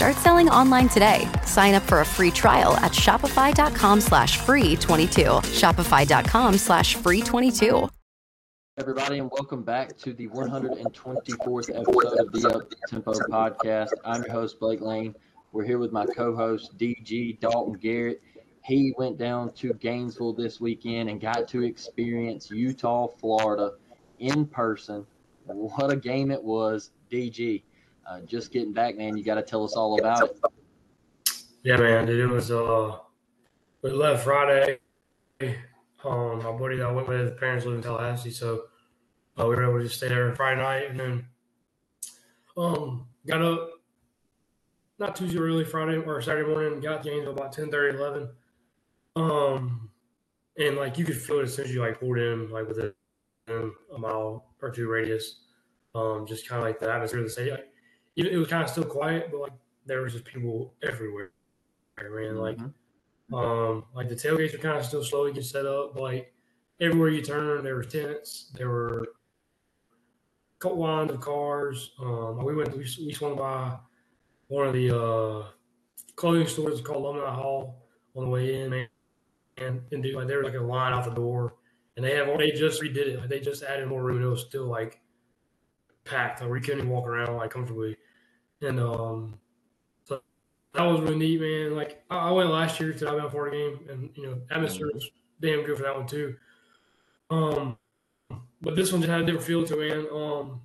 [0.00, 1.28] Start selling online today.
[1.44, 5.24] Sign up for a free trial at shopify.com slash free 22.
[5.24, 7.86] Shopify.com slash free 22.
[8.78, 13.90] Everybody, and welcome back to the 124th episode of the Up Tempo podcast.
[14.02, 15.14] I'm your host, Blake Lane.
[15.52, 18.22] We're here with my co host, DG Dalton Garrett.
[18.64, 23.72] He went down to Gainesville this weekend and got to experience Utah, Florida
[24.18, 25.06] in person.
[25.44, 27.64] What a game it was, DG.
[28.06, 29.16] Uh, just getting back, man.
[29.16, 30.40] You got to tell us all about it.
[31.62, 32.08] Yeah, man.
[32.08, 32.96] It was, uh,
[33.82, 34.78] we left Friday.
[36.04, 38.64] Um, my buddy that I went with, his parents live in Tallahassee, so
[39.38, 41.26] uh, we were able to just stay there Friday night, and then
[42.56, 43.70] um, got up
[44.98, 46.80] not too early Friday or Saturday morning.
[46.80, 48.28] Got Gainesville about 10, 30, 11.
[49.16, 49.90] Um,
[50.58, 52.92] and like you could feel it as soon as you like pulled in, like within
[53.48, 55.40] a mile or two radius.
[55.94, 57.50] Um, just kind of like the atmosphere of the city.
[57.50, 57.69] Like,
[58.26, 59.52] it, was kind of still quiet, but like
[59.86, 61.30] there was just people everywhere.
[61.98, 63.34] Man, like, mm-hmm.
[63.34, 65.94] um, like the tailgates were kind of still slowly getting set up.
[65.94, 66.34] But, like
[66.80, 68.50] everywhere you turn, there were tents.
[68.54, 69.06] There were
[70.64, 71.92] lines of cars.
[72.00, 72.72] Um, we went.
[72.72, 73.76] We, we swung by
[74.48, 75.46] one of the uh,
[76.16, 78.88] clothing stores called Alumni Hall on the way in, and
[79.58, 81.54] and, and dude, like there was like a line out the door,
[81.96, 83.20] and they have they just redid it.
[83.20, 84.22] Like, they just added more room.
[84.22, 85.00] It was still like
[86.04, 86.40] packed.
[86.40, 87.96] Like we couldn't even walk around like comfortably.
[88.62, 89.38] And um,
[90.04, 90.22] so
[90.74, 91.76] that was really neat, man.
[91.76, 94.90] Like I, I went last year to the Alabama Florida game, and you know, atmosphere
[94.92, 95.10] was
[95.40, 96.36] damn good for that one too.
[97.30, 97.78] Um,
[98.60, 100.06] but this one just had a different feel to it, man.
[100.12, 100.60] Um,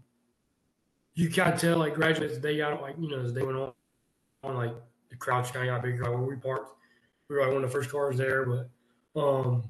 [1.13, 3.71] you can tell like graduates they got like you know as they went on,
[4.43, 4.73] on like
[5.09, 6.03] the crowd kind of got bigger.
[6.03, 6.75] Like where we parked,
[7.29, 8.69] we were like one of the first cars there, but
[9.19, 9.63] um,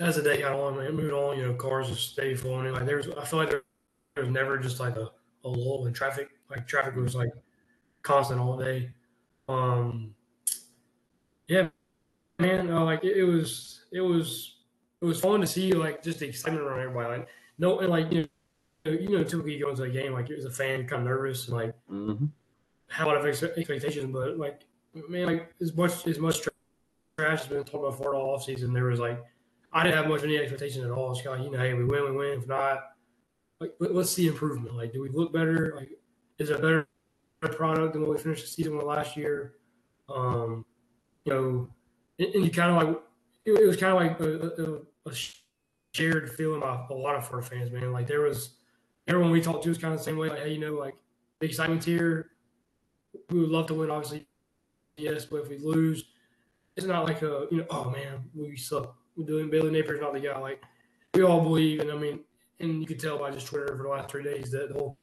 [0.00, 1.38] as the day got on, man, it moved on.
[1.38, 2.72] You know, cars just stayed flowing.
[2.72, 3.62] Like there was, I feel like there,
[4.14, 5.10] there was never just like a,
[5.44, 6.30] a lull in traffic.
[6.50, 7.30] Like traffic was like
[8.02, 8.90] constant all day.
[9.48, 10.14] Um,
[11.48, 11.68] yeah,
[12.38, 14.56] man, uh, like it, it, was, it was,
[15.00, 17.18] it was fun to see like just the excitement around everybody.
[17.18, 18.28] Like no, and like you
[18.84, 21.48] you know, typically you go into a game like as a fan, kind of nervous
[21.48, 22.26] and like mm-hmm.
[22.88, 24.12] have a lot of ex- expectations.
[24.12, 24.62] But like,
[25.08, 26.40] man, like as much as much
[27.16, 29.22] trash has been talked about for all offseason, there was like
[29.72, 31.12] I didn't have much of any expectation at all.
[31.12, 32.38] It's kind of, you know, hey, we win, we win.
[32.38, 32.90] If not,
[33.58, 34.76] like, let's see improvement.
[34.76, 35.72] Like, do we look better?
[35.76, 35.90] Like,
[36.38, 36.86] is a better
[37.40, 39.54] product than what we finished the season with last year?
[40.08, 40.64] Um,
[41.24, 41.68] you know,
[42.18, 43.02] and, and you kind of like
[43.44, 45.14] it, it, was kind of like a, a, a
[45.94, 47.92] shared feeling by a lot of our fans, man.
[47.92, 48.56] Like there was
[49.06, 50.28] everyone we talked to was kind of the same way.
[50.28, 50.94] Like, hey, you know, like
[51.40, 52.30] the excitement's here.
[53.30, 54.26] We would love to win, obviously,
[54.96, 56.04] yes, but if we lose,
[56.76, 59.50] it's not like a you know, oh man, we suck we're doing.
[59.50, 60.38] Billy Napier's not the guy.
[60.38, 60.62] Like
[61.14, 62.20] we all believe, and I mean,
[62.60, 64.98] and you can tell by just Twitter for the last three days that the whole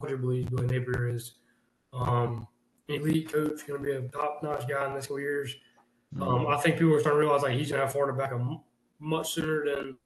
[0.00, 1.34] believes Billy Napier is
[1.92, 2.46] um,
[2.88, 5.54] elite coach, going to be a top notch guy in the next couple years.
[6.20, 6.46] Um, mm-hmm.
[6.48, 8.58] I think people are starting to realize like he's going to have Florida back a
[8.98, 9.96] much sooner than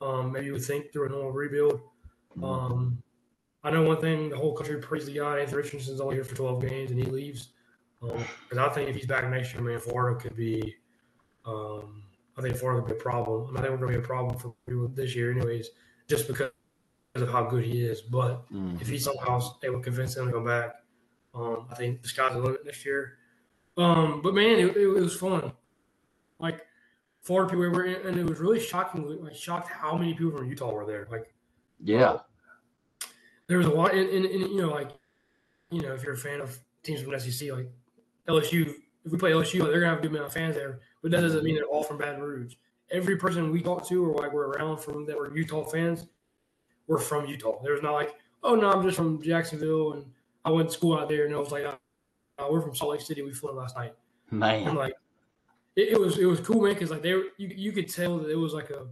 [0.00, 1.80] um, maybe you would think through a normal rebuild.
[2.36, 2.44] Mm-hmm.
[2.44, 3.02] Um,
[3.62, 5.40] I know one thing: the whole country praised the guy.
[5.40, 7.50] Anthony Richardson's only here for 12 games, and he leaves.
[8.00, 8.18] Because
[8.52, 10.76] um, I think if he's back next year, man, Florida could be
[11.44, 12.02] um,
[12.36, 13.56] I think Florida could be a problem.
[13.56, 15.70] I think we're going to be a problem for people this year, anyways,
[16.08, 16.50] just because
[17.14, 18.00] of how good he is.
[18.00, 18.76] But mm-hmm.
[18.80, 20.76] if he somehow able to convince them to come back,
[21.34, 23.18] um, I think the sky's the limit next year.
[23.76, 25.52] Um, but man, it, it, was fun.
[26.38, 26.66] Like
[27.22, 29.22] four people were, in, and it was really shocking.
[29.22, 31.06] Like shocked how many people from Utah were there.
[31.10, 31.32] Like,
[31.82, 32.18] yeah,
[33.46, 33.94] there was a lot.
[33.94, 34.90] And, and, and you know, like,
[35.70, 37.70] you know, if you're a fan of teams from SEC, like
[38.28, 38.74] LSU,
[39.04, 41.20] if we play LSU, they're gonna have a good amount of fans there but that
[41.20, 42.54] doesn't mean they're all from Baton Rouge.
[42.90, 46.06] Every person we talked to or like we're around from that were Utah fans,
[46.90, 47.62] were from Utah.
[47.62, 50.04] There was not like, oh no, I'm just from Jacksonville and
[50.44, 51.64] I went to school out there and I was like,
[52.38, 53.22] oh, we're from Salt Lake City.
[53.22, 53.94] We flew last night.
[54.30, 54.94] Man, and like
[55.76, 58.18] it, it, was it was cool, man, because like they were, you you could tell
[58.18, 58.86] that it was like a,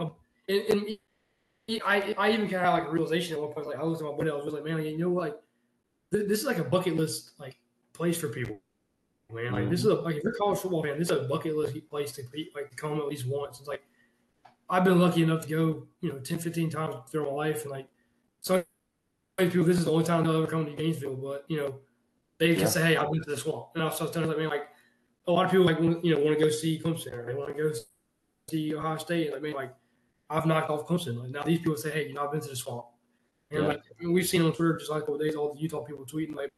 [0.00, 0.10] a
[0.48, 0.98] and, and
[1.84, 3.66] I I even kind of like a realization at one point.
[3.66, 5.36] Like I looked at my buddy, I was like, man, like, you know, like
[6.12, 7.58] th- this is like a bucket list like
[7.92, 8.60] place for people
[9.32, 9.52] man.
[9.52, 9.92] Like this mm-hmm.
[9.92, 12.12] is a, like if you're a college football fan, this is a bucket list place
[12.12, 13.58] to be, like to come at least once.
[13.58, 13.82] It's like
[14.68, 17.70] I've been lucky enough to go, you know, 10, 15 times through my life, and
[17.70, 17.86] like
[18.40, 18.64] some
[19.38, 21.16] people, this is the only time they'll ever come to Gainesville.
[21.16, 21.80] But you know,
[22.38, 22.68] they can yeah.
[22.68, 24.68] say, "Hey, I've been to the swamp," and I was telling them, like, man, like
[25.26, 27.56] a lot of people like you know want to go see Clemson, or they want
[27.56, 27.72] to go
[28.50, 29.32] see Ohio State.
[29.32, 29.74] Like, man, like
[30.30, 31.20] I've knocked off Clemson.
[31.22, 32.86] Like now these people say, "Hey, you know, I've been to the swamp,"
[33.50, 33.68] and yeah.
[33.68, 35.82] like I mean, we've seen on Twitter just like a couple days, all the Utah
[35.82, 36.52] people tweeting like,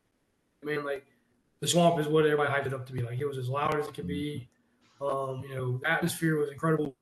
[0.63, 1.05] "Man, like."
[1.61, 3.03] the swamp is what everybody hyped it up to be.
[3.03, 4.49] Like it was as loud as it could be.
[5.01, 6.95] Um, you know, atmosphere was incredible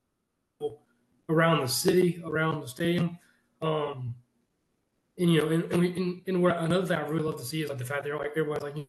[1.28, 3.19] around the city, around the stadium.
[3.62, 4.14] Um,
[5.19, 7.44] and you know, and, and, we, and, and what another thing I really love to
[7.44, 8.87] see is like the fact that like everybody's like, you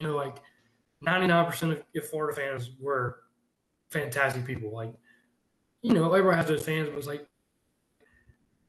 [0.00, 0.36] know, like
[1.02, 3.20] ninety nine percent of Florida fans were
[3.90, 4.72] fantastic people.
[4.72, 4.94] Like,
[5.82, 7.26] you know, everybody has those fans, but it's like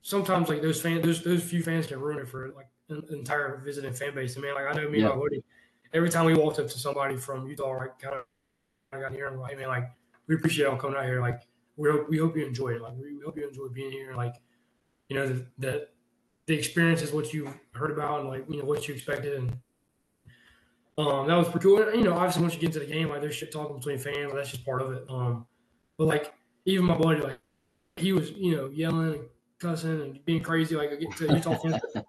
[0.01, 3.61] sometimes like those fans, those those few fans can ruin it for like an entire
[3.63, 4.35] visiting fan base.
[4.35, 5.09] And man, like I know me yeah.
[5.09, 5.43] and my buddy,
[5.93, 8.25] every time we walked up to somebody from Utah, like kind of
[8.91, 9.89] I got here and like, man, like
[10.27, 11.21] we appreciate y'all coming out here.
[11.21, 11.41] Like
[11.79, 12.81] we hope we hope you enjoy it.
[12.81, 14.13] Like we hope you enjoy being here.
[14.15, 14.35] Like
[15.07, 15.87] you know that the,
[16.45, 19.51] the experience is what you heard about and like you know what you expected and
[20.97, 21.81] um that was pretty cool.
[21.81, 23.97] And, you know, obviously once you get to the game, like there's shit talking between
[23.97, 24.33] fans.
[24.33, 25.05] That's just part of it.
[25.09, 25.47] Um,
[25.97, 26.33] but like
[26.65, 27.39] even my buddy, like
[27.95, 29.23] he was you know yelling and
[29.59, 30.75] cussing and being crazy.
[30.75, 31.81] Like get to Utah fans.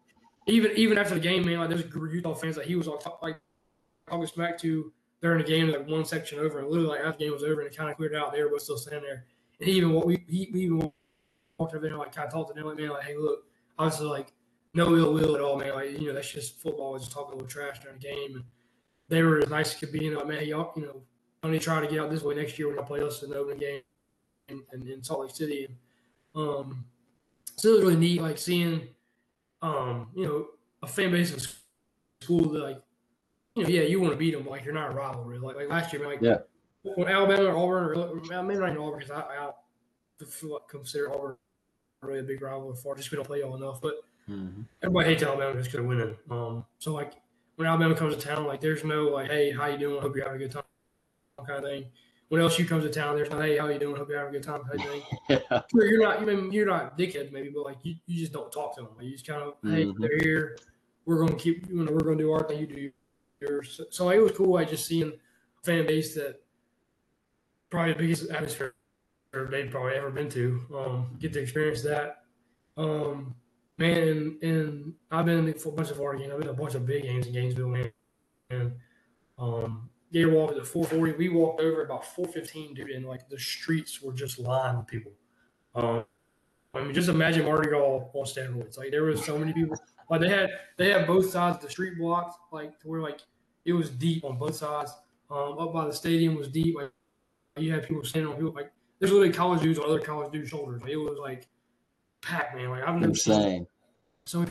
[0.47, 3.01] even even after the game, man, like there's Utah fans that he was like
[4.09, 7.25] talking smack to during the game, like one section over, and literally like after the
[7.25, 9.27] game was over and it kind of cleared out, they were still standing there.
[9.61, 10.93] Even we he, we even
[11.59, 13.45] walked over there like kind of talked to them like, man, like, hey, look,
[13.79, 14.33] obviously like
[14.75, 15.75] no ill will at all, man.
[15.75, 16.99] Like you know, that's just football.
[16.99, 18.45] Just talking a little trash during game, and
[19.09, 20.07] they were as nice as could be.
[20.07, 21.03] And like, man, y'all, you know,
[21.43, 23.37] only try to get out this way next year when y'all play us in the
[23.37, 23.83] opening game
[24.49, 25.67] in, in, in Salt Lake City.
[25.67, 25.77] And,
[26.35, 26.85] um,
[27.57, 28.89] so it was really neat, like seeing,
[29.63, 30.47] um, you know,
[30.83, 31.41] a fan base in
[32.23, 32.83] school that like
[33.55, 34.47] you know, yeah, you want to beat them.
[34.47, 35.39] Like you're not a rivalry.
[35.39, 36.39] Like like last year, like yeah.
[36.83, 39.51] When Alabama or Auburn, or maybe not Auburn because I, I
[40.69, 41.37] consider Auburn
[42.03, 43.81] really a big rival for just we don't play y'all enough.
[43.81, 43.95] But
[44.29, 44.63] mm-hmm.
[44.83, 46.17] everybody hates Alabama just because of winning.
[46.31, 47.13] Um, so like
[47.57, 50.01] when Alabama comes to town, like there's no like, hey, how you doing?
[50.01, 50.63] Hope you're having a good time,
[51.47, 51.87] kind of thing.
[52.29, 53.97] When LSU comes to town, there's no, hey, how you doing?
[53.97, 55.03] Hope you're having a good time, kind of thing.
[55.51, 55.63] yeah.
[55.75, 58.83] You're not, even you're not dickhead maybe, but like you, you just don't talk to
[58.83, 58.91] them.
[58.97, 60.01] Like, you just kind of, hey, mm-hmm.
[60.01, 60.57] they're here.
[61.07, 62.61] We're gonna keep, you know, we're gonna do our thing.
[62.61, 64.57] You do so, so it was cool.
[64.57, 66.41] I just seeing a fan base that
[67.71, 68.75] probably the biggest atmosphere
[69.33, 70.61] they've probably ever been to.
[70.75, 72.25] Um, get to experience that.
[72.77, 73.35] Um,
[73.79, 76.33] man, and, and I've been for a bunch of hard games.
[76.33, 77.93] I've been to a bunch of big games in Gainesville, man.
[78.51, 78.73] And
[79.39, 81.17] um, Gator walked at 440.
[81.17, 85.13] We walked over about 415, dude, and like the streets were just lined with people.
[85.75, 86.05] Um,
[86.75, 88.79] I mean, just imagine Mardi Gras on steroids.
[88.79, 89.77] Like there was so many people.
[90.09, 93.21] Like they had they had both sides of the street blocked, like to where like
[93.65, 94.93] it was deep on both sides.
[95.31, 96.77] Um, up by the stadium was deep.
[96.77, 96.91] Like
[97.57, 100.51] you had people standing on people like there's literally college dudes on other college dudes'
[100.51, 100.83] shoulders.
[100.83, 101.49] Like, it was like
[102.21, 102.71] packed, man.
[102.71, 103.43] Like I've never Insane.
[103.43, 103.67] seen
[104.27, 104.51] so many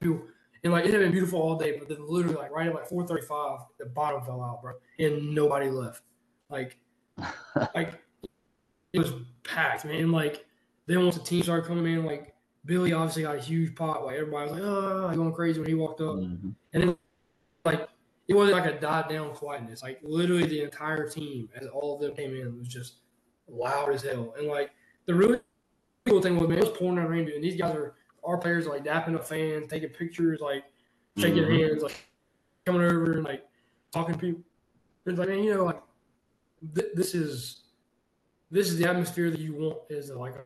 [0.00, 0.22] people.
[0.64, 2.88] And like it had been beautiful all day, but then literally like right at like
[2.88, 6.02] 4:35, the bottom fell out, bro, and nobody left.
[6.48, 6.78] Like,
[7.74, 8.00] like
[8.92, 9.12] it was
[9.42, 9.96] packed, man.
[9.96, 10.46] And like
[10.86, 12.34] then once the team started coming in, like
[12.64, 14.04] Billy obviously got a huge pop.
[14.04, 16.14] Like everybody was like, oh, going crazy when he walked up.
[16.14, 16.50] Mm-hmm.
[16.72, 17.00] And then like it wasn't
[18.66, 19.82] like a died down quietness.
[19.82, 22.94] Like literally the entire team, as all of them came in, was just
[23.48, 24.34] loud as hell.
[24.38, 24.70] And like
[25.06, 25.40] the really
[26.06, 27.34] cool thing was, man, it was pouring down rain, dude.
[27.36, 30.64] And these guys are our players are, like dapping up fans, taking pictures, like
[31.18, 31.68] shaking Mhm.
[31.70, 32.08] hands, like
[32.64, 33.44] coming over and like
[33.92, 34.42] talking to people.
[35.06, 35.82] It's like, man, you know, like
[36.74, 37.64] th- this is
[38.50, 40.44] this is the atmosphere that you want as a, like a,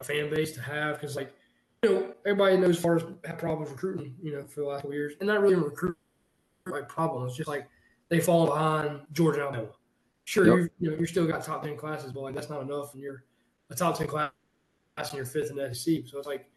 [0.00, 1.34] a fan base to have because like
[1.82, 5.14] you know everybody knows Florida's had problems recruiting you know for the last couple years
[5.20, 5.96] and not really recruit
[6.66, 7.68] like problems just like
[8.08, 9.72] they fall behind Georgia and Alabama.
[10.24, 10.54] Sure, Yep.
[10.56, 13.02] you you know you're still got top ten classes, but like that's not enough, and
[13.02, 13.24] you're
[13.70, 14.30] a top ten class
[14.96, 16.04] and you're fifth in the SEC.
[16.06, 16.48] So it's like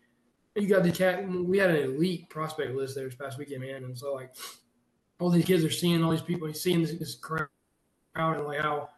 [0.55, 1.27] you got the cat.
[1.27, 4.33] We had an elite prospect list there this past weekend, man, and so like
[5.19, 7.49] all these kids are seeing all these people, seeing this, this crowd,
[8.15, 8.89] and like how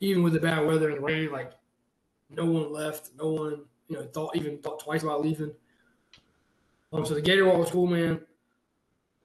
[0.00, 1.52] even with the bad weather and the rain, like
[2.30, 5.52] no one left, no one you know thought even thought twice about leaving.
[6.92, 8.20] Um, so the Gator Walk was cool, man.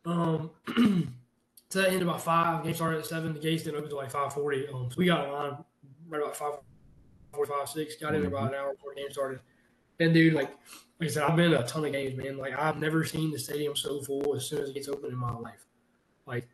[0.06, 0.52] Um,
[1.72, 2.64] so that ended about five.
[2.66, 3.34] Game started at seven.
[3.34, 4.68] The gates didn't open until like five forty.
[4.68, 5.58] Um, so we got in line
[6.10, 6.56] right about five
[7.34, 7.96] forty-five, six.
[7.96, 9.40] Got in about an hour before the game started.
[10.02, 10.50] And dude, like,
[11.00, 12.38] like I said, I've been to a ton of games, man.
[12.38, 15.18] Like I've never seen the stadium so full as soon as it gets open in
[15.18, 15.66] my life.
[16.26, 16.50] Like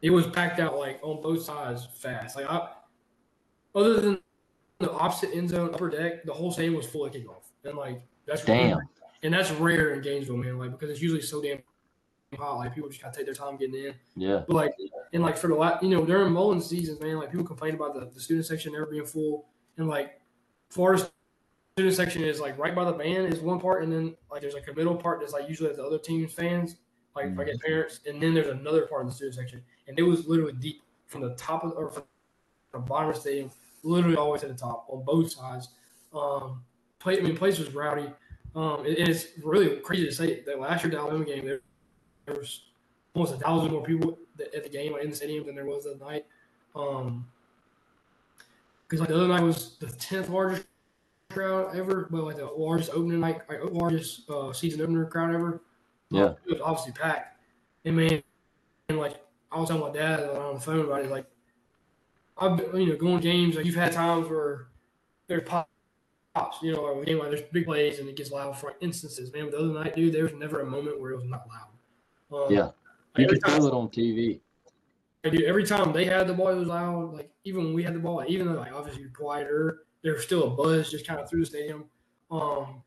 [0.00, 2.36] it was packed out like on both sides fast.
[2.36, 2.68] Like I,
[3.74, 4.20] other than
[4.78, 7.42] the opposite end zone upper deck, the whole stadium was full at kickoff.
[7.64, 8.78] And like that's Damn.
[9.24, 10.56] and that's rare in Gainesville, man.
[10.56, 11.58] Like because it's usually so damn
[12.34, 12.56] hot.
[12.56, 13.94] Like people just gotta take their time getting in.
[14.16, 14.42] Yeah.
[14.46, 14.74] But like,
[15.12, 17.94] and like for the last, you know, during Mullen's seasons, man, like people complain about
[17.94, 20.20] the, the student section never being full, and like
[20.70, 21.10] Florida's
[21.76, 24.54] student section is like right by the band is one part, and then like there's
[24.54, 26.76] like a middle part that's like usually the other team's fans,
[27.14, 30.02] like I get parents, and then there's another part of the student section, and it
[30.02, 32.02] was literally deep from the top of or from
[32.72, 33.50] the bottom of the stadium,
[33.82, 35.68] literally always at the top on both sides.
[36.12, 36.62] Um,
[36.98, 38.10] play, I mean, place was rowdy.
[38.54, 41.60] Um, and it's really crazy to say that last year the Alabama game there,
[42.26, 42.62] there was
[43.14, 45.84] almost a thousand more people at the game like, in the stadium than there was
[45.84, 46.26] that night.
[46.74, 47.26] Um,
[48.86, 50.66] because like the other night was the tenth largest
[51.30, 55.60] crowd ever, but like the largest opening night, like, largest uh, season opener crowd ever.
[56.10, 56.34] Yeah.
[56.46, 57.40] It was obviously packed.
[57.84, 58.22] And man,
[58.88, 59.16] and like
[59.50, 61.26] I was telling my dad on the phone about it, like
[62.38, 64.68] I've been, you know, going games, like you've had times where
[65.26, 65.68] there's pop
[66.34, 69.32] pops, you know, like game like there's big plays and it gets loud for instances.
[69.32, 71.48] Man, but the other night, dude, there was never a moment where it was not
[71.48, 71.68] loud.
[72.32, 72.70] Um, Yeah.
[73.16, 74.40] You can feel it on TV.
[75.24, 77.14] I do every time they had the ball, it was loud.
[77.14, 80.44] Like even when we had the ball, even though like obviously you're quieter, there's still
[80.44, 81.84] a buzz just kind of through the stadium.
[82.30, 82.82] Um,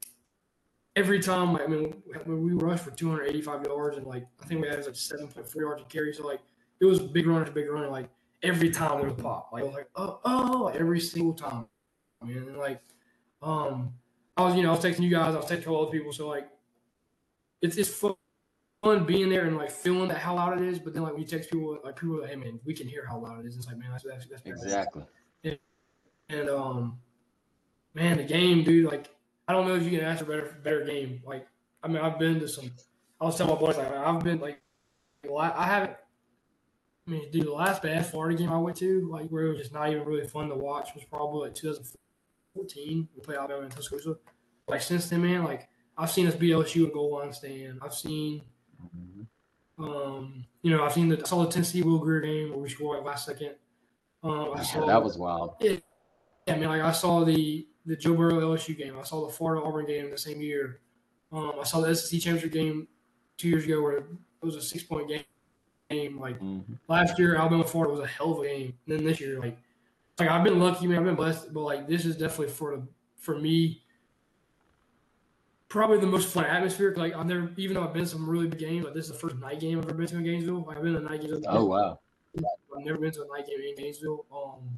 [0.96, 4.67] every time, I mean, when we rushed for 285 yards and like I think we
[4.67, 6.39] had like 7.4 yards of carry, so like
[6.79, 7.89] it was big run after big run.
[7.91, 8.10] Like
[8.41, 11.65] every time there was pop, like it was like oh oh, every single time.
[12.22, 12.81] I mean, like
[13.41, 13.93] um,
[14.38, 16.13] I was you know I was texting you guys, I was texting all other people,
[16.13, 16.48] so like
[17.62, 18.13] it's it's fun
[18.84, 20.80] fun being there and like feeling that how loud it is.
[20.80, 22.88] But then like when you text people, like people are like, hey man, we can
[22.88, 23.58] hear how loud it is.
[23.58, 25.04] It's like man, that's that's, that's Exactly.
[25.44, 25.60] And,
[26.30, 27.00] and um,
[27.94, 28.90] man, the game, dude.
[28.90, 29.10] Like
[29.48, 31.22] I don't know if you can ask for better better game.
[31.26, 31.48] Like
[31.84, 32.72] I mean, I've been to some.
[33.22, 34.62] I was telling my boys like I've been like,
[35.28, 35.98] well, I, haven't.
[37.08, 39.60] I mean, dude, the last bad Florida game I went to, like where it was
[39.60, 43.08] just not even really fun to watch, was probably like 2014.
[43.16, 44.18] We played Alabama and Tuscaloosa.
[44.68, 45.68] Like since then, man, like
[45.98, 47.80] I've seen us beat LSU in goal line stand.
[47.82, 48.42] I've seen,
[49.80, 52.70] um, you know, I've seen the I saw the Tennessee Will Grier game where we
[52.70, 53.56] scored like last second.
[54.24, 55.56] Um, I Yeah, saw that was wild.
[55.60, 55.78] Yeah,
[56.48, 58.98] I mean, like I saw the the Joe Burrow LSU game.
[59.00, 60.82] I saw the Florida Auburn game the same year.
[61.32, 62.88] Um, I saw the SEC championship game
[63.38, 64.06] two years ago where it
[64.42, 65.24] was a six point game.
[65.90, 66.38] Game like
[66.88, 68.78] last year, Alabama Florida was a hell of a game.
[68.86, 69.58] And then this year, like,
[70.20, 71.00] like I've been lucky, man.
[71.00, 73.82] I've been blessed, but like this is definitely for the for me
[75.70, 76.94] probably the most fun atmosphere.
[76.98, 79.12] Like I've never, even though I've been to some really big games, like this is
[79.12, 80.66] the first night game I've ever been to in Gainesville.
[80.66, 81.44] Like I've been to a night game.
[81.48, 82.00] Oh wow.
[82.38, 84.26] I've never been to a night game in Gainesville.
[84.32, 84.78] Um,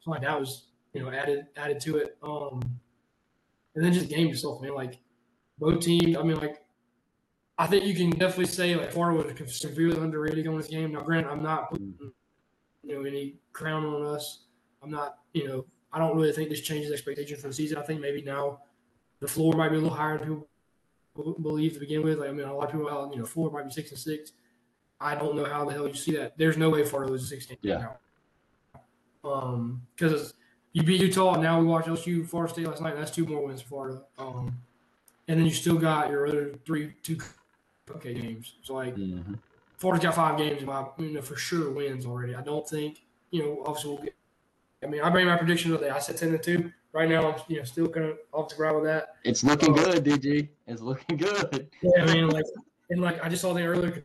[0.00, 2.18] so like that was you know added added to it.
[2.22, 2.60] Um,
[3.74, 4.74] and then just game itself, man.
[4.74, 4.98] Like
[5.58, 6.16] both teams.
[6.16, 6.64] I mean, like
[7.56, 10.92] I think you can definitely say like Florida was severely underrated on this game.
[10.92, 11.94] Now, granted, I'm not putting
[12.82, 14.44] you know any crown on us.
[14.82, 17.78] I'm not you know I don't really think this changes expectations for the season.
[17.78, 18.60] I think maybe now
[19.24, 20.44] the floor might be a little higher than
[21.16, 22.18] people believe to begin with.
[22.18, 23.98] Like, I mean, a lot of people out, you know, floor might be six and
[23.98, 24.32] six.
[25.00, 26.36] I don't know how the hell you see that.
[26.36, 27.56] There's no way Florida loses 16.
[27.62, 27.88] Yeah.
[29.24, 30.34] Um, because
[30.72, 32.96] you beat Utah, now we watched LSU, Florida State last night.
[32.96, 34.02] That's two more wins for Florida.
[34.18, 34.58] Um,
[35.26, 37.18] and then you still got your other three, two
[37.96, 38.56] okay games.
[38.62, 39.34] So like, mm-hmm.
[39.78, 42.34] Florida's got five games, my, you know, for sure wins already.
[42.34, 44.14] I don't think, you know, obviously we'll get.
[44.82, 45.90] I mean, I made my prediction that.
[45.90, 46.70] I said ten and two.
[46.94, 49.16] Right now, I'm you know still kind of off the ground with that.
[49.24, 50.48] It's looking um, good, DG.
[50.68, 51.68] It's looking good.
[51.82, 52.44] Yeah, I mean, like,
[52.88, 54.04] and like I just saw the earlier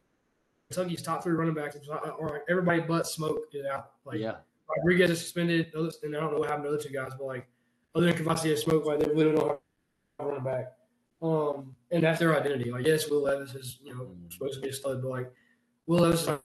[0.72, 1.78] Kentucky's top three running backs,
[2.18, 3.92] or like everybody but Smoke is out.
[4.06, 4.38] Like, yeah.
[4.76, 7.26] Rodriguez is suspended, and I don't know what happened to the other two guys, but
[7.26, 7.48] like
[7.94, 9.60] other than and Smoke, like they really don't
[10.20, 10.74] have running back.
[11.22, 12.72] Um, and that's their identity.
[12.72, 15.32] Like, yes, Will Levis is you know supposed to be a stud, but like
[15.86, 16.42] Will Levis is not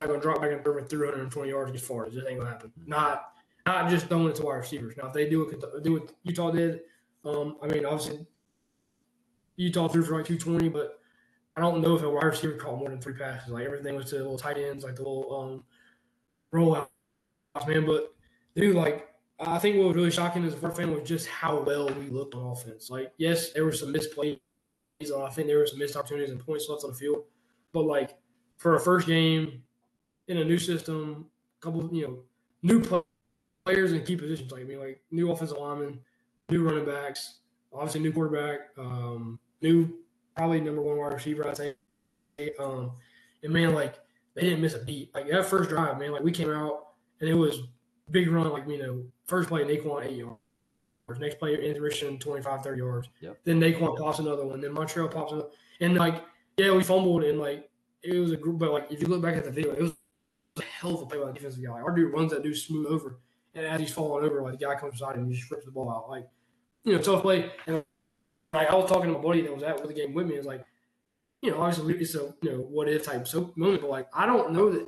[0.00, 2.06] going to drop back and throw for 320 yards and get far.
[2.06, 2.72] It just ain't going to happen.
[2.86, 3.30] Not
[3.66, 4.96] not just throwing it to wide receivers.
[4.96, 6.80] Now, if they do what do what Utah did,
[7.24, 8.24] um, I mean, obviously
[9.56, 11.00] Utah threw for like 220, but
[11.56, 13.50] I don't know if a wide receiver caught more than three passes.
[13.50, 15.64] Like everything was to the little tight ends, like the little um,
[16.54, 16.88] rollout,
[17.66, 17.86] man.
[17.86, 18.14] But
[18.54, 19.08] dude, like
[19.40, 22.08] I think what was really shocking as a first fan was just how well we
[22.08, 22.88] looked on offense.
[22.88, 24.38] Like, yes, there were some misplays.
[25.02, 27.24] I think there were some missed opportunities and points left on the field.
[27.72, 28.16] But like
[28.56, 29.62] for a first game
[30.28, 31.26] in a new system,
[31.60, 32.18] a couple, you know,
[32.62, 33.04] new players
[33.66, 34.50] in key positions.
[34.52, 36.00] Like I mean, like new offensive linemen,
[36.48, 37.38] new running backs,
[37.72, 39.92] obviously new quarterback, um, new
[40.36, 41.48] probably number one wide receiver.
[41.48, 41.74] I'd say.
[42.58, 42.92] Um,
[43.42, 43.94] and man, like
[44.34, 45.14] they didn't miss a beat.
[45.14, 46.88] Like that first drive, man, like we came out
[47.20, 47.60] and it was
[48.10, 48.50] big run.
[48.50, 50.38] Like you know, first play Nay'Quan eight yards.
[51.20, 53.08] Next play, Richardson 25, 30 yards.
[53.20, 53.38] Yep.
[53.44, 54.60] Then Nay'Quan pops another one.
[54.60, 55.48] Then Montrell pops another.
[55.80, 56.24] And like,
[56.56, 57.70] yeah, we fumbled and like
[58.02, 59.92] it was a group, but like if you look back at the video, it was
[60.58, 61.72] a hell of a play by the defensive guy.
[61.72, 63.18] Like, our dude runs that dude smooth over,
[63.56, 65.70] and as he's falling over, like the guy comes beside him and just rips the
[65.70, 66.10] ball out.
[66.10, 66.28] Like,
[66.84, 67.50] you know, tough play.
[67.66, 67.82] And
[68.52, 70.34] like I was talking to my buddy that was at with the game with me.
[70.34, 70.64] It's like,
[71.40, 74.26] you know, obviously it's a you know what if type so moment, but like I
[74.26, 74.86] don't know that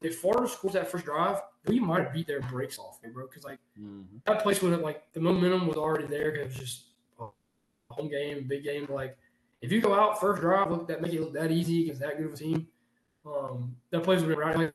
[0.00, 3.26] if Florida scores that first drive, we might have beat their brakes off, bro.
[3.26, 4.18] Because like mm-hmm.
[4.26, 6.84] that place would have like the momentum was already there it was just
[7.20, 7.26] a
[7.90, 8.86] home game, big game.
[8.88, 9.16] Like
[9.60, 12.16] if you go out first drive, look that make it look that easy against that
[12.16, 12.68] good of a team,
[13.26, 14.72] um, that place would be right.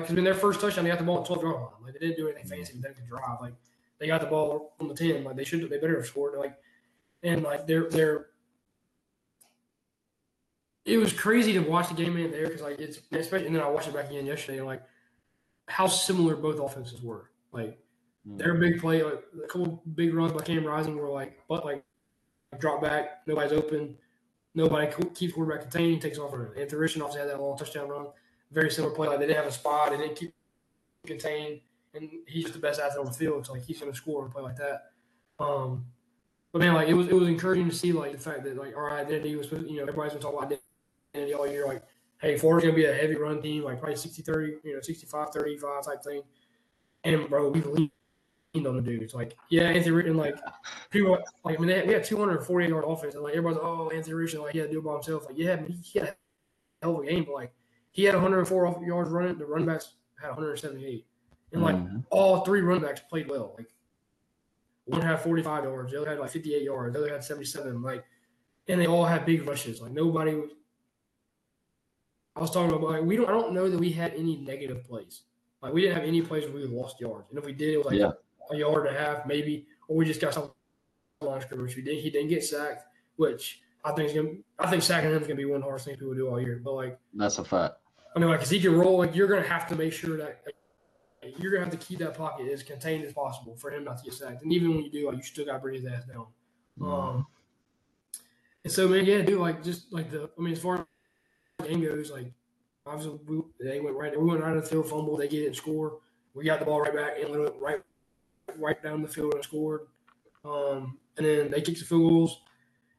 [0.00, 1.66] Because when their first touchdown, they got the ball at 12 yard line.
[1.84, 3.40] Like they didn't do anything fancy, but they could drive.
[3.40, 3.54] Like
[3.98, 5.24] they got the ball on the 10.
[5.24, 6.38] Like they should, they better have scored.
[6.38, 6.56] Like
[7.22, 8.26] and like they're they're.
[10.84, 13.62] It was crazy to watch the game in there because like it's especially and then
[13.62, 14.82] I watched it back again yesterday and like
[15.66, 17.30] how similar both offenses were.
[17.52, 17.78] Like
[18.26, 18.38] mm.
[18.38, 21.84] their big play, like a couple big runs by Cam Rising were like but like
[22.58, 23.98] drop back, nobody's open
[24.58, 26.48] Nobody keeps quarterback contained, takes off running.
[26.58, 28.06] Anthony Richardson obviously had that long touchdown run.
[28.50, 29.08] Very similar play.
[29.08, 30.32] Like they didn't have a spot, they didn't keep
[31.06, 31.60] contained,
[31.94, 33.46] and he's just the best athlete on the field.
[33.46, 34.92] So like he's to score and play like that.
[35.38, 35.86] Um,
[36.52, 38.76] but man, like it was it was encouraging to see like the fact that like
[38.76, 40.58] our identity was you know everybody's been talking about
[41.14, 41.66] identity all year.
[41.66, 41.82] Like
[42.20, 46.02] hey, Florida's to be a heavy run team, like probably 60-30, you know 65-35 type
[46.02, 46.22] thing.
[47.04, 47.90] And bro, we believe
[48.66, 49.14] on the dudes.
[49.14, 50.36] Like, yeah, Anthony Richardson, like
[50.90, 54.14] people like I mean they, we had 248 yard offense, and like everybody's oh Anthony
[54.14, 55.26] Richardson, like he had to do it by himself.
[55.26, 56.16] Like, yeah, he had a
[56.82, 57.52] hell of a game, but like
[57.92, 59.38] he had 104 yards running.
[59.38, 61.06] The running backs had 178,
[61.52, 62.00] and like mm-hmm.
[62.10, 63.54] all three running backs played well.
[63.56, 63.68] Like
[64.84, 67.82] one had 45 yards, the other had like 58 yards, the other had 77.
[67.82, 68.04] Like,
[68.68, 69.80] and they all had big rushes.
[69.80, 70.50] Like nobody was.
[72.36, 73.28] I was talking about like we don't.
[73.28, 75.22] I don't know that we had any negative plays.
[75.60, 77.78] Like we didn't have any plays where we lost yards, and if we did, it
[77.78, 78.12] was like yeah
[78.50, 80.50] a yard and a half, maybe, or we just got some
[81.20, 81.76] line scrimmage.
[81.76, 82.84] We did he didn't get sacked,
[83.16, 85.66] which I think is gonna I think sacking him is gonna be one of the
[85.66, 86.60] hardest things people do all year.
[86.62, 87.76] But like that's a fact.
[88.14, 90.42] I mean, like cause he can roll, like you're gonna have to make sure that
[90.44, 90.54] like,
[91.38, 94.04] you're gonna have to keep that pocket as contained as possible for him not to
[94.04, 94.42] get sacked.
[94.42, 96.26] And even when you do, like you still gotta bring his ass down.
[96.78, 96.86] Mm.
[96.86, 97.26] Um
[98.64, 100.84] and so man, yeah, dude, like just like the I mean as far as
[101.58, 102.32] the game goes, like
[102.86, 105.46] obviously we, they went right we went right in the field, fumble, they get it
[105.46, 105.98] and score.
[106.34, 107.82] We got the ball right back and went right
[108.56, 109.82] right down the field and scored.
[110.44, 112.40] Um, and then they kicked the field goals.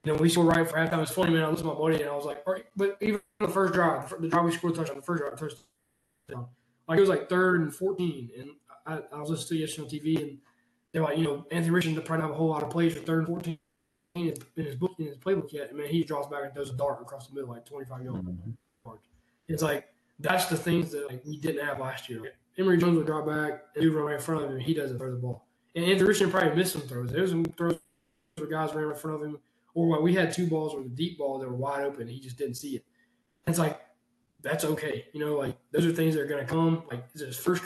[0.03, 1.01] And then we scored right for halftime.
[1.01, 1.43] It's funny, man.
[1.43, 4.13] I to my buddy and I was like, all right, but even the first drive,
[4.19, 6.47] the drive we scored touchdown, the first drive, touchdown,
[6.87, 8.29] like it was like third and 14.
[8.39, 8.49] And
[8.85, 10.37] I, I was listening to yesterday on TV and
[10.93, 13.19] they're like, you know, Anthony Richardson probably have a whole lot of plays for third
[13.19, 13.57] and 14
[14.15, 15.69] in his, in his book, in his playbook yet.
[15.69, 18.19] And man, he draws back and does a dart across the middle, like 25 yards.
[18.19, 18.91] Mm-hmm.
[19.49, 22.33] It's like, that's the things that like we didn't have last year.
[22.57, 24.59] Emory Jones would drop back and do run right in front of him.
[24.59, 25.45] He doesn't throw the ball.
[25.75, 27.11] And Anthony Richardson probably missed some throws.
[27.11, 27.79] There was some throws
[28.35, 29.39] where guys ran in front of him,
[29.73, 32.07] or we had two balls with a deep ball that were wide open.
[32.07, 32.85] he just didn't see it.
[33.45, 33.79] And it's like
[34.41, 35.05] that's okay.
[35.13, 36.83] You know, like those are things that are going to come.
[36.89, 37.63] Like it's his first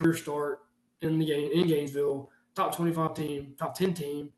[0.00, 0.60] career start
[1.02, 4.30] in the game in Gainesville, top twenty five team, top ten team,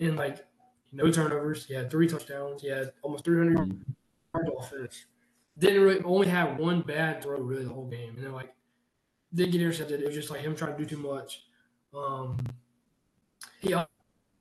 [0.00, 0.44] and like
[0.92, 1.66] no turnovers.
[1.66, 2.62] He had three touchdowns.
[2.62, 3.84] He had almost 300
[4.32, 5.06] yards offense.
[5.58, 8.54] Didn't really only have one bad throw really the whole game, and then like
[9.32, 10.00] didn't get intercepted.
[10.00, 11.42] It was just like him trying to do too much.
[11.92, 12.38] Um,
[13.60, 13.74] he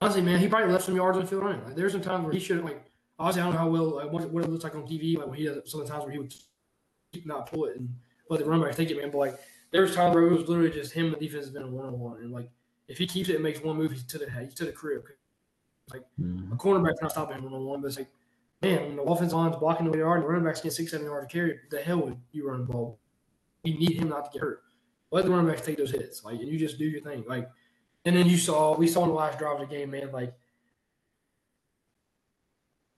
[0.03, 1.63] honestly, man, he probably left some yards on the field running.
[1.63, 2.83] Like, there's some times where he shouldn't like.
[3.19, 5.17] honestly, I don't know how well like, what, what it looks like on TV.
[5.17, 6.33] Like when he does some of the times where he would
[7.25, 7.89] not pull it and
[8.29, 9.11] let the running back take it, man.
[9.11, 9.39] But like
[9.71, 11.85] there's times where it was literally just him and the defense has been a one
[11.85, 12.49] on one, and like
[12.87, 15.03] if he keeps it and makes one move, he's to the he's to the crib.
[15.91, 16.53] Like Mm-hmm.
[16.53, 18.09] a cornerback cannot stop him one on one, but it's like,
[18.61, 21.05] man, when the offensive line's blocking the yard, and the running back's getting six, seven
[21.05, 21.59] yards to carry.
[21.69, 22.99] The hell would you run the ball?
[23.63, 24.63] You need him not to get hurt.
[25.11, 27.49] Let the running backs take those hits, like, and you just do your thing, like.
[28.05, 30.33] And then you saw we saw in the last drive of the game, man, like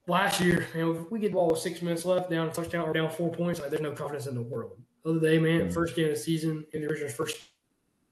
[0.06, 2.88] last year, man, if we get the ball with six minutes left, down a touchdown
[2.88, 4.78] or down four points, like there's no confidence in the world.
[5.04, 7.38] The other day, man, first game of the season, in the original first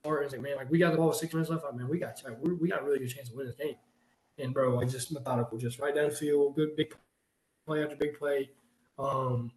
[0.00, 1.88] start, it's like, man, like we got the ball with six minutes left, like, man,
[1.88, 3.74] we got like, we got a really good chance to win this game.
[4.38, 6.94] And bro, like just methodical, just right down the field, good big
[7.66, 8.50] play after big play.
[8.98, 9.50] Um,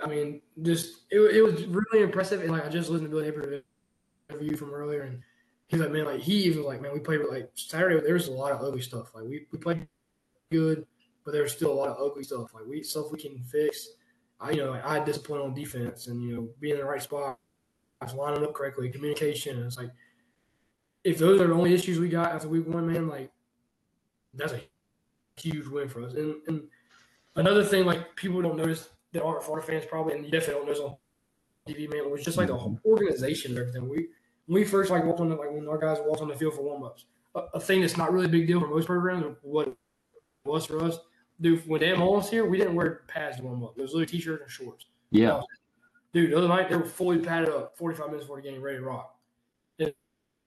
[0.00, 2.42] I mean, just it, it was really impressive.
[2.42, 3.62] And like I just listened to Billy Napier
[4.30, 5.22] interview from earlier, and
[5.68, 8.00] he's like, man, like he was like, man, we played like Saturday.
[8.00, 9.14] There was a lot of ugly stuff.
[9.14, 9.86] Like we we played
[10.50, 10.86] good,
[11.24, 12.52] but there's still a lot of ugly stuff.
[12.54, 13.88] Like we stuff we can fix.
[14.40, 16.86] I you know like I had discipline on defense, and you know being in the
[16.86, 17.38] right spot,
[18.14, 19.56] lining up correctly, communication.
[19.56, 19.90] And it's like
[21.04, 23.30] if those are the only issues we got after week one, man, like
[24.34, 24.60] that's a
[25.36, 26.14] huge win for us.
[26.14, 26.62] And, and
[27.36, 30.66] another thing, like people don't notice that aren't Florida fans probably, and you definitely don't
[30.66, 30.96] notice on
[31.68, 33.88] TV, man, was just like the whole organization and everything.
[33.88, 34.08] We
[34.48, 36.54] when we first like walked on the like when our guys walked on the field
[36.54, 39.22] for warm ups, a, a thing that's not really a big deal for most programs,
[39.22, 39.76] or what it
[40.44, 40.98] was for us.
[41.40, 43.74] Dude, when Dan was here, we didn't wear pads to warm up.
[43.76, 44.86] It was literally t-shirt and shorts.
[45.10, 45.34] Yeah.
[45.34, 45.42] Uh,
[46.12, 48.78] dude, the other night they were fully padded up, 45 minutes before the game, ready
[48.78, 49.14] to rock.
[49.78, 49.92] And,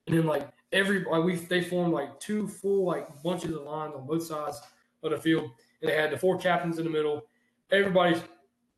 [0.08, 3.94] and then like every like we they formed like two full like bunches of lines
[3.96, 4.60] on both sides
[5.04, 5.52] of the field.
[5.82, 7.24] And they had the four captains in the middle.
[7.72, 8.22] Everybody's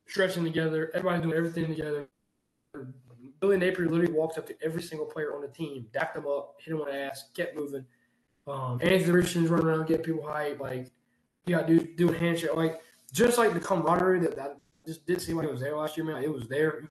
[0.06, 0.90] stretching together.
[0.94, 2.08] Everybody's doing everything together.
[3.40, 6.56] Billy Napier literally walked up to every single player on the team, dapped them up,
[6.58, 7.84] hit them on the ass, kept moving.
[8.46, 10.60] Um, Anthony Richardson's running around getting people hype.
[10.60, 10.90] Like
[11.46, 12.54] you got do doing handshake.
[12.54, 12.80] Like
[13.12, 16.04] just like the camaraderie that, that just didn't seem like it was there last year,
[16.06, 16.22] man.
[16.22, 16.90] It was there.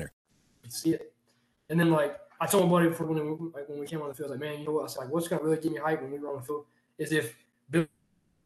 [0.71, 1.13] See it.
[1.69, 4.09] And then like I told my buddy before when we, like when we came on
[4.09, 4.81] the field, I was like, man, you know what?
[4.81, 6.65] I was like, what's gonna really get me hype when we were on the field
[6.97, 7.35] is if
[7.69, 7.85] Bill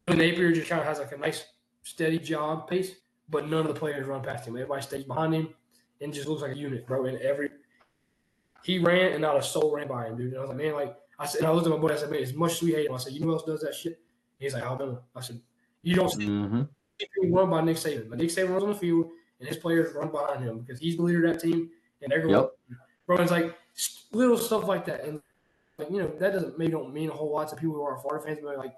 [0.08, 1.44] Napier just kind of has like a nice
[1.82, 2.92] steady job pace,
[3.28, 4.56] but none of the players run past him.
[4.56, 5.48] Everybody stays behind him
[6.00, 7.06] and just looks like a unit, bro.
[7.06, 7.50] And every
[8.64, 10.28] he ran and not a soul ran by him, dude.
[10.32, 11.94] And I was like, man, like I said, and I looked at my buddy.
[11.94, 13.44] I said, man, as much as we hate him, I said, you know who else
[13.44, 13.92] does that shit?
[13.92, 15.00] And he's like, Alabama.
[15.14, 15.40] I said,
[15.82, 17.32] you don't see Mm-hmm.
[17.32, 20.10] run by Nick Saban, but Nick Saban runs on the field and his players run
[20.10, 21.70] behind him because he's the leader of that team,
[22.06, 22.34] and they're going.
[22.34, 22.50] Yep.
[23.06, 23.56] Bro, it's like
[24.12, 25.20] little stuff like that, and
[25.78, 27.98] like you know that doesn't maybe don't mean a whole lot to people who are
[27.98, 28.74] Florida fans, but like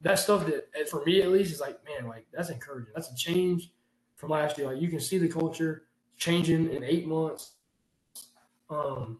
[0.00, 2.92] that stuff that for me at least is like man, like that's encouraging.
[2.94, 3.70] That's a change
[4.16, 4.68] from last year.
[4.68, 5.84] Like you can see the culture
[6.16, 7.52] changing in eight months.
[8.70, 9.18] Um,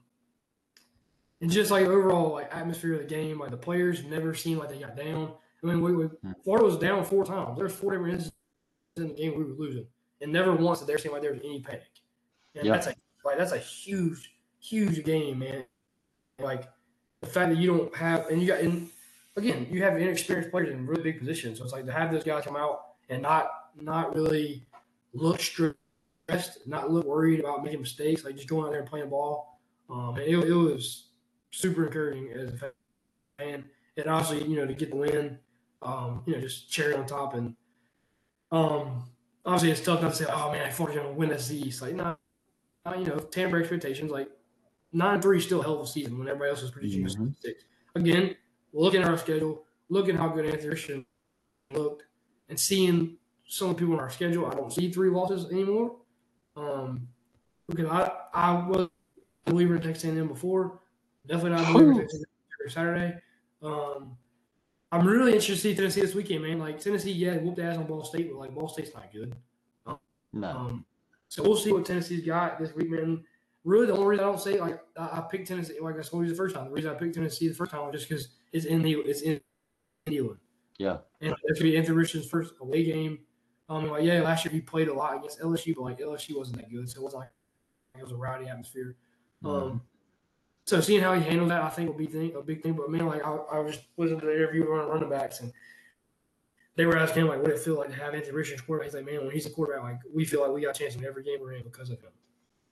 [1.40, 4.70] and just like overall like atmosphere of the game, like the players never seemed like
[4.70, 5.32] they got down.
[5.62, 6.08] I mean, we, we
[6.44, 7.58] Florida was down four times.
[7.58, 8.32] There's four different instances
[8.96, 9.86] in the game we were losing,
[10.20, 11.82] and never once did there seem like there was any panic.
[12.54, 12.72] And Yeah.
[12.72, 15.64] that's a like that's a huge, huge game, man.
[16.38, 16.64] Like
[17.20, 18.88] the fact that you don't have, and you got, and
[19.36, 21.58] again, you have inexperienced players in really big positions.
[21.58, 24.64] So it's like to have those guys come out and not not really
[25.12, 25.74] look stressed,
[26.66, 29.60] not look worried about making mistakes, like just going out there and playing ball.
[29.90, 31.08] Um, and it, it was
[31.50, 32.72] super encouraging as a
[33.38, 33.64] fan,
[33.96, 35.38] and obviously, you know, to get the win,
[35.82, 37.34] um, you know, just cherry on top.
[37.34, 37.56] And
[38.52, 39.04] um,
[39.44, 41.82] obviously, it's tough not to say, "Oh man, I thought you're gonna win this East."
[41.82, 42.19] Like, not,
[42.84, 44.10] not you know, tamper expectations.
[44.10, 44.28] Like
[44.92, 47.08] nine three is still a hell of a season when everybody else is predicting a
[47.08, 47.34] Mhm.
[47.40, 47.64] six.
[47.94, 48.36] Again,
[48.72, 51.06] looking at our schedule, looking how good Anthony Richardson
[51.72, 52.04] looked,
[52.48, 55.96] and seeing some people on our schedule, I don't see three losses anymore.
[56.56, 57.08] Um,
[57.68, 58.88] because I I was
[59.46, 60.80] a believer in Texas A&M before,
[61.26, 63.18] definitely not a believer in Texas A&M Saturday.
[63.62, 64.16] Um,
[64.92, 66.58] I'm really interested to see Tennessee this weekend, man.
[66.58, 69.36] Like Tennessee, yeah, whooped ass on Ball State, but like Ball State's not good.
[70.32, 70.48] No.
[70.48, 70.86] Um,
[71.30, 73.22] so we'll see what Tennessee's got this week, man.
[73.62, 76.30] Really, the only reason I don't say like I, picked Tennessee, like I told you
[76.30, 78.66] the first time, the reason I picked Tennessee the first time was just because it's
[78.66, 79.40] in the it's in
[80.06, 80.40] England.
[80.78, 80.98] Yeah.
[81.20, 83.20] And it's gonna be Anthony Richardson's first away game.
[83.68, 86.56] Um, like yeah, last year he played a lot against LSU, but like LSU wasn't
[86.56, 87.28] that good, so it was like
[87.96, 88.96] it was a rowdy atmosphere.
[89.44, 89.82] Um,
[90.66, 92.72] so seeing how he handled that, I think will be thing, a big thing.
[92.72, 95.52] But man, like I, I was listening to the interview with running backs, and
[96.80, 98.86] they were asking him like, what it feel like to have Anthony Richardson quarterback.
[98.86, 100.94] He's like, man, when he's a quarterback, like we feel like we got a chance
[100.94, 102.10] in every game we're in because of him.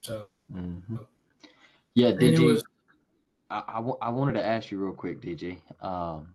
[0.01, 0.27] So
[1.93, 2.43] Yeah, And it DG.
[2.43, 2.65] was-
[3.51, 6.35] I, I, wanted to ask you real quick, DG, um,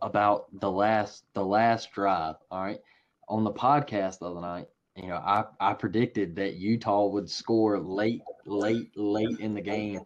[0.00, 2.36] about the last the last drive.
[2.50, 2.80] All right,
[3.28, 7.78] on the podcast the other night, you know, I I predicted that Utah would score
[7.78, 10.00] late, late, late in the game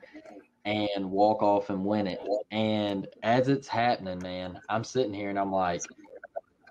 [0.64, 2.20] and walk off and win it.
[2.52, 5.82] And as it's happening, man, I'm sitting here and I'm like,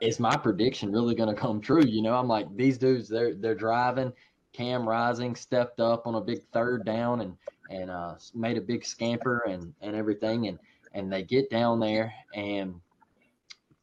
[0.02, 1.84] is my prediction really going to come true?
[1.84, 4.14] You know, I'm like, these dudes, they're they're driving.
[4.54, 7.36] Cam Rising stepped up on a big third down and
[7.70, 10.60] and uh, made a big scamper and and everything, and
[10.94, 12.76] and they get down there and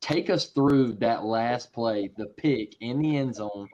[0.01, 3.69] take us through that last play, the pick in the end zone,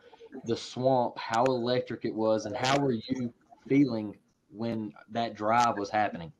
[0.44, 3.32] the swamp, how electric it was, and how were you
[3.68, 4.16] feeling
[4.50, 6.32] when that drive was happening?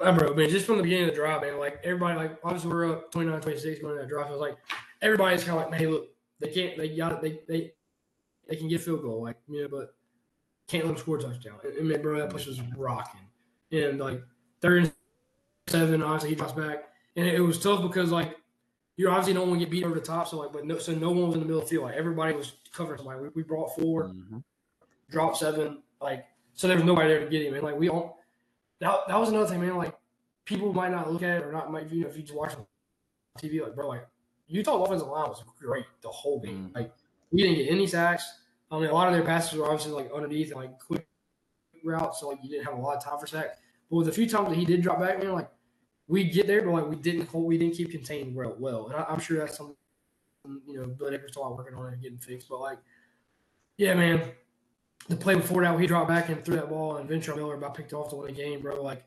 [0.00, 2.70] Yeah, bro, man, just from the beginning of the drive, man, like everybody, like obviously
[2.70, 4.26] we're up 29 26 going to that drive.
[4.26, 4.56] I was like,
[5.00, 7.72] everybody's kind of like, man, hey, look, they can't, they got it, they, they,
[8.48, 9.94] they can get field goal, like, you know, but
[10.68, 11.54] can't let them score a touchdown.
[11.64, 13.20] And, man, bro, that push was rocking.
[13.72, 14.22] And like
[14.60, 14.92] third and
[15.66, 16.84] seven, obviously he drops back.
[17.16, 18.36] And it, was tough because like
[18.96, 20.28] you obviously don't want to get beat over the top.
[20.28, 21.84] So like, but no, so no one was in the middle of the field.
[21.84, 23.20] Like everybody was covering somebody.
[23.20, 24.38] We, we brought 4 mm-hmm.
[25.10, 27.54] dropped seven, like, so there was nobody there to get him.
[27.54, 28.15] And like, we all,
[28.80, 29.76] that, that was another thing, man.
[29.76, 29.94] Like,
[30.46, 32.54] people might not look at it or not might you know if you just watch
[32.54, 32.64] on
[33.38, 34.06] TV, like bro, like
[34.48, 36.70] Utah offensive line was great the whole game.
[36.70, 36.76] Mm.
[36.76, 36.92] Like
[37.30, 38.24] we didn't get any sacks.
[38.70, 41.06] I mean, a lot of their passes were obviously like underneath and like quick
[41.84, 43.58] routes, so like you didn't have a lot of time for sack.
[43.90, 45.50] But with a few times that he did drop back, man, like
[46.08, 48.56] we get there, but like we didn't hold, we didn't keep contained well.
[48.58, 48.86] well.
[48.86, 49.76] And I, I'm sure that's something
[50.66, 52.48] you know Bill Akers still working on it and getting fixed.
[52.48, 52.78] But like,
[53.76, 54.22] yeah, man,
[55.08, 57.74] the play before that, he dropped back and threw that ball, and Ventrell Miller about
[57.74, 58.82] picked off to win the game, bro.
[58.82, 59.04] Like,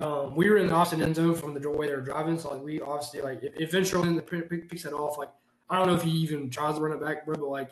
[0.00, 2.50] um, we were in the Austin end zone from the way they were driving, so
[2.52, 5.30] like we obviously like if, if Venture in the pick, it off, like
[5.68, 7.70] I don't know if he even tries to run it back, bro, but like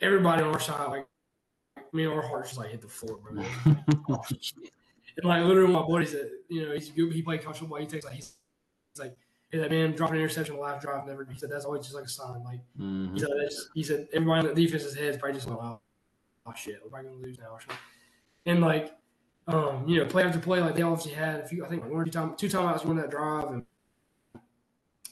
[0.00, 1.06] everybody on our side, like
[1.78, 3.42] I mean, our hearts just like hit the floor, bro.
[4.08, 4.22] Oh,
[5.16, 7.12] and like literally, my buddy said, you know, he's good.
[7.12, 7.78] He played college football.
[7.78, 8.34] He takes like he's,
[8.92, 9.16] he's like,
[9.52, 11.06] that man dropped an interception the last drive.
[11.06, 11.24] Never.
[11.24, 12.44] He said that's always just like a sign.
[12.44, 13.14] Like Mhm.
[13.14, 13.30] he said,
[13.74, 15.80] he said everybody in the defense's head is probably just like, oh,
[16.50, 17.76] oh shit, we're probably gonna lose now or something.
[18.46, 18.96] And like,
[19.46, 21.64] um, you know, play after play, like they obviously had a few.
[21.64, 23.64] I think one or two time, two timeouts on that drive, and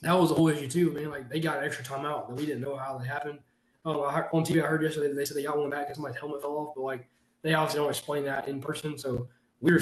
[0.02, 1.10] that was the whole issue too, man.
[1.10, 3.38] Like they got an extra timeout that we didn't know how they happened.
[3.84, 6.18] Um, I on TV, I heard yesterday they said they got one back because somebody's
[6.18, 7.08] helmet fell off, but like
[7.42, 9.28] they obviously don't explain that in person, so
[9.60, 9.80] we were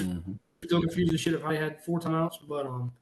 [0.64, 2.36] still confused as shit if I had four timeouts.
[2.48, 2.92] But um,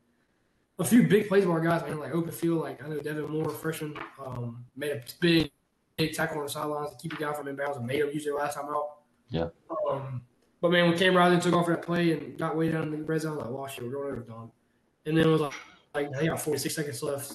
[0.79, 2.63] a few big plays by our guys, man, like open field.
[2.63, 5.51] Like I know Devin Moore, freshman, um, made a big,
[5.97, 8.25] big tackle on the sidelines to keep the guy from inbounds and made him use
[8.25, 8.99] their last time out.
[9.31, 9.49] Yeah.
[9.91, 10.23] Um,
[10.61, 12.91] but man, when Cam Rising took off for that play and got way down in
[12.91, 14.51] the red zone, I was like, "Wow, shit, we're going over Don."
[15.07, 15.53] And then it was like,
[15.95, 17.35] like they got 46 seconds left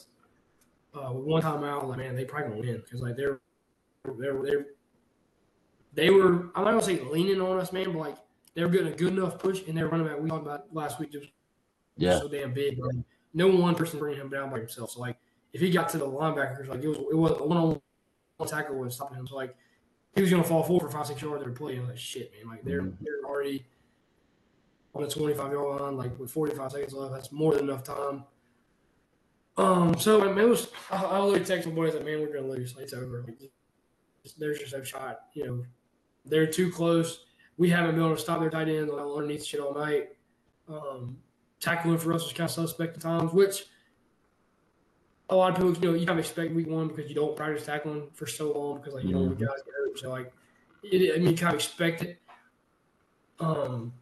[0.94, 1.88] uh, with one timeout.
[1.88, 3.40] Like, man, they probably gonna win because like they're
[4.18, 4.66] they're they're
[5.94, 8.18] they were I'm not gonna say leaning on us, man, but like
[8.56, 10.20] they were getting a good enough push and they were running back.
[10.20, 11.28] We talked about last week just
[11.98, 12.20] Yeah.
[12.20, 12.80] so damn big.
[12.80, 12.96] Like,
[13.34, 14.92] no one person bringing him down by himself.
[14.92, 15.18] So like
[15.54, 17.82] if he got to the linebackers, like it was it was a one on one
[18.48, 19.28] tackle was stopping him.
[19.28, 19.56] So like
[20.16, 21.76] he was gonna fall forward for five six yards every play.
[21.76, 23.66] And like shit, man, like they're they're already
[24.96, 27.14] on the twenty five yard line, like with forty five seconds left.
[27.14, 28.24] That's more than enough time.
[29.58, 30.70] Um, so I mean, it was.
[30.90, 32.76] I, I literally text my boys like, "Man, we're gonna lose.
[32.76, 33.24] Like, it's over.
[33.28, 35.22] Like, just- there's just no shot.
[35.34, 35.66] You know,
[36.26, 37.26] they're too close.
[37.58, 40.10] We haven't been able to stop their tight ends on underneath shit all night.
[40.68, 41.18] Um,
[41.60, 43.66] tackling for us was kind of suspect at times, which
[45.30, 47.36] a lot of people, you know, you kind of expect week one because you don't
[47.36, 50.00] practice tackling for so long because like you know the guys get hurt.
[50.00, 50.32] So like,
[50.84, 52.20] it, I mean, you kind of expect it.
[53.40, 53.94] Um,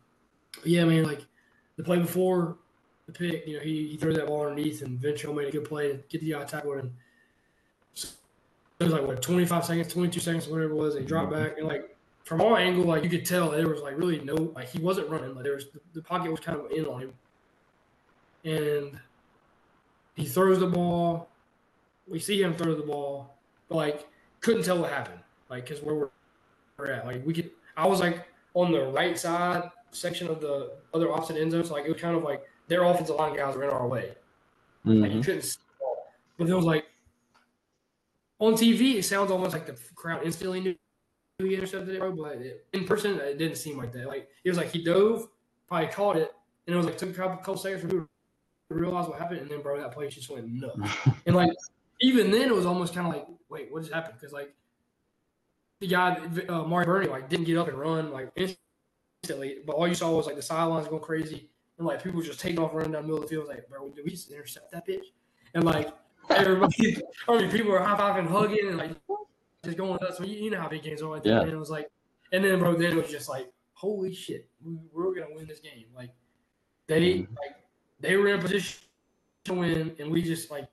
[0.63, 1.25] yeah, man, like
[1.75, 2.57] the play before
[3.05, 5.65] the pick, you know, he, he threw that ball underneath and Ventrell made a good
[5.65, 6.91] play to get the guy tackled and
[8.79, 10.95] it was like what 25 seconds, 22 seconds, whatever it was.
[10.95, 13.97] He dropped back and like from our angle, like you could tell there was like
[13.97, 15.33] really no like he wasn't running.
[15.33, 17.13] Like there was the, the pocket was kind of in on him,
[18.43, 18.99] and
[20.17, 21.29] he throws the ball.
[22.07, 23.37] We see him throw the ball,
[23.69, 24.07] but like
[24.41, 25.19] couldn't tell what happened.
[25.49, 26.09] Like because where we're,
[26.77, 27.51] we're at, like we could.
[27.77, 31.73] I was like on the right side section of the other opposite end zone, so
[31.73, 34.15] like it was kind of like their offensive line guys were in our way.
[34.83, 35.25] Like you Mhm.
[35.25, 36.07] couldn't see the ball.
[36.37, 36.85] But it was like
[38.39, 40.75] on TV, it sounds almost like the crowd instantly knew
[41.39, 44.07] he intercepted it, but it, in person, it didn't seem like that.
[44.07, 45.27] Like it was like he dove,
[45.67, 46.33] probably caught it,
[46.65, 48.07] and it was like took a couple, couple seconds for
[48.69, 50.77] him to realize what happened, and then bro, that place just went nuts.
[51.25, 51.51] and like
[52.01, 54.15] even then, it was almost kind of like, wait, what just happened?
[54.19, 54.53] Because like
[55.79, 59.87] the guy, uh, Mari Burney, like didn't get up and run like instantly, but all
[59.87, 62.91] you saw was like the sidelines going crazy, and like people just taking off running
[62.91, 63.47] down the middle of the field.
[63.47, 65.05] Like, bro, did we just intercept that bitch?
[65.53, 65.89] And like
[66.29, 68.91] everybody, I mean, people are high fiving, hugging, and like
[69.63, 70.19] just going nuts.
[70.19, 71.29] I mean, you know how big games are like that.
[71.29, 71.41] Yeah.
[71.41, 71.89] And it was like,
[72.31, 75.59] and then bro, then it was just like, holy shit, we, we're gonna win this
[75.59, 75.85] game.
[75.95, 76.11] Like
[76.87, 77.55] they like
[77.99, 78.79] they were in position
[79.45, 80.67] to win, and we just like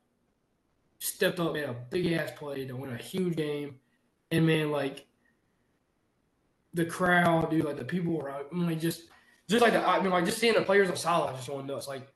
[0.99, 3.77] stepped up, made a big ass play to win a huge game.
[4.31, 5.07] And man, like
[6.73, 9.03] the crowd, dude, like the people were out, I mean, like just
[9.49, 11.87] just like the, I mean, like just seeing the players on sideline just going nuts.
[11.87, 12.09] Like,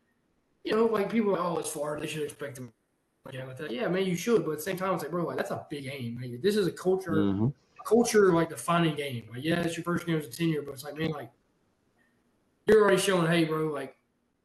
[0.65, 2.73] you know, like people, are, oh, it's Florida, they should expect them.
[3.31, 3.71] Yeah, like that.
[3.71, 5.67] yeah, man, you should, but at the same time, it's like, bro, like that's a
[5.69, 6.19] big game.
[6.21, 7.53] Like, this is a culture, Mhm.
[7.85, 9.29] culture like defining game.
[9.31, 11.31] Like, yeah, it's your first game as a tenure, but it's like, man, like
[12.67, 13.98] you're already showing, hey, bro, like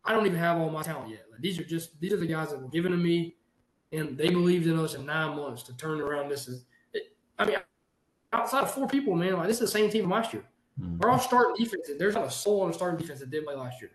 [0.06, 1.26] I don't even have all my talent yet.
[1.32, 3.36] Like these are just these are the guys that were given to me,
[3.92, 6.30] and they believed in us in nine months to turn around.
[6.30, 7.58] This is, it, I mean,
[8.32, 10.44] outside of four people, man, like this is the same team last year.
[10.80, 11.04] Mm-hmm.
[11.04, 13.56] Our all starting defense, there's not a soul on the starting defense that did play
[13.56, 13.92] last year.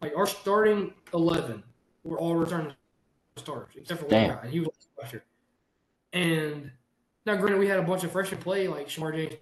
[0.00, 1.62] Like our starting eleven
[2.02, 2.72] were all returning
[3.36, 4.70] starters except for one guy, and he was
[5.00, 5.24] last year.
[6.12, 6.70] And
[7.26, 9.34] now, granted, we had a bunch of freshmen play, like Shemar James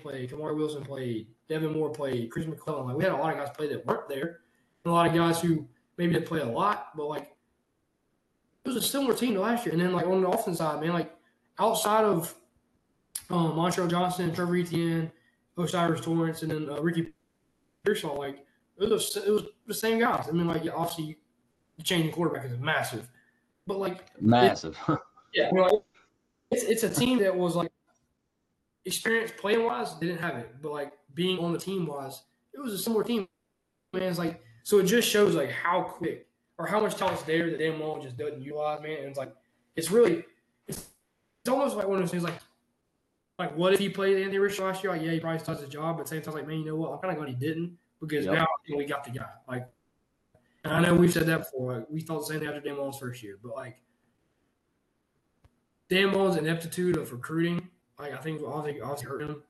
[0.00, 2.86] played, Kamari Wilson played, Devin Moore played, Chris McClellan.
[2.86, 4.40] Like we had a lot of guys play that weren't there,
[4.84, 5.66] a lot of guys who
[5.96, 7.30] maybe didn't play a lot, but like
[8.64, 9.72] it was a similar team to last year.
[9.72, 11.14] And then like on the offense side, man, like
[11.58, 12.34] outside of
[13.30, 15.10] um, Montrell Johnson, Trevor Etienne,
[15.58, 17.12] O'Cyrus Torrence, and then uh, Ricky
[17.84, 18.44] Pearsall, like
[18.78, 20.26] it was it was the same guys.
[20.28, 21.14] I mean, like obviously you,
[21.76, 23.08] you changing quarterback is massive,
[23.66, 24.78] but like Massive.
[25.34, 25.82] yeah, you know, like,
[26.50, 27.70] it's it's a team that was like
[28.84, 32.22] experience playing wise, didn't have it, but like being on the team wise,
[32.54, 33.28] it was a similar team.
[33.92, 36.26] Man, it's like so it just shows like how quick
[36.58, 38.98] or how much talent's there that Dan Mullen just doesn't utilize, man.
[38.98, 39.34] And it's like
[39.76, 40.24] it's really
[40.66, 40.88] it's
[41.40, 42.38] it's almost like one of those things like
[43.38, 44.92] like what if he played Anthony Rich last year?
[44.92, 46.66] Like, yeah, he probably does his job, but at the same time, like, man, you
[46.66, 46.92] know what?
[46.92, 48.34] I'm kind of glad he didn't because Yep.
[48.34, 48.46] now
[48.76, 49.30] we got the guy.
[49.48, 49.66] Like,
[50.64, 51.78] and I know we've said that before.
[51.78, 53.80] Like, we thought the same thing after Dan Mullen's first year, but like
[55.88, 57.66] Dan Mullen's ineptitude of recruiting,
[57.98, 59.42] like I think obviously, obviously hurt him.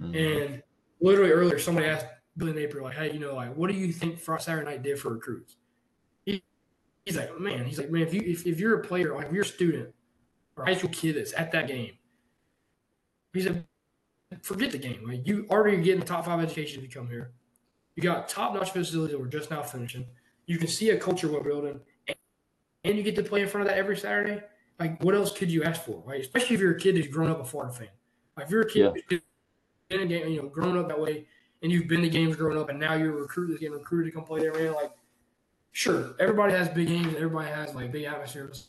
[0.00, 0.16] Mm-hmm.
[0.16, 0.62] And
[1.00, 2.06] literally earlier, somebody asked
[2.40, 4.98] Billy Napier, like, "Hey, you know, like, what do you think Friday Saturday night did
[4.98, 5.56] for recruits?"
[6.24, 6.42] He,
[7.04, 9.32] he's like, "Man, he's like, man, if you if, if you're a player, like if
[9.32, 9.94] you're a student
[10.56, 11.92] or high school kid that's at that game,
[13.32, 13.64] he said,
[14.42, 15.06] forget the game.
[15.06, 17.32] Like you already getting the top five education if you come here.
[17.96, 20.06] You got top notch facilities that we're just now finishing.
[20.46, 22.16] You can see a culture we're building, and,
[22.84, 24.42] and you get to play in front of that every Saturday.
[24.78, 26.20] Like, what else could you ask for, right?
[26.20, 27.88] Especially if you're a kid who's grown up a Florida fan.
[28.36, 28.90] Like, if you're a kid Yeah.
[29.10, 29.20] who's
[29.88, 31.26] been in a game, you know, grown up that way,
[31.62, 34.12] and you've been to games growing up, and now you're a recruit that's getting recruited
[34.12, 34.74] to come play there, man.
[34.74, 34.92] Like,
[35.72, 38.68] sure, everybody has big games, everybody has like big atmospheres.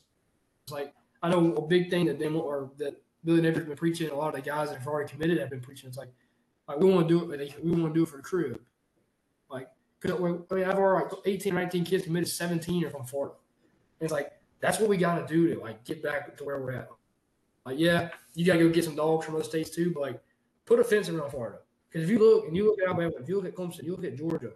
[0.63, 4.09] It's like I know a big thing that they or that Billy Napier's been preaching.
[4.09, 5.87] A lot of the guys that have already committed have been preaching.
[5.87, 6.09] It's like,
[6.67, 7.39] like we want to do it.
[7.39, 8.59] Like, we want to do it for the crib.
[9.49, 9.67] Like,
[9.99, 12.29] cause I mean, I've already like 18, 19 kids committed.
[12.29, 13.35] 17 are from Florida.
[13.99, 16.59] And it's like that's what we got to do to like get back to where
[16.59, 16.89] we're at.
[17.65, 20.21] Like, yeah, you got to go get some dogs from other states too, but like,
[20.65, 21.59] put a fence around Florida.
[21.91, 23.91] Because if you look and you look at Alabama, if you look at Clemson, you
[23.91, 24.51] look at Georgia,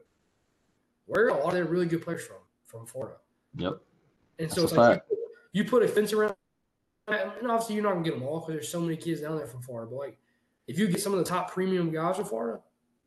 [1.05, 2.37] where are a lot of their really good players from?
[2.65, 3.17] From Florida.
[3.55, 3.81] Yep.
[4.39, 5.17] And so That's it's like you,
[5.51, 6.35] you put a fence around,
[7.07, 9.47] and obviously you're not gonna get them all because there's so many kids down there
[9.47, 9.89] from Florida.
[9.89, 10.17] But like,
[10.67, 12.61] if you get some of the top premium guys from Florida,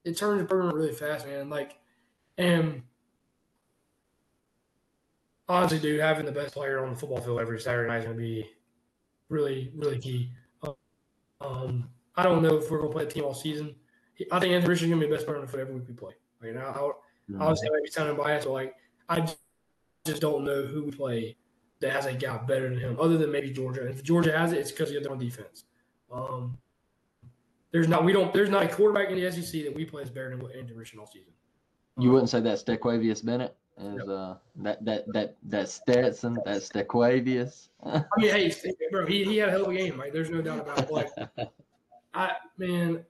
[0.04, 1.48] it turns the program really fast, man.
[1.48, 1.78] Like,
[2.36, 2.82] and
[5.48, 8.16] honestly, dude, having the best player on the football field every Saturday night is gonna
[8.16, 8.48] be
[9.28, 10.30] really, really key.
[11.40, 13.74] Um, I don't know if we're gonna play a team all season.
[14.32, 15.84] I think Anthony Richards is gonna be the best player on the foot every week
[15.88, 16.12] we play.
[16.42, 17.40] Like, now, I, Mhm.
[17.40, 18.76] obviously, I might be sounding biased, but like,
[19.08, 19.34] I
[20.04, 21.36] just don't know who we play
[21.80, 23.82] that has a guy better than him, other than maybe Georgia.
[23.82, 25.64] And if Georgia has it, it's because they're on defense.
[26.10, 26.58] Um,
[27.70, 30.10] there's not we don't there's not a quarterback in the SEC that we play is
[30.10, 31.32] better than what Anthony Richardson all season.
[31.98, 37.68] You wouldn't say that Stequavius Bennett is uh that that that that Stetson that Stequavius.
[37.84, 38.52] I mean, hey,
[38.90, 39.98] bro, he, he had a hell of a game.
[39.98, 40.90] Like, there's no doubt about it.
[40.90, 41.10] Like,
[42.14, 43.04] I man,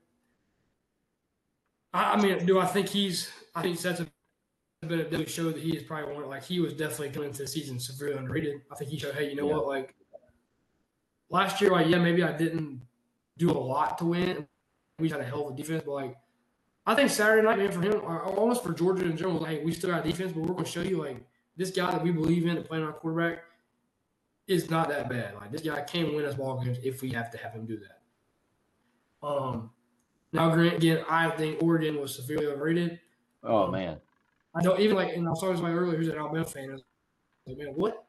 [1.92, 3.30] I, I mean, do I think he's?
[3.54, 4.06] I think that's a
[4.82, 6.28] bit of definitely showed that he is probably one.
[6.28, 8.60] Like, he was definitely coming into the season severely underrated.
[8.70, 9.54] I think he showed, hey, you know Yeah.
[9.56, 9.66] what?
[9.66, 9.94] Like,
[11.30, 12.82] last year, like, yeah, maybe I didn't
[13.36, 14.46] do a lot to win.
[14.98, 16.16] We had a hell of a defense, but like,
[16.86, 19.64] I think Saturday night, man, for him, or almost for Georgia in general, like, hey,
[19.64, 21.24] we still got defense, but we're going to show you like
[21.56, 23.44] this guy that we believe in and playing our quarterback
[24.46, 25.34] is not that bad.
[25.34, 27.78] Like this guy can win us ball games if we have to have him do
[27.78, 29.26] that.
[29.26, 29.70] Um,
[30.32, 33.00] now, Grant, again, I think Oregon was severely overrated.
[33.42, 33.98] Oh um, man.
[34.54, 36.70] I don't even like, and I was talking to somebody earlier who's an Alabama fan.
[36.70, 36.82] I was
[37.46, 38.04] like, man, what?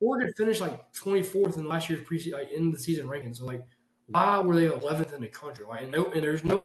[0.00, 3.36] Oregon finished like 24th in last year's preseason, like in the season rankings.
[3.38, 3.62] So like,
[4.08, 5.64] why were they 11th in the country?
[5.68, 6.64] Like, no, and there's no,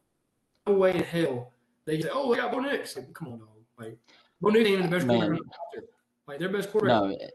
[0.65, 1.53] no way in hell
[1.87, 2.95] they say, oh, we got Bo Nix.
[2.95, 3.47] Like, come on, dog.
[3.79, 3.97] Like,
[4.41, 5.19] Bo Nix ain't the best Man.
[5.19, 5.51] quarterback.
[6.27, 7.01] Like, their best quarterback.
[7.01, 7.27] No, eh,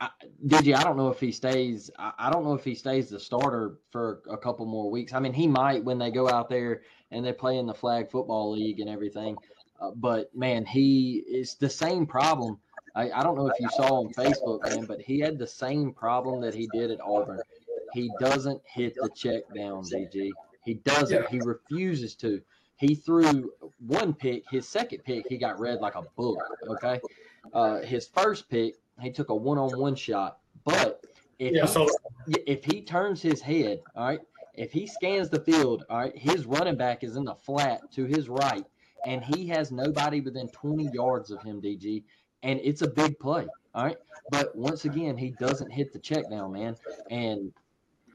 [0.00, 0.08] I,
[0.46, 1.90] DG, I don't know if he stays.
[1.98, 5.14] I, I don't know if he stays the starter for a couple more weeks.
[5.14, 8.10] I mean, he might when they go out there and they play in the flag
[8.10, 9.36] football league and everything.
[9.80, 12.58] Uh, but man, he is the same problem.
[12.94, 15.92] I, I don't know if you saw on Facebook, man, but he had the same
[15.92, 17.40] problem that he did at Auburn.
[17.92, 20.30] He doesn't hit the check down, DG.
[20.64, 21.28] He doesn't.
[21.28, 22.40] He refuses to.
[22.76, 24.44] He threw one pick.
[24.50, 26.38] His second pick, he got read like a book.
[26.68, 27.00] Okay.
[27.52, 30.38] Uh, his first pick, he took a one-on-one shot.
[30.64, 31.04] But
[31.38, 31.66] if Yeah,
[32.26, 34.20] he, if he turns his head, all right,
[34.56, 38.04] if he scans the field, all right, his running back is in the flat to
[38.04, 38.64] his right,
[39.04, 42.02] and he has nobody within 20 yards of him, DG,
[42.42, 43.98] and it's a big play, all right.
[44.30, 46.76] But once again, he doesn't hit the check down, man,
[47.10, 47.52] and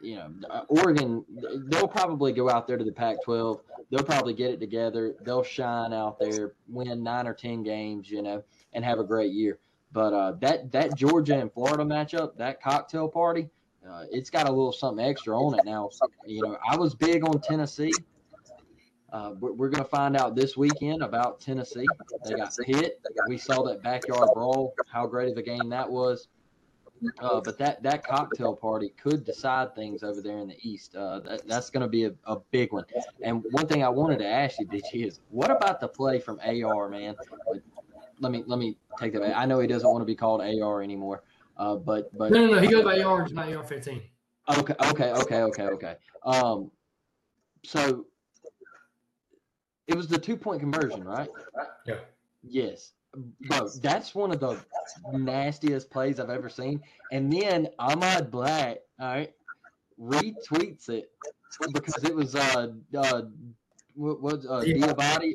[0.01, 1.23] you know, uh, Oregon,
[1.67, 3.61] they'll probably go out there to the Pac 12.
[3.89, 5.15] They'll probably get it together.
[5.21, 9.31] They'll shine out there, win nine or 10 games, you know, and have a great
[9.31, 9.59] year.
[9.91, 13.49] But uh, that, that Georgia and Florida matchup, that cocktail party,
[13.87, 15.89] uh, it's got a little something extra on it now.
[16.25, 17.91] You know, I was big on Tennessee.
[19.11, 21.85] Uh, we're going to find out this weekend about Tennessee.
[22.23, 23.01] They got hit.
[23.27, 26.27] We saw that backyard brawl, how great of a game that was.
[27.19, 30.95] Uh, but that that cocktail party could decide things over there in the East.
[30.95, 32.85] Uh, that, that's going to be a, a big one.
[33.21, 36.39] And one thing I wanted to ask you, DG, is what about the play from
[36.45, 37.15] AR, man?
[38.19, 39.33] Let me let me take that back.
[39.35, 41.23] I know he doesn't want to be called AR anymore,
[41.61, 42.59] uh, but but No, no, no.
[42.59, 44.01] He goes by yards, not yard 15.
[44.49, 45.95] Okay, okay, okay, okay, okay.
[46.25, 46.71] Um,
[47.63, 48.07] so
[49.87, 51.29] it was the two point conversion, right?
[51.85, 51.99] Yeah.
[52.41, 52.93] Yes.
[53.41, 54.57] Bro, that's one of the
[55.13, 56.81] nastiest plays I've ever seen.
[57.11, 59.33] And then Ahmad Black, all right,
[60.01, 61.11] retweets it
[61.73, 63.21] because it was uh uh
[63.93, 65.33] what was uh Diabati,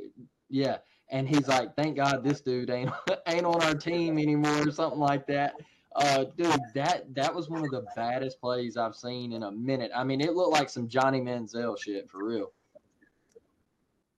[0.48, 0.78] yeah.
[1.08, 2.90] And he's like, "Thank God this dude ain't
[3.28, 5.54] ain't on our team anymore," or something like that.
[5.96, 9.90] Uh, dude, that that was one of the baddest plays I've seen in a minute.
[9.94, 12.52] I mean, it looked like some Johnny Manziel shit for real.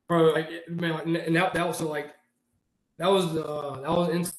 [0.09, 2.15] Bro, like man, like, and that, that was like
[2.99, 4.33] that was uh that was into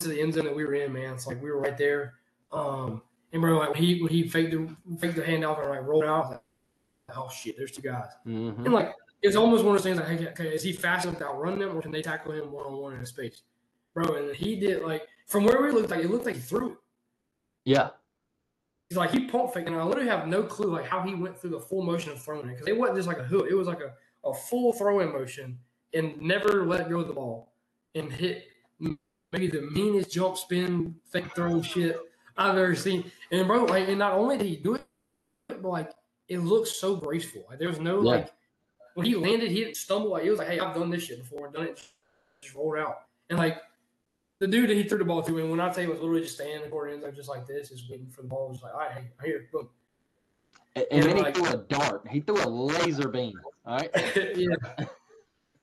[0.00, 1.14] the end zone that we were in, man.
[1.14, 2.14] It's like we were right there.
[2.50, 3.00] Um
[3.32, 4.68] and bro, like when he when he faked the
[4.98, 6.40] faked the handoff and like rolled out, like,
[7.16, 8.10] oh shit, there's two guys.
[8.26, 8.64] Mhm.
[8.64, 11.18] And like it's almost one of those things like, hey, okay, is he fast enough
[11.18, 13.42] to outrun them or can they tackle him one on one in space?
[13.94, 16.72] Bro, and he did like from where we looked like it looked like he threw
[16.72, 16.76] it.
[17.64, 17.90] Yeah.
[18.88, 21.38] He's like he pump faked, and I literally have no clue like how he went
[21.38, 23.54] through the full motion of throwing it because it wasn't just like a hook; it
[23.54, 23.92] was like a,
[24.28, 25.58] a full throwing motion
[25.94, 27.52] and never let go of the ball
[27.94, 28.48] and hit
[29.32, 31.98] maybe the meanest jump spin fake throw shit
[32.36, 33.10] I've ever seen.
[33.30, 34.84] And bro, like, and not only did he do it,
[35.48, 35.90] but like
[36.28, 37.44] it looks so graceful.
[37.48, 38.10] Like there was no Yeah.
[38.10, 38.32] like
[38.94, 40.10] when he landed, he didn't stumble.
[40.10, 41.82] Like it was like, hey, I've done this shit before and done it,
[42.42, 43.02] just rolled out.
[43.30, 43.58] And like
[44.42, 46.22] the dude that he threw the ball to, and when I tell you, was literally
[46.22, 48.50] just standing in the corner end zone, just like this, just waiting for the ball.
[48.50, 49.68] Just like, all right, hey, here, boom.
[50.74, 52.04] And, and then he threw a dart.
[52.10, 53.34] He threw a laser beam.
[53.64, 53.90] All right.
[54.34, 54.86] yeah.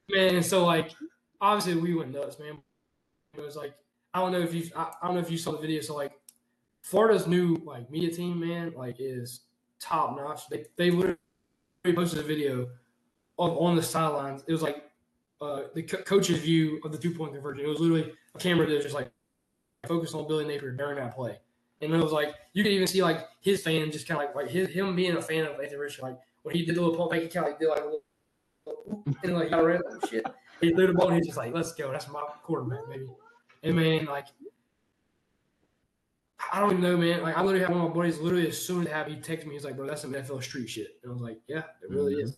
[0.10, 0.92] Man, so like
[1.42, 2.58] obviously we went nuts, man.
[3.36, 3.74] It was like
[4.14, 5.82] I don't know if you I, I don't know if you saw the video.
[5.82, 6.14] So like
[6.82, 9.42] Florida's new like media team, man, like is
[9.82, 10.48] top notch.
[10.50, 11.18] They they literally
[11.84, 12.70] posted a video
[13.38, 14.46] of on the sidelines.
[14.48, 14.89] It was like
[15.42, 17.66] uh, the co- coach's view of the two point conversion.
[17.66, 19.12] It was literally a camera that was just like
[19.88, 21.38] focused on Billy Napier during that play.
[21.82, 24.36] And it was like you could even see like his fan just kind of like
[24.36, 26.04] like his, him being a fan of Nathan Richard.
[26.04, 27.86] Like when he did the little pump fake, he kind of like did like a
[27.86, 28.04] little
[29.24, 30.26] and like got around oh, shit.
[30.62, 31.92] He threw the ball and he's just like, let's go.
[31.92, 33.08] That's my quarterback, baby.
[33.64, 34.28] And man, like
[36.52, 37.22] I don't even know, man.
[37.22, 39.22] Like I literally had one of my buddies literally as soon as it happened, he
[39.22, 41.00] texted me, he's like, bro, that's some NFL street shit.
[41.04, 42.38] And I was like, Yeah, it really is.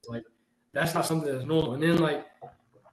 [0.00, 0.24] It's like
[0.72, 1.74] that's not something that's normal.
[1.74, 2.26] And then like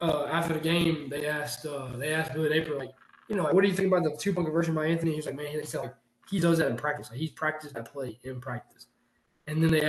[0.01, 2.93] uh, after the game, they asked uh, they asked Billy Napier, like,
[3.30, 5.13] you know, like, what do you think about the two point conversion by Anthony?
[5.15, 5.95] He's like, man, he said like
[6.30, 7.09] he does that in practice.
[7.09, 8.88] Like he's practiced that play in practice.
[9.47, 9.86] And then they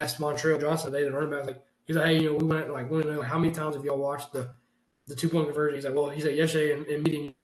[0.00, 2.70] asked, Montrell Johnson, they didn't run back, like he's like, hey, you know, we went
[2.70, 4.50] like, to know like, how many times have y'all watched the
[5.06, 5.76] the two point conversion?
[5.76, 7.34] He's like, well, he said yesterday in, in meeting,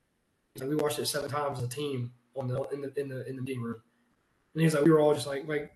[0.54, 3.08] he's like, we watched it seven times as a team on the in the in
[3.08, 3.80] the in the meeting room.
[4.54, 5.72] And he's like, we were all just like like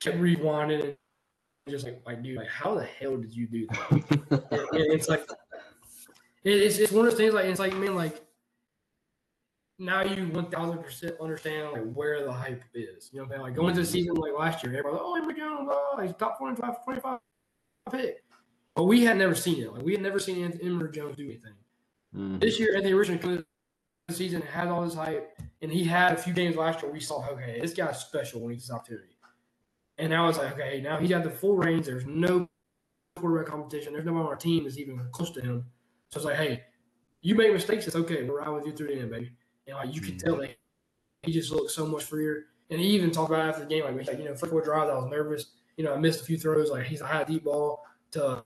[0.00, 0.96] kept rewinding and
[1.68, 3.90] just like like dude, like how the hell did you do that?
[4.72, 5.26] And it's like
[6.44, 8.20] it- it's it's one of those things like it's like man like
[9.78, 13.10] now you one thousand percent understand like where the hype is.
[13.12, 13.42] You know what I'm saying?
[13.42, 16.38] Like going into the season like last year, everybody oh Emory Jones, oh he's top
[16.38, 17.18] 25, 25
[17.92, 18.22] pick.
[18.74, 19.72] But we had never seen it.
[19.72, 21.54] Like we had never seen Emory Jones do anything.
[22.14, 22.38] Mm-hmm.
[22.38, 23.44] This year, Anthony Richardson
[24.08, 26.90] the season had all this hype, and he had a few games last year.
[26.90, 29.16] We saw, okay, this guy's special when he gets opportunity.
[30.00, 31.86] And now it's like, okay, now he's got the full reins.
[31.86, 32.48] There's no
[33.16, 33.92] quarterback competition.
[33.92, 35.66] There's no one on our team that's even close to him.
[36.10, 36.62] So it's like, hey,
[37.20, 38.24] you make mistakes, it's okay.
[38.24, 39.32] We're out with you through the end, baby.
[39.66, 40.56] And like you can tell that
[41.22, 42.46] he just looks so much freer.
[42.70, 44.90] And he even talked about after the game, like, like you know, first four drives,
[44.90, 45.46] I was nervous.
[45.76, 46.70] You know, I missed a few throws.
[46.70, 48.42] Like he's a high deep ball to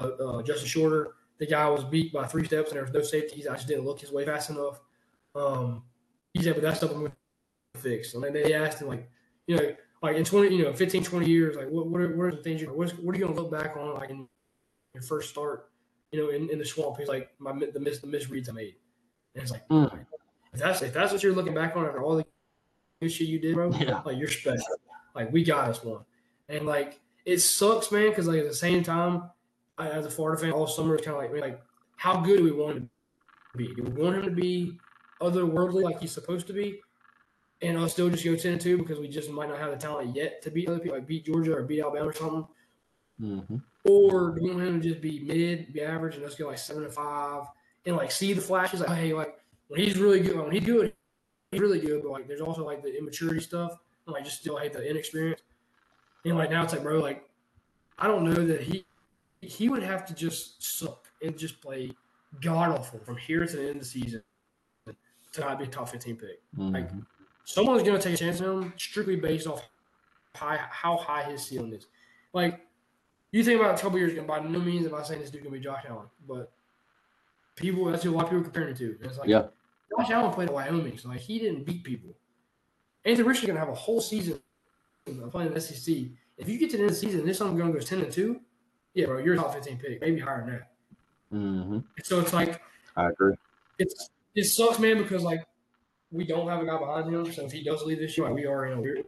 [0.00, 1.14] uh, uh, Justin Shorter.
[1.38, 3.46] The guy was beat by three steps, and there was no safety.
[3.48, 4.80] I just didn't look his way fast enough.
[5.34, 5.82] Um,
[6.32, 7.12] he said, but that stuff I'm going
[7.74, 8.14] to fix.
[8.14, 9.10] And then they asked him, like,
[9.46, 12.24] you know, like in 20, you know, 15, 20 years, like, what, what, are, what
[12.24, 14.28] are the things you, what, what are you going to look back on, like, in
[14.94, 15.70] your first start,
[16.12, 16.98] you know, in, in the swamp?
[16.98, 18.74] He's like, my, the, miss, the misreads I made.
[19.34, 19.90] And it's like, mm.
[20.52, 22.24] if that's, if that's what you're looking back on after all the
[23.00, 24.02] good shit you did, bro, yeah.
[24.04, 24.64] like, you're special.
[25.14, 26.04] Like, we got us one.
[26.48, 29.30] And, like, it sucks, man, because, like, at the same time,
[29.78, 31.62] I, as a Florida fan, all summer, it's kind of like, man, like,
[31.96, 32.90] how good do we want him
[33.52, 33.74] to be?
[33.74, 34.78] Do we want him to be
[35.20, 36.80] otherworldly like he's supposed to be,
[37.62, 39.76] and I'll still just go ten and two because we just might not have the
[39.76, 42.46] talent yet to beat other people, like beat Georgia or beat Alabama or something.
[43.20, 43.56] Mm-hmm.
[43.84, 46.58] Or do you want him to just be mid, be average, and let's go like
[46.58, 47.44] seven and five,
[47.86, 48.80] and like see the flashes?
[48.80, 49.38] Like, hey, like
[49.68, 50.92] when he's really good, when he's good,
[51.50, 52.02] he's really good.
[52.02, 53.72] But like, there's also like the immaturity stuff,
[54.06, 55.40] and like just still hate the inexperience.
[56.24, 57.28] And like now it's like, bro, like
[57.98, 58.84] I don't know that he
[59.40, 61.92] he would have to just suck and just play
[62.42, 64.22] god awful from here to the end of the season
[65.32, 66.42] to not be a top 15 pick.
[66.58, 66.74] Mm-hmm.
[66.74, 66.90] Like
[67.46, 69.66] someone's going to take a chance on him strictly based off
[70.34, 71.86] high, how high his ceiling is.
[72.34, 72.60] Like
[73.30, 75.42] you think about a couple years ago, by no means am I saying this dude
[75.42, 76.52] going to be Josh Allen, but
[77.54, 78.96] people that's who a lot of people comparing it to.
[79.00, 79.46] And it's like yeah.
[79.96, 82.10] Josh Allen played at Wyoming, so like he didn't beat people.
[83.04, 84.40] Anthony Richardson going to have a whole season
[85.06, 85.94] of playing the SEC.
[86.36, 88.12] If you get to the end of the season, this one going goes 10 and
[88.12, 88.40] 2,
[88.94, 90.70] yeah, bro, you're a top 15 pick, maybe higher than that.
[91.32, 91.78] Mm-hmm.
[92.02, 92.60] So it's like
[92.96, 93.34] I agree.
[93.78, 95.46] It's it sucks, man, because like
[96.16, 97.30] we don't have a guy behind him.
[97.32, 99.04] So if he does leave this year, we are in a weird,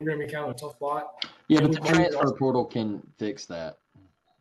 [0.00, 1.26] we're gonna be kind of a tough spot.
[1.48, 3.78] Yeah, but the transfer portal can fix that.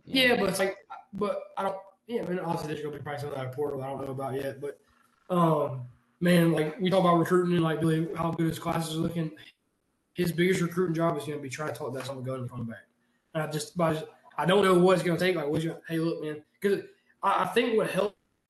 [0.05, 0.77] Yeah, but it's like,
[1.13, 1.75] but I don't.
[2.07, 4.11] Yeah, I mean, obviously there's gonna be probably something out of portal I don't know
[4.11, 4.79] about yet, but
[5.29, 5.81] um,
[6.21, 9.31] man, like we talk about recruiting and like Billy, how good his classes are looking.
[10.13, 12.65] His biggest recruiting job is gonna be trying to talk that someone going to come
[12.65, 12.85] back.
[13.33, 14.05] And I just, but I, just,
[14.37, 15.35] I don't know what it's gonna take.
[15.35, 16.83] Like, what's your, hey, look, man, because
[17.21, 18.17] I, I think what helped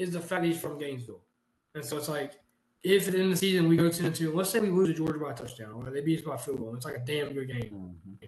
[0.00, 1.20] Is the fact he's from Gainesville.
[1.74, 2.32] And so it's like,
[2.82, 4.70] if at the end of the season we go 10 and 2, let's say we
[4.70, 7.00] lose to Georgia by a touchdown, or they beat us by football, it's like a
[7.00, 7.94] damn good game.
[8.14, 8.26] Mm-hmm.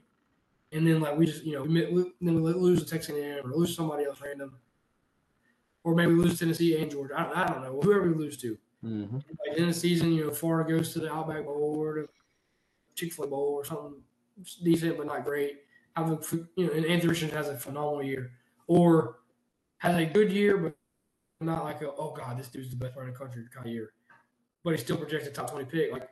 [0.73, 3.57] And then, like, we just, you know, we, then we lose to Texas A&M or
[3.57, 4.55] lose somebody else random.
[5.85, 7.14] Or maybe lose Tennessee and Georgia.
[7.18, 7.81] I, I don't know.
[7.83, 8.59] Whoever we lose to.
[8.85, 9.16] Mm-hmm.
[9.16, 12.09] Like, in the season, you know, Florida goes to the Outback Bowl or the
[12.95, 13.95] Chick-fil-A Bowl or something
[14.62, 15.61] decent but not great.
[15.97, 16.18] Have a,
[16.57, 18.33] you know, and Anthony Richardson has a phenomenal year.
[18.66, 19.20] Or
[19.79, 20.77] has a good year, but
[21.45, 23.72] not like a, oh god, this dude's the best player in the country kind of
[23.72, 23.93] year,
[24.64, 25.93] but he's still projected top twenty pick.
[25.93, 26.09] Like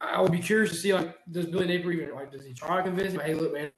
[0.00, 2.76] I would be curious to see like does Billy Napier even like does he try
[2.78, 3.20] to convince him?
[3.20, 3.70] Hey, look, man,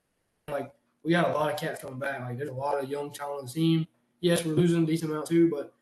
[0.50, 0.72] like
[1.04, 2.20] we got a lot of cats coming back.
[2.20, 3.86] Like there's a lot of young talent on the team.
[4.20, 5.74] Yes, we're losing a decent amount too, but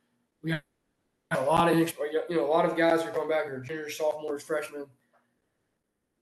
[0.42, 0.62] we got
[1.30, 1.86] a lot of you
[2.30, 4.86] know a lot of guys who are coming back who are juniors, sophomores, freshmen,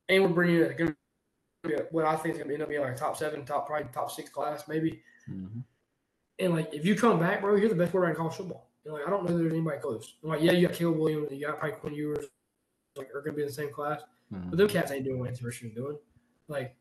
[0.09, 0.95] and we're bringing a, gonna
[1.64, 3.88] a, what I think is gonna end up being like a top seven, top probably
[3.93, 5.03] top six class maybe.
[5.30, 5.61] Mm-hmm.
[6.38, 8.70] And like if you come back, bro, you're the best quarterback in college football.
[8.85, 10.14] And like I don't know there's anybody close.
[10.22, 12.26] I'm like, yeah, you got Caleb Williams, you got probably Quinn Ewers,
[12.97, 14.01] like are gonna be in the same class.
[14.33, 14.51] Mm-hmm.
[14.51, 15.99] But those cats ain't doing what Anthony Richardson doing.
[16.49, 16.76] Like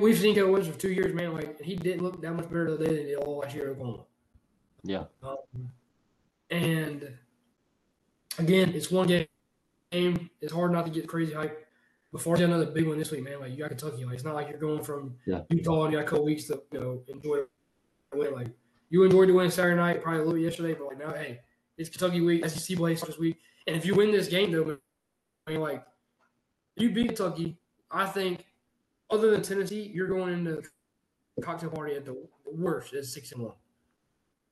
[0.00, 1.32] we've seen Caleb Williams for two years, man.
[1.32, 3.72] Like he didn't look that much better today than he did all last year at
[3.72, 4.04] Oklahoma.
[4.82, 5.04] Yeah.
[5.22, 5.36] Um,
[6.50, 7.12] and
[8.38, 9.26] again, it's one game.
[9.92, 10.30] Game.
[10.40, 11.62] It's hard not to get crazy hype.
[12.12, 14.04] Before another big one this week, man, like you got Kentucky.
[14.04, 15.40] Like it's not like you're going from yeah.
[15.50, 18.32] Utah and you got a couple weeks to you know enjoy it.
[18.32, 18.48] Like
[18.96, 21.40] you enjoyed the win Saturday night, probably a little yesterday, but like now, hey,
[21.76, 23.36] it's Kentucky week, SEC plays this week,
[23.66, 24.78] and if you win this game, though,
[25.46, 25.84] I mean, like
[26.76, 27.58] you beat Kentucky,
[27.90, 28.46] I think,
[29.10, 30.62] other than Tennessee, you're going into
[31.36, 32.16] the cocktail party at the
[32.50, 33.52] worst at six and one.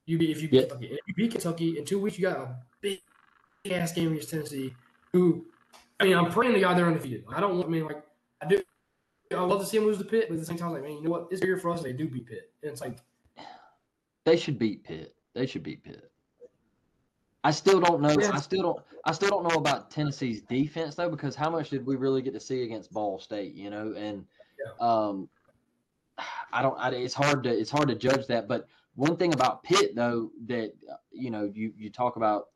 [0.04, 0.62] You beat if you beat Yeah.
[0.64, 3.00] Kentucky, if you beat Kentucky in two weeks, you got a big
[3.70, 4.74] ass game against Tennessee.
[5.14, 5.46] Who,
[5.98, 7.24] I mean, I'm praying to God they're undefeated.
[7.34, 7.68] I don't want.
[7.68, 8.04] I mean, like
[8.42, 8.62] I do.
[9.34, 10.92] I love to see them lose the pit, but at the same time, like man,
[10.92, 11.28] you know what?
[11.30, 11.82] It's bigger for us.
[11.82, 12.98] They do beat Pitt, and it's like
[14.24, 15.14] They should beat Pitt.
[15.34, 16.10] They should beat Pitt.
[17.42, 18.16] I still don't know.
[18.32, 18.82] I still don't.
[19.04, 22.32] I still don't know about Tennessee's defense though, because how much did we really get
[22.32, 23.54] to see against Ball State?
[23.54, 24.24] You know, and
[24.80, 25.28] um,
[26.52, 26.78] I don't.
[26.78, 27.50] I, it's hard to.
[27.50, 28.48] It's hard to judge that.
[28.48, 30.72] But one thing about Pitt though that
[31.12, 32.46] you know you you talk about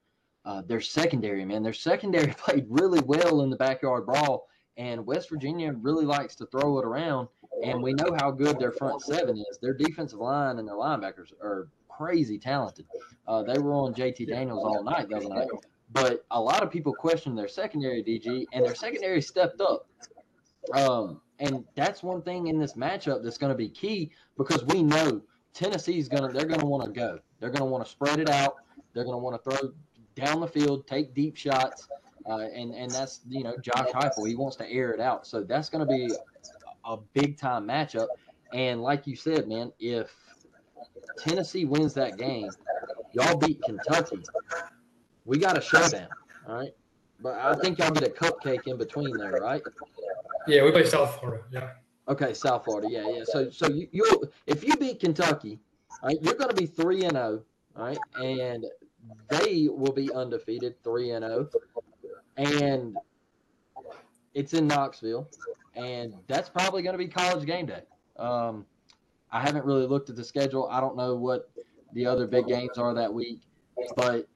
[0.46, 1.62] uh, their secondary man.
[1.62, 4.48] Their secondary played really well in the backyard brawl,
[4.78, 7.28] and West Virginia really likes to throw it around.
[7.64, 9.58] And we know how good their front seven is.
[9.60, 12.86] Their defensive line and their linebackers are crazy talented.
[13.26, 15.48] Uh, they were on JT Daniels all night the other night.
[15.90, 19.88] But a lot of people question their secondary DG, and their secondary stepped up.
[20.74, 24.82] Um, and that's one thing in this matchup that's going to be key because we
[24.82, 25.22] know
[25.54, 27.18] Tennessee's going to they're going to want to go.
[27.40, 28.56] They're going to want to spread it out.
[28.92, 29.72] They're going to want to throw
[30.14, 31.88] down the field, take deep shots,
[32.28, 34.28] uh, and and that's you know Josh Heupel.
[34.28, 36.12] He wants to air it out, so that's going to be
[36.84, 38.08] a big time matchup.
[38.52, 40.10] And like you said, man, if
[41.18, 42.54] Tennessee wins that game,
[43.12, 44.22] y'all beat Kentucky.
[45.24, 46.08] We got a showdown,
[46.48, 46.74] all right.
[47.20, 49.62] But I think y'all get a cupcake in between there, right?
[50.46, 51.42] yeah, we play South Florida.
[51.50, 51.70] Yeah,
[52.08, 53.24] Okay, South Florida, yeah, yeah.
[53.24, 55.60] So, so you, you if you beat Kentucky,
[56.02, 57.42] all right, you're going to be three and zero,
[57.76, 58.64] all right, and
[59.28, 61.50] they will be undefeated, three and zero,
[62.38, 62.96] and
[64.34, 65.28] it's in Knoxville,
[65.74, 67.82] and that's probably going to be college game day.
[68.16, 68.64] Um,
[69.30, 70.68] I haven't really looked at the schedule.
[70.70, 71.50] I don't know what
[71.92, 73.40] the other big games are that week,
[73.96, 74.26] but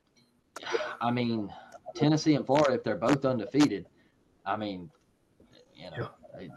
[1.00, 1.52] I mean,
[1.94, 3.86] Tennessee and Florida, if they're both undefeated,
[4.44, 4.90] I mean,
[5.74, 6.48] you know, I-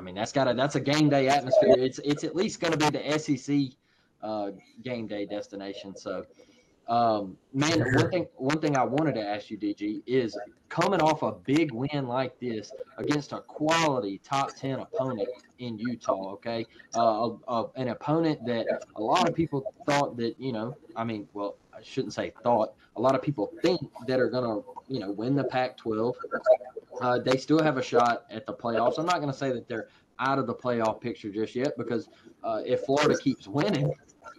[0.00, 1.74] mean that's got a that's a game day atmosphere.
[1.78, 3.76] It's it's at least going to be the SEC
[4.22, 4.50] uh,
[4.82, 5.96] game day destination.
[5.96, 6.24] So,
[6.88, 10.36] um, man, one thing one thing I wanted to ask you, DG, is
[10.68, 15.28] coming off a big win like this against a quality top ten opponent
[15.58, 16.32] in Utah.
[16.32, 18.66] Okay, uh, uh, uh, an opponent that
[18.96, 22.74] a lot of people thought that you know, I mean, well, I shouldn't say thought.
[22.96, 26.14] A lot of people think that are going to you know win the Pac-12.
[27.00, 28.98] Uh, they still have a shot at the playoffs.
[28.98, 32.08] I'm not going to say that they're out of the playoff picture just yet because
[32.44, 33.92] uh, if Florida keeps winning,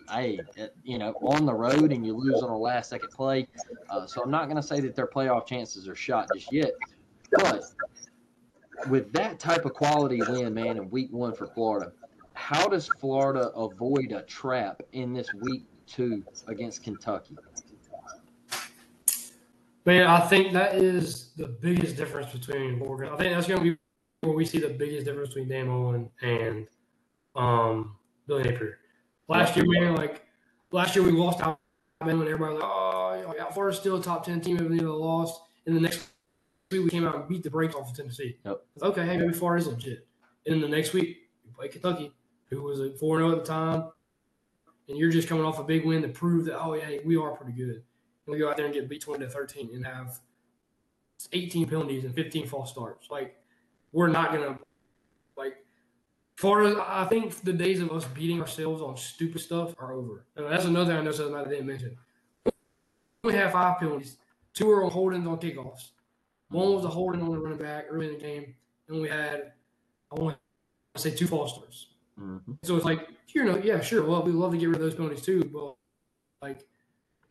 [0.09, 0.39] hey,
[0.83, 3.47] you know, on the road and you lose on a last second play.
[3.89, 6.71] Uh, so I'm not going to say that their playoff chances are shot just yet.
[7.31, 7.63] But
[8.89, 11.91] with that type of quality win, man, in week one for Florida,
[12.33, 17.35] how does Florida avoid a trap in this week two against Kentucky?
[19.85, 23.13] man, I think that is the biggest difference between Oregon.
[23.13, 23.77] I think that's going to be
[24.21, 26.67] where we see the biggest difference between Dan Mullen and
[27.35, 27.95] um,
[28.27, 28.79] Billy Napier.
[29.27, 30.23] Last year, man, like
[30.71, 31.59] last year we lost out
[31.99, 34.83] when everybody was like, oh, you know, Florida's still a top ten team, even though
[34.83, 35.41] they lost.
[35.65, 36.09] And the next
[36.71, 38.37] week we came out and beat the brakes off of Tennessee.
[38.45, 38.61] Yep.
[38.81, 40.07] Okay, hey, maybe Florida's legit.
[40.45, 42.11] And then the next week we play Kentucky,
[42.49, 43.89] who was a at four zero oh at the time,
[44.87, 47.31] and you're just coming off a big win to prove that oh yeah, we are
[47.31, 47.81] pretty good.
[48.25, 50.19] And we go out there and get beat twenty to thirteen and have
[51.31, 53.09] 18 penalties and 15 false starts.
[53.09, 53.35] Like,
[53.91, 54.59] we're not gonna
[55.37, 55.64] like.
[56.35, 60.25] Florida, I think the days of us beating ourselves on stupid stuff are over.
[60.35, 61.97] And that's another thing I know something I didn't mention.
[63.23, 64.17] We have five penalties.
[64.53, 65.91] Two were on holdings on kickoffs.
[66.49, 68.53] One was a holding on the running back early in the game,
[68.87, 69.53] and we had
[70.11, 70.37] I want
[70.93, 71.87] to say two false starts.
[72.19, 72.53] Mm-hmm.
[72.63, 74.05] So it's like, you know, yeah, sure.
[74.05, 75.75] Well, we'd love to get rid of those penalties too, but
[76.41, 76.65] like,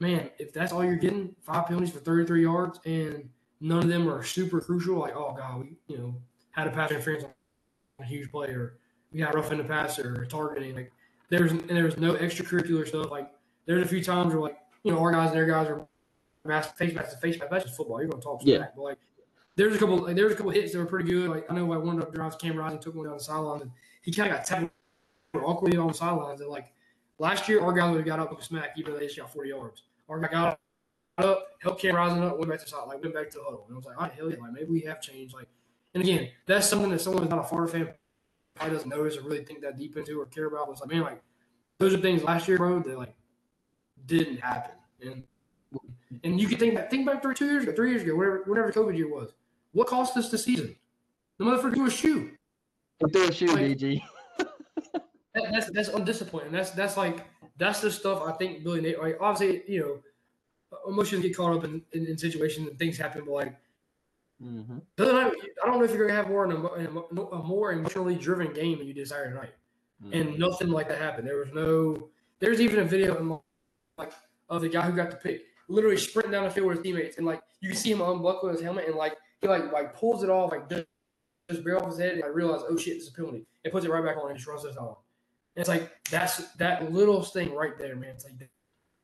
[0.01, 3.29] man, if that's all you're getting, five penalties for 33 yards, and
[3.61, 6.15] none of them are super crucial, like, oh god, we you know
[6.51, 7.31] had a pass interference on
[8.01, 8.79] a huge play, or
[9.15, 10.75] we got rough in the passer or targeting.
[10.75, 10.93] Like,
[11.31, 13.11] there's and there's no extracurricular stuff.
[13.11, 13.31] Like,
[13.65, 15.87] there's a few times where like you know our guys and their guys are
[16.45, 17.51] mask face mask to face mask.
[17.51, 18.01] That's just football.
[18.01, 18.67] You're gonna talk smack, Yeah.
[18.77, 18.99] but like.
[19.57, 19.99] There's a couple.
[19.99, 21.31] Like, there was a couple hits that were pretty good.
[21.31, 23.63] Like I know, like one of the drives, Cam Rising took one down the sideline,
[23.63, 23.71] and
[24.03, 24.71] he kind of got tackled
[25.37, 26.41] awkwardly on the sidelines.
[26.41, 26.73] And like
[27.21, 29.17] last year, our guy would have got up with a smack, even though they just
[29.17, 29.83] got 40 yards.
[30.09, 30.59] Our guy got
[31.19, 33.45] up, helped Cam Rising up, went back to the side, like went back to the
[33.45, 33.65] huddle.
[33.69, 35.35] And I was like, oh, hell yeah, like maybe we have changed.
[35.35, 35.47] Like,
[35.95, 37.89] and again, that's something that someone not a Florida fan
[38.55, 40.69] probably doesn't notice or really think that deep into or care about.
[40.69, 41.23] Was like, man, like
[41.79, 43.15] those are things last year, bro, that like
[44.07, 44.73] didn't happen.
[45.03, 45.25] And
[46.23, 48.43] and you can think back, think back three, two years ago, three years ago, whatever,
[48.47, 49.33] whatever COVID year was.
[49.73, 50.77] What cost us the season?
[51.39, 52.31] The motherfucker threw a shoe.
[53.01, 54.03] He threw a shoe, DG.
[54.39, 56.55] That, that's that's undisciplined.
[56.55, 57.27] That's that's like
[57.59, 59.01] that's the stuff I think Billy Nate.
[59.01, 63.25] Like obviously, you know, emotions get caught up in, in, in situations and things happen,
[63.27, 63.57] but like.
[64.43, 64.79] Mm-hmm.
[64.99, 65.33] I
[65.67, 66.53] don't know if you're gonna have more an,
[67.33, 69.55] a more emotionally driven game than you did Saturday night,
[70.03, 70.13] Mm-hmm.
[70.13, 71.27] and nothing like that happened.
[71.29, 72.09] There was no.
[72.41, 73.43] There's even a video
[73.97, 74.13] like
[74.51, 77.17] of the guy who got the pick, literally sprinting down the field with his teammates,
[77.17, 80.25] and like you can see him unbuckle his helmet and like he like like pulls
[80.25, 80.85] it off, like just,
[81.49, 83.73] just bare off his head, and I realize, oh shit, this is a penalty, and
[83.73, 84.97] puts it right back on and just runs this on.
[85.57, 88.11] And it's like that's that little thing right there, man.
[88.11, 88.51] It's like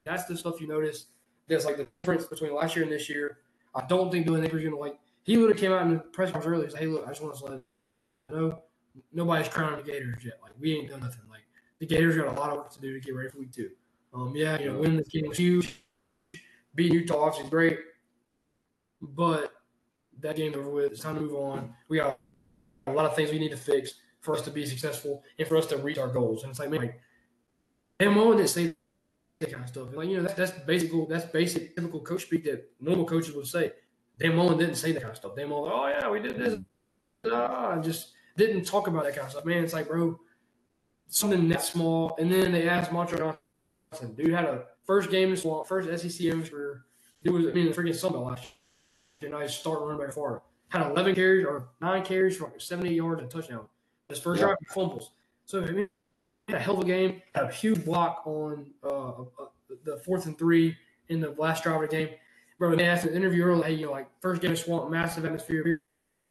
[0.05, 1.07] that's the stuff you notice.
[1.47, 3.39] That's like the difference between last year and this year.
[3.77, 4.99] I don't think Billy Napier's gonna like.
[5.31, 7.23] He would have came out in the press conference earlier said, "Hey, look, I just
[7.23, 8.63] want to let you know
[9.13, 10.41] nobody's crowning the Gators yet.
[10.43, 11.23] Like we ain't done nothing.
[11.31, 11.43] Like
[11.79, 13.71] the Gators got a lot of work to do to get ready for week two.
[14.13, 15.85] Um, yeah, you know, winning this game was huge.
[16.75, 17.79] Beating Utah obviously is great,
[19.01, 19.53] but
[20.19, 20.91] that game's over with.
[20.91, 21.75] It's time to move on.
[21.89, 22.19] We got
[22.89, 25.57] a lot of things we need to fix for us to be successful and for
[25.57, 26.43] us to reach our goals.
[26.43, 27.01] And it's like, man, like,
[28.01, 28.75] and say
[29.39, 29.95] that kind of stuff.
[29.95, 33.47] Like, you know, that's, that's basic, that's basic, typical coach speak that normal coaches would
[33.47, 33.71] say.
[34.21, 35.35] Dan Mullen didn't say that kind of stuff.
[35.35, 36.59] Dan Mullen, oh yeah, we did this,
[37.33, 39.45] ah, just didn't talk about that kind of stuff.
[39.45, 40.19] Man, it's like, bro,
[41.09, 42.15] something that small.
[42.19, 43.37] And then they asked Montrell
[43.93, 46.85] Johnson, dude had a first game in Swamp, first SEC in his career.
[47.25, 48.45] It was, I mean, the freaking Sunbelt last
[49.21, 49.31] year.
[49.31, 50.43] And I started running back Florida.
[50.69, 53.67] Had 11 carries or nine carries for like 70 yards and touchdown.
[54.09, 54.47] His first Yeah.
[54.49, 55.11] drive, fumbles.
[55.45, 55.89] So, I mean,
[56.49, 57.21] had a hell of a game.
[57.35, 59.25] Had a huge block on uh, uh,
[59.85, 60.77] the fourth and three
[61.09, 62.09] in the last drive of the game.
[62.61, 64.91] Bro, they asked in the interview earlier, hey, you know, like first game of Swamp,
[64.91, 65.81] massive atmosphere.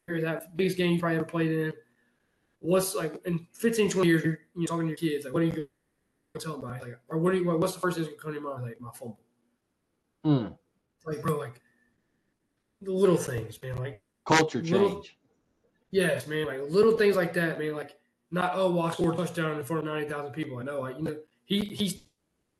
[0.06, 1.72] Here's that biggest game you probably ever played in.
[2.60, 5.46] What's like in 15, 20 years, you're, you're talking to your kids, like, what are
[5.46, 5.66] you going
[6.34, 6.82] to tell them about?
[6.82, 8.58] Like, or what do you, what's the first thing that's going to come to your
[8.58, 8.64] mind?
[8.64, 9.18] Like, my fumble.
[10.24, 10.56] Mm.
[11.04, 11.60] Like, bro, like
[12.80, 13.76] the little things, man.
[13.76, 15.16] Like Culture little- change.
[15.90, 16.46] Yes, man.
[16.46, 17.74] Like little things like that, man.
[17.74, 17.96] Like
[18.30, 20.58] not oh, well, I scored a touchdown in front of ninety thousand people.
[20.58, 21.16] I know, like you know,
[21.46, 22.02] he he's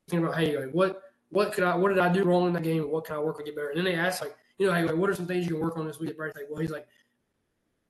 [0.08, 1.00] thinking about hey, like what
[1.30, 2.90] what could I what did I do wrong in that game?
[2.90, 3.70] What can I work on get better?
[3.70, 5.78] And then they asked like you know, hey, what are some things you can work
[5.78, 6.18] on this week?
[6.18, 6.34] Right?
[6.34, 6.86] Like, well, he's like,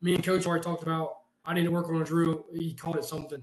[0.00, 1.16] me and Coach already talked about.
[1.44, 2.46] I need to work on a drill.
[2.54, 3.42] He called it something.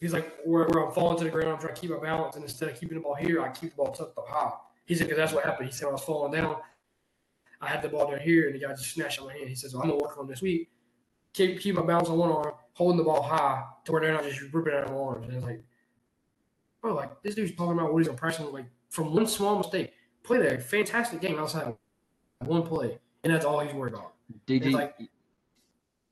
[0.00, 2.34] He's like, where, where I'm falling to the ground, I'm trying to keep my balance,
[2.34, 4.50] and instead of keeping the ball here, I keep the ball tucked up high.
[4.86, 5.68] He said, because that's what happened.
[5.68, 6.56] He said, I was falling down,
[7.60, 9.48] I had the ball down here, and the guy just snatched my hand.
[9.48, 10.68] He says, well, I'm gonna work on this week.
[11.32, 14.24] Keep keep my balance on one arm, holding the ball high to where they're not
[14.24, 15.26] just ripping out of my arms.
[15.26, 15.64] And it's like,
[16.82, 18.52] bro, like this dude's talking about what he's impressing.
[18.52, 19.92] Like from one small mistake,
[20.22, 21.76] played a fantastic game outside of
[22.46, 24.12] one play, and that's all he's worried about.
[24.46, 24.94] Did you, like-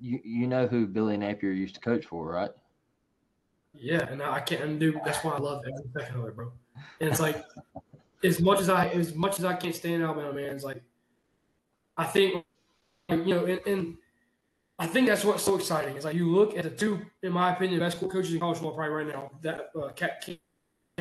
[0.01, 2.51] you you know who Billy Napier used to coach for, right?
[3.73, 5.01] Yeah, and I can't dude.
[5.05, 6.53] That's why I love every second of it, bro.
[7.01, 7.45] And it's like,
[8.25, 10.83] as much as I as much as I can't stand Alabama, man, it's like,
[11.97, 12.45] I think,
[13.09, 13.97] you know, and, and
[14.81, 15.97] I think that's what's so exciting.
[15.97, 18.75] Is like you look at the two, in my opinion, best coaches in college football
[18.75, 19.31] probably right now.
[19.41, 20.29] That uh, Cat,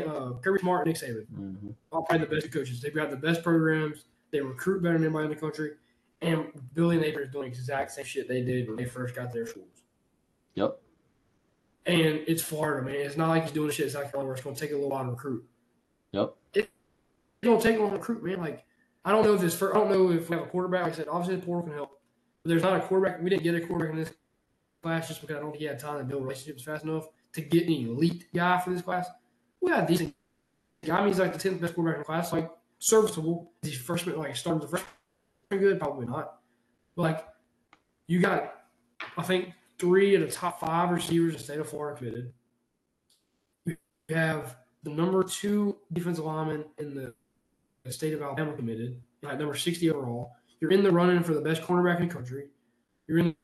[0.07, 1.69] uh, Kirby Smart, and Nick Saban, Mm-hmm.
[1.91, 2.81] all probably the best coaches.
[2.81, 4.05] They've got the best programs.
[4.31, 5.71] They recruit better than anybody in the country.
[6.21, 9.33] And Billy Napier is doing the exact same shit they did when they first got
[9.33, 9.81] their schools.
[10.55, 10.79] Yep.
[11.87, 12.95] And it's Florida, man.
[12.95, 14.75] It's not like he's doing shit in South Carolina where it's going to take a
[14.75, 15.43] little while to recruit.
[16.11, 16.35] Yep.
[16.53, 16.69] It
[17.41, 18.39] don't take long to recruit, man.
[18.39, 18.63] Like
[19.03, 19.55] I don't know if this.
[19.55, 20.83] For, I don't know if we have a quarterback.
[20.83, 21.99] Like I said, obviously the portal can help.
[22.43, 23.21] But there's not a quarterback.
[23.21, 24.13] We didn't get a quarterback in this
[24.83, 27.41] class just because I don't think he had time to build relationships fast enough to
[27.41, 29.07] get an elite guy for this class.
[29.61, 30.15] We got a decent
[30.83, 30.97] guy.
[30.97, 32.33] I mean, he's like the tenth best quarterback in the class.
[32.33, 33.51] Like serviceable.
[33.63, 34.17] Is he freshman?
[34.17, 34.89] Like starting the freshman
[35.59, 35.79] good?
[35.79, 36.37] Probably not.
[36.95, 37.27] But like
[38.07, 38.53] you got,
[39.17, 42.33] I think three of the top five receivers in the state of Florida committed.
[43.65, 43.77] You
[44.09, 47.13] have the number two defensive lineman in the,
[47.83, 50.33] the state of Alabama committed, at number 60 overall.
[50.59, 52.49] You're in the running for the best cornerback in the country.
[53.07, 53.35] You're in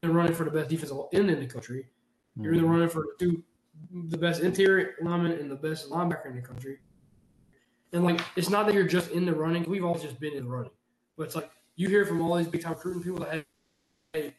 [0.00, 1.88] the running for the best defensive end in the country.
[2.40, 2.72] You're in the mm-hmm.
[2.72, 3.42] running for two,
[3.90, 6.78] the best interior lineman and the best linebacker in the country.
[7.92, 9.64] And like, it's not that you're just in the running.
[9.68, 10.70] We've all just been in the running,
[11.16, 13.44] but it's like you hear from all these big time recruiting people that, hey,
[14.12, 14.34] hey,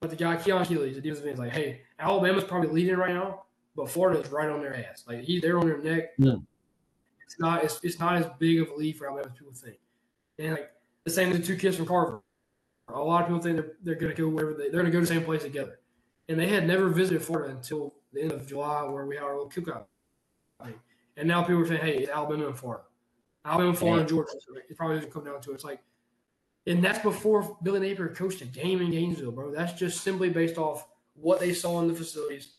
[0.00, 3.14] but the guy Keon Keeley, the defensive end, is like, hey, Alabama's probably leading right
[3.14, 3.44] now,
[3.74, 5.04] but Florida's right on their ass.
[5.06, 6.10] Like he, they're on their neck.
[6.18, 6.36] Yeah.
[7.24, 9.78] It's not, it's, it's not as big of a lead for Alabama as people think.
[10.38, 10.70] And like
[11.04, 12.22] the same with the two kids from Carver.
[12.88, 14.90] A lot of people think they're, they're going to go wherever they, they're going to
[14.92, 15.80] go to the same place together.
[16.28, 19.36] And they had never visited Florida until the end of July, where we had our
[19.36, 19.84] little cookout.
[20.60, 20.78] Like,
[21.16, 22.84] and now people are saying, hey, it's Alabama and Florida.
[23.44, 24.32] Alabama, Florida, and Georgia.
[24.32, 25.54] So it probably doesn't come down to it.
[25.54, 25.80] It's like,
[26.66, 29.52] and that's before Billy Napier coached a game in Gainesville, bro.
[29.52, 32.54] That's just simply based off what they saw in the facilities,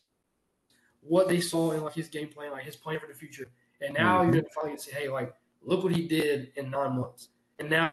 [1.02, 3.50] what they saw in like his game plan, like his plan for the future.
[3.80, 4.32] And now mm-hmm.
[4.32, 7.28] you're gonna finally say, hey, like, look what he did in nine months.
[7.58, 7.92] And now,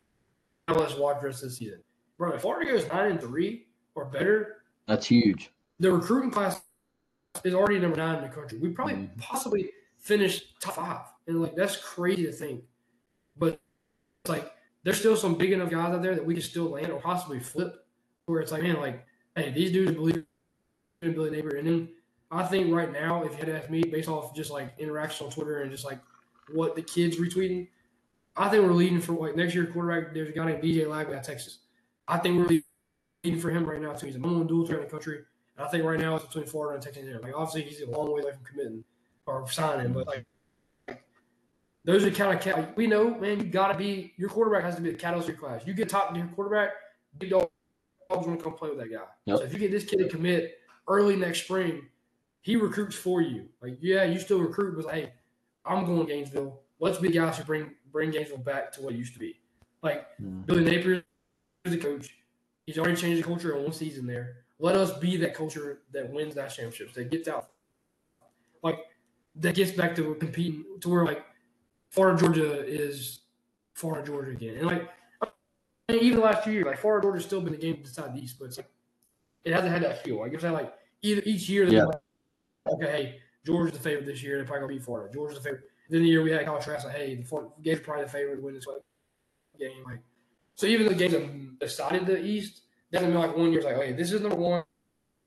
[0.68, 1.82] now let's watch the rest of the season.
[2.18, 5.52] Bro, if Florida goes nine and three or better, That's huge.
[5.80, 6.62] the recruiting class
[7.44, 8.58] is already number nine in the country.
[8.58, 9.20] We probably mm-hmm.
[9.20, 12.64] possibly finish top five, and like that's crazy to think.
[13.38, 13.60] But
[14.24, 14.52] it's like
[14.84, 17.40] there's still some big enough guys out there that we can still land or possibly
[17.40, 17.86] flip,
[18.26, 19.06] where it's like, man, like,
[19.36, 20.24] hey, these dudes believe
[21.02, 21.90] in Billy Napier, and then
[22.32, 25.26] I think right now, if you had to ask me, based off just like interaction
[25.26, 26.00] on Twitter and just like
[26.52, 27.68] what the kids retweeting,
[28.36, 30.14] I think we're leading for like next year quarterback.
[30.14, 31.60] There's a guy named DJ Lagway at Texas.
[32.08, 32.62] I think we're
[33.24, 34.08] leading for him right now too.
[34.08, 35.22] He's the number one dual threat in the country.
[35.58, 37.22] And I think right now it's between Florida and Texas A&M.
[37.22, 38.84] Like obviously he's a long way away from committing
[39.26, 40.26] or signing, but like
[41.86, 43.40] those are kind of like, we know, man.
[43.40, 45.62] You got to be your quarterback has to be the catalyst of your class.
[45.66, 46.72] You get top tier quarterback,
[47.20, 47.48] big dogs
[48.10, 49.04] want to come play with that guy.
[49.26, 49.38] Yep.
[49.38, 51.84] So if you get this kid to commit early next spring,
[52.42, 53.48] he recruits for you.
[53.62, 55.14] Like yeah, you still recruit, but like, hey,
[55.66, 56.62] I'm going Gainesville.
[56.80, 59.40] Let's be the guys who bring bring Gainesville back to what it used to be.
[59.82, 60.46] Like mm.
[60.46, 61.04] Billy Napier
[61.66, 62.10] is the coach.
[62.66, 64.45] He's already changed the culture in one season there.
[64.60, 67.50] Let us be that culture that wins that championships, that gets out.
[68.64, 68.80] Like
[69.36, 71.26] that gets back to competing to where like
[71.90, 73.22] Florida Georgia is
[73.74, 74.56] Florida Georgia again.
[74.58, 74.90] And like
[75.22, 78.22] I mean, even last year, like Florida Georgia's still been the game to decide the
[78.22, 78.70] East, but it's like
[79.44, 80.20] it hasn't had that feel.
[80.20, 81.86] Like if I like either each year yeah.
[81.86, 82.02] like,
[82.68, 85.14] okay, hey, Georgia's the favorite this year, they're probably gonna beat Florida.
[85.14, 85.64] Georgia's the favorite.
[85.90, 88.42] Then the year we had college like, hey, the Florida game's probably the favorite to
[88.42, 88.66] win this
[89.60, 89.84] game.
[89.86, 90.00] Like
[90.56, 92.62] so even the games that decided the East
[92.96, 94.64] doesn't mean like one year's like, hey, this is number one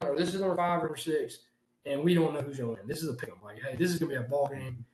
[0.00, 1.38] or this is number five or six,
[1.86, 2.88] and we don't know who's going to win.
[2.88, 3.32] This is a pick.
[3.42, 4.84] Like, hey, this is gonna be a ball game,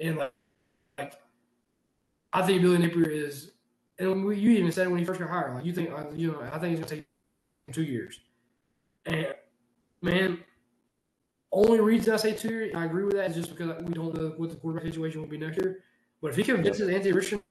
[0.00, 0.32] and like,
[0.98, 1.14] like
[2.32, 3.52] I think Billy Napier is,
[3.98, 6.32] and we, you even said when he first got hired, like you think, uh, you
[6.32, 7.06] know, I think it's gonna take
[7.72, 8.20] two years,
[9.06, 9.34] and
[10.02, 10.38] man.
[11.56, 14.12] Only reason I say two years, I agree with that, is just because we don't
[14.12, 15.84] know what the quarterback situation will be next year.
[16.20, 17.42] But if he convinces Anthony Richardson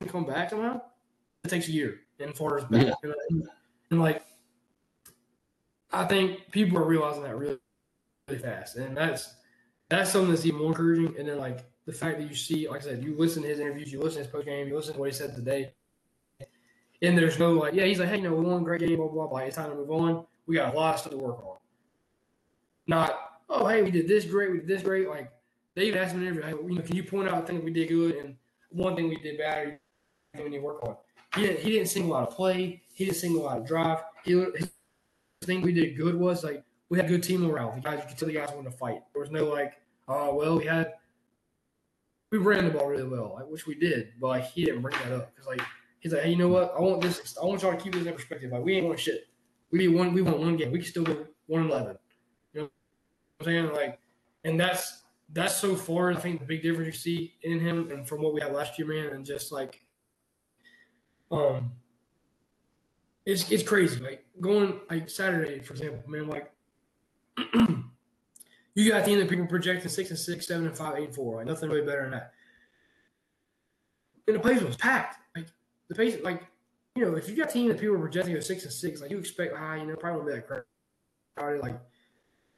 [0.00, 0.80] to come back somehow,
[1.44, 2.96] it takes a year in Florida's back.
[3.04, 3.10] Yeah.
[3.90, 4.22] And, like,
[5.92, 7.58] I think people are realizing that really,
[8.28, 9.34] really fast, and that's
[9.88, 11.14] that's something that's even more encouraging.
[11.18, 13.60] And then like the fact that you see, like I said, you listen to his
[13.60, 15.72] interviews, you listen to his post game, you listen to what he said today,
[17.00, 19.08] and there's no like, yeah, he's like, hey, you know, we won great game, blah
[19.08, 19.38] blah blah.
[19.38, 20.26] It's time to move on.
[20.46, 21.56] We got a lot of stuff to work on.
[22.86, 23.18] Not,
[23.48, 25.08] oh, hey, we did this great, we did this great.
[25.08, 25.30] Like
[25.74, 27.64] they even asked him in an interview, hey, you know, can you point out things
[27.64, 28.36] we did good and
[28.70, 29.78] one thing we did bad,
[30.36, 30.96] we need to work on.
[31.36, 32.82] He didn't, he didn't single out a play.
[32.96, 33.98] He didn't single out a drive.
[34.24, 34.70] He, his
[35.42, 37.72] thing we did good was like we had good team morale.
[37.74, 39.00] The guys, you could tell the guys wanted to fight.
[39.12, 39.74] There was no like,
[40.08, 40.94] oh well, we had
[42.32, 44.96] we ran the ball really well, like, which we did, but like he didn't bring
[45.04, 45.60] that up because like
[46.00, 46.72] he's like, hey, you know what?
[46.74, 47.36] I want this.
[47.40, 48.50] I want y'all to keep this in perspective.
[48.50, 49.26] Like we ain't won shit.
[49.70, 50.14] We need one.
[50.14, 50.72] We won one game.
[50.72, 51.98] We can still go one eleven.
[52.54, 52.70] You know
[53.36, 53.72] what I'm saying?
[53.74, 53.98] Like,
[54.44, 55.02] and that's
[55.34, 56.12] that's so far.
[56.12, 58.78] I think the big difference you see in him and from what we had last
[58.78, 59.82] year, man, and just like
[61.30, 61.72] um,
[63.26, 64.00] it's it's crazy.
[64.00, 66.28] Like going like Saturday, for example, man.
[66.28, 66.50] Like
[68.74, 71.14] you got the end of people projecting six and six, seven and five, eight and
[71.14, 71.36] four.
[71.36, 72.32] Like nothing really better than that.
[74.28, 75.18] And the place was packed.
[75.34, 75.48] Like
[75.88, 76.42] the place, like
[76.94, 79.00] you know, if you got a team that people are projecting at six and six,
[79.02, 80.64] like you expect high, you know, probably won't be that
[81.36, 81.60] crowded.
[81.60, 81.80] Like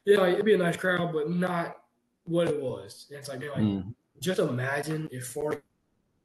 [0.05, 1.79] yeah, like, it'd be a nice crowd, but not
[2.25, 3.07] what it was.
[3.11, 3.95] And it's like, man, like mm.
[4.21, 5.61] just imagine if Florida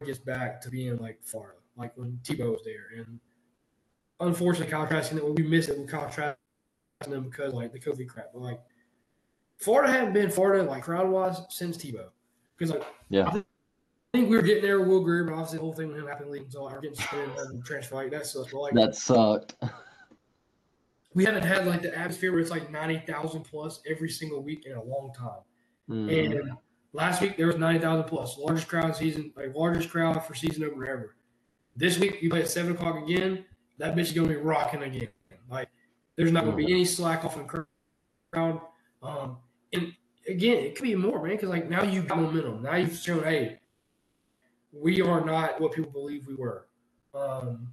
[0.05, 2.97] gets back to being like Florida like when Tebow was there.
[2.97, 3.19] And
[4.19, 6.37] unfortunately, contrasting it, we missed it with contrasting
[7.07, 8.31] them because like the COVID crap.
[8.33, 8.59] But like
[9.57, 12.09] Florida hadn't been Florida like crowd wise since Tebow.
[12.57, 13.27] Because like yeah.
[13.27, 13.43] I
[14.13, 16.07] think we were getting there with Will Grier, but obviously the whole thing with him
[16.07, 18.51] happened leading so our getting suspended and transfer like that sucks.
[18.51, 19.55] But like that sucked.
[21.15, 24.65] We haven't had like the atmosphere where it's like ninety thousand plus every single week
[24.65, 25.41] in a long time.
[25.89, 26.37] Mm.
[26.37, 26.51] And
[26.93, 30.63] last week there was ninety thousand plus, largest crowd season, like largest crowd for season
[30.63, 31.15] opener ever.
[31.75, 33.45] This week you play at seven o'clock again.
[33.77, 35.09] That bitch is gonna be rocking again.
[35.49, 35.69] Like
[36.15, 37.65] there's not gonna be any slack off in the
[38.31, 38.61] crowd.
[39.01, 39.37] Um,
[39.73, 39.93] and
[40.27, 42.61] again, it could be more, man, because like now you've got momentum.
[42.61, 43.59] Now you've shown, hey,
[44.71, 46.67] we are not what people believe we were.
[47.13, 47.67] Um,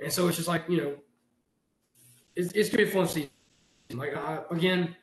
[0.00, 0.96] and so it's just like you know,
[2.34, 3.30] it's, it's gonna be a fun season.
[3.94, 4.94] Like I, again,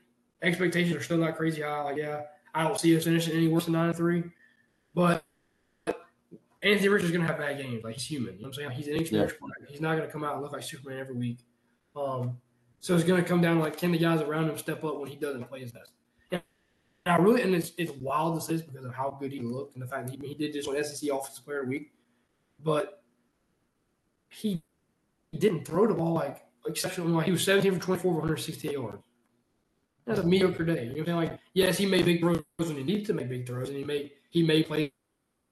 [0.42, 1.82] expectations are still not crazy high.
[1.82, 2.22] Like yeah,
[2.54, 4.24] I don't see us finishing any worse than nine and three,
[4.94, 5.24] but
[6.64, 7.84] Anthony Richards is going to have bad games.
[7.84, 8.36] Like he's human.
[8.36, 8.72] You know what I'm saying?
[8.72, 9.40] He's an inexperienced yeah.
[9.40, 9.68] player.
[9.70, 11.40] He's not going to come out and look like Superman every week.
[11.96, 12.38] Um,
[12.80, 14.98] so it's going to come down to like can the guys around him step up
[15.00, 15.92] when he doesn't play his best.
[16.32, 16.42] And
[17.06, 19.76] I really and it's, it's wild to say this because of how good he looked
[19.76, 21.92] and the fact that he, he did just on SEC Offensive Player of the Week,
[22.64, 23.04] but
[24.30, 24.62] he
[25.38, 27.22] didn't throw the ball like exceptionally well.
[27.22, 29.04] He was 17 for 24 for 168 yards.
[30.06, 30.84] That's a mediocre day.
[30.84, 31.18] You know what I'm saying?
[31.18, 33.84] Like, yes, he made big throws when he needed to make big throws, and he
[33.84, 34.92] made he made plays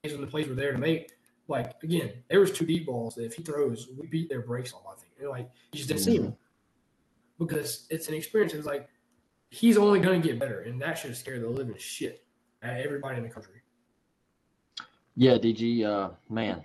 [0.10, 1.12] when the plays were there to make.
[1.48, 4.74] Like again, there was two deep balls that if he throws, we beat their brakes
[4.74, 4.82] on.
[4.90, 5.12] I think.
[5.20, 6.36] And like you just didn't see him
[7.38, 8.54] because it's an experience.
[8.54, 8.88] It's like
[9.50, 12.24] he's only going to get better, and that should scare the living shit
[12.64, 13.62] at everybody in the country.
[15.16, 16.64] Yeah, DG, uh, man,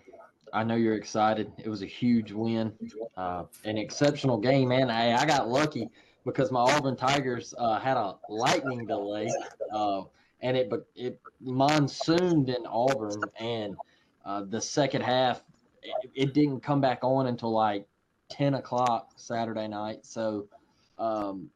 [0.52, 1.52] I know you're excited.
[1.58, 2.72] It was a huge win,
[3.16, 4.88] uh, an exceptional game, man.
[4.88, 5.90] I, I got lucky
[6.24, 9.28] because my Auburn Tigers uh, had a lightning delay,
[9.74, 10.02] uh,
[10.40, 13.76] and it it monsooned in Auburn, and
[14.24, 15.42] uh, the second half
[15.82, 17.86] it, it, didn't come back on until like
[18.28, 20.04] ten o'clock Saturday night.
[20.04, 20.48] So
[20.98, 21.50] um,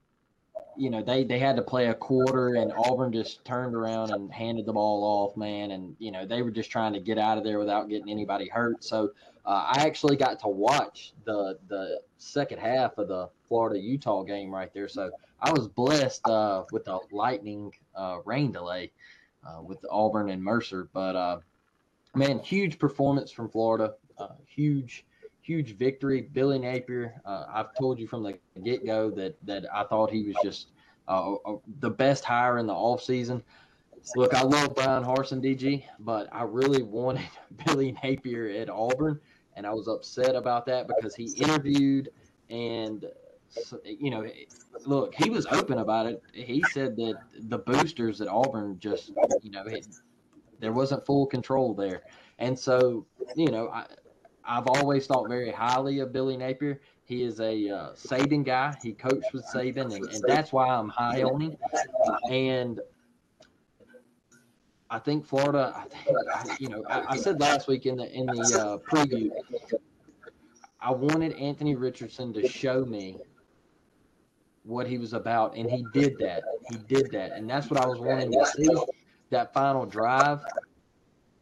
[0.76, 4.32] you know, they they had to play a quarter, and Auburn just turned around and
[4.32, 5.72] handed the ball off, man.
[5.72, 8.48] And you know, they were just trying to get out of there without getting anybody
[8.48, 8.82] hurt.
[8.82, 9.10] So
[9.44, 14.54] uh, I actually got to watch the the second half of the Florida Utah game
[14.54, 14.86] right there.
[14.86, 18.92] So I was blessed uh, with the lightning uh, rain delay
[19.44, 20.88] uh, with Auburn and Mercer.
[20.94, 21.38] But uh,
[22.14, 23.94] man, huge performance from Florida.
[24.16, 25.04] Uh, huge
[25.42, 26.22] huge victory.
[26.32, 30.22] Billy Napier, uh, I've told you from the get go that that I thought he
[30.22, 30.68] was just
[31.80, 33.42] the best hire in the offseason.
[34.14, 37.28] Look, I love Bryan Harsin, DG, but I really wanted
[37.66, 39.18] Billy Napier at Auburn,
[39.56, 42.10] and I was upset about that because he interviewed
[42.48, 43.06] and
[43.84, 44.26] you know,
[44.86, 46.22] look, he was open about it.
[46.32, 47.14] He said that
[47.48, 49.86] the boosters at Auburn just, you know, it,
[50.60, 52.02] there wasn't full control there,
[52.38, 53.86] and so you know, I,
[54.44, 56.80] I've always thought very highly of Billy Napier.
[57.04, 58.76] He is a uh, Saban guy.
[58.82, 61.56] He coached with Saban, and, and that's why I'm high on him.
[62.30, 62.80] And
[64.90, 65.72] I think Florida.
[65.76, 69.30] I think, you know, I, I, said last week in the in the uh, preview,
[70.80, 73.18] I wanted Anthony Richardson to show me
[74.64, 76.42] what he was about, and he did that.
[76.68, 78.70] He did that, and that's what I was wanting to see.
[79.30, 80.40] That final drive.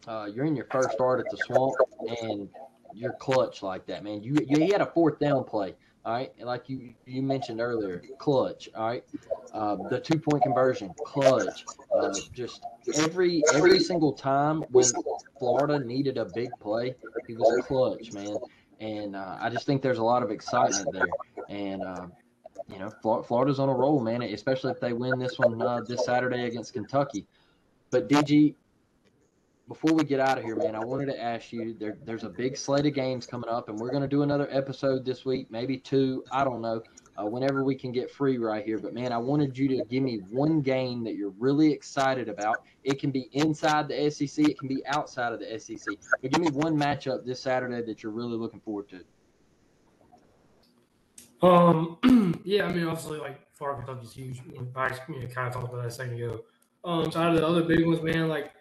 [0.07, 1.75] Uh, you're in your first start at the swamp,
[2.23, 2.49] and
[2.93, 4.23] you're clutch like that, man.
[4.23, 8.03] You you had a fourth down play, all right, and like you you mentioned earlier,
[8.19, 9.05] clutch, all right.
[9.53, 11.65] Uh, the two point conversion, clutch.
[11.95, 12.63] Uh, just
[12.95, 14.85] every every single time when
[15.39, 16.95] Florida needed a big play,
[17.27, 18.39] he was clutch, man.
[18.81, 21.09] And uh, I just think there's a lot of excitement there,
[21.49, 22.07] and uh,
[22.69, 22.91] you know,
[23.23, 24.23] Florida's on a roll, man.
[24.23, 27.27] Especially if they win this one uh, this Saturday against Kentucky.
[27.91, 28.55] But DG,
[29.69, 32.29] before we get out of here, man, I wanted to ask you there, there's a
[32.29, 35.51] big slate of games coming up, and we're going to do another episode this week,
[35.51, 36.25] maybe two.
[36.31, 36.83] I don't know.
[37.19, 38.79] Uh, whenever we can get free right here.
[38.79, 42.59] But man, I wanted you to give me one game that you're really excited about.
[42.85, 45.97] It can be inside the SEC, it can be outside of the SEC.
[46.23, 49.03] But give me one matchup this Saturday that you're really looking forward to.
[51.43, 54.41] Um, yeah, I mean, obviously, like Florida Kentucky's huge.
[54.75, 56.45] I you know, kind of talked about that a second ago.
[56.85, 58.53] Um, so out of the other big ones, man, like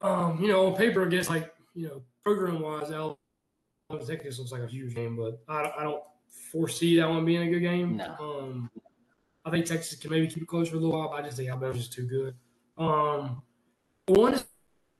[0.00, 3.16] um, you know, on paper, I guess like you know, program wise, Alabama
[4.06, 6.02] Texas looks like a huge game, but I, I don't
[6.50, 7.96] foresee that one being a good game.
[7.96, 8.16] No.
[8.20, 8.70] Um,
[9.44, 11.36] I think Texas can maybe keep it close for a little while, but I just
[11.36, 12.34] think Alabama's just too good.
[12.78, 13.42] Um,
[14.06, 14.44] one is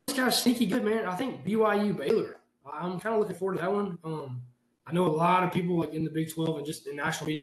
[0.08, 1.06] kind of sneaky good, man.
[1.06, 2.36] I think BYU Baylor.
[2.70, 3.98] I'm kind of looking forward to that one.
[4.04, 4.42] Um,
[4.86, 7.26] I know a lot of people like in the Big 12 and just in national
[7.28, 7.42] media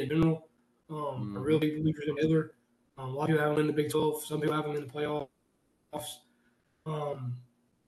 [0.00, 0.48] In general,
[0.90, 1.36] um, mm-hmm.
[1.36, 2.52] are real big believers in Baylor.
[2.96, 4.24] Um, a lot of people have them in the Big 12.
[4.24, 6.18] Some people have them in the playoffs.
[6.86, 7.36] Um,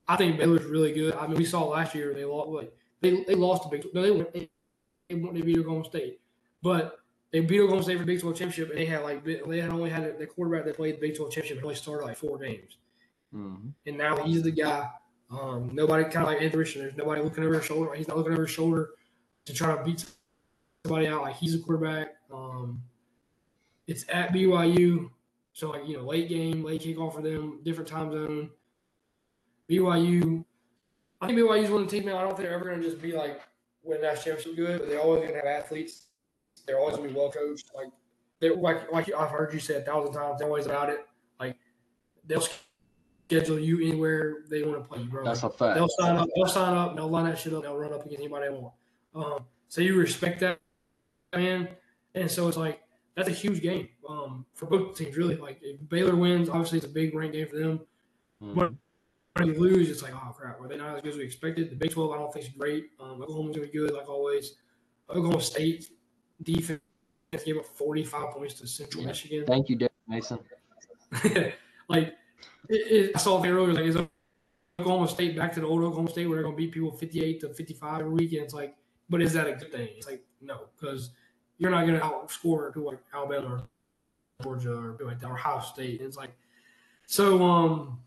[0.08, 1.14] I think Baylor's really good.
[1.14, 2.48] I mean, we saw last year they lost.
[2.48, 3.94] Like, they they lost the Big 12.
[3.94, 4.32] No, they went.
[4.32, 4.48] They,
[5.08, 6.20] they beat Oklahoma State,
[6.62, 7.00] but
[7.32, 9.70] they beat Oklahoma State for the Big 12 championship, and they had like they had
[9.70, 12.78] only had the quarterback that played the Big 12 championship only started like four games,
[13.34, 13.68] mm-hmm.
[13.86, 14.88] and now he's the guy.
[15.30, 17.92] Um, nobody kind of like Anthony There's nobody looking over his shoulder.
[17.94, 18.90] He's not looking over his shoulder
[19.44, 20.04] to try to beat
[20.86, 21.22] somebody out.
[21.22, 22.14] Like he's a quarterback.
[22.32, 22.82] Um,
[23.86, 25.10] it's at BYU,
[25.52, 28.50] so like you know, late game, late kickoff for them, different time zone.
[29.70, 30.44] BYU,
[31.20, 32.06] I think BYU's one of the teams.
[32.08, 33.40] I don't think they're ever going to just be like
[33.82, 36.06] win that championship good, but they're always going to have athletes.
[36.66, 37.70] They're always going to be well coached.
[37.74, 37.88] Like
[38.40, 41.06] they like like I've heard you say a thousand times, they're always about it.
[41.38, 41.56] Like
[42.26, 42.46] they'll
[43.26, 45.24] schedule you anywhere they want to play you, bro.
[45.24, 45.76] That's a fact.
[45.76, 46.28] They'll sign up.
[46.34, 46.96] They'll sign up.
[46.96, 47.62] They'll line that shit up.
[47.62, 48.74] They'll run up against anybody they want.
[49.14, 50.60] Um, so you respect that,
[51.36, 51.68] man.
[52.14, 52.80] And so it's like
[53.14, 55.36] that's a huge game um, for both teams, really.
[55.36, 57.80] Like if Baylor wins, obviously it's a big rank game for them.
[58.42, 58.58] Mm-hmm.
[58.58, 58.72] But
[59.34, 61.70] when you lose, it's like, oh crap, were they not as good as we expected?
[61.70, 62.90] The Big 12, I don't think is great.
[63.00, 64.54] Um, Oklahoma's gonna be good, like always.
[65.08, 65.90] Oklahoma State
[66.42, 66.80] defense
[67.44, 69.08] gave up 45 points to Central Yeah.
[69.08, 69.44] Michigan.
[69.46, 70.38] Thank you, Derek Mason.
[71.88, 72.14] like
[72.68, 73.96] it, it, I saw a thing earlier, like is
[74.80, 77.48] Oklahoma State back to the old Oklahoma State where they're gonna beat people 58 to
[77.50, 78.32] 55 every week?
[78.32, 78.74] And it's like,
[79.08, 79.88] but is that a good thing?
[79.96, 81.10] It's like no, because
[81.58, 83.62] you're not gonna outscore who like Alabama
[84.40, 86.00] or Georgia or like Ohio State.
[86.00, 86.34] And it's like
[87.06, 87.98] so um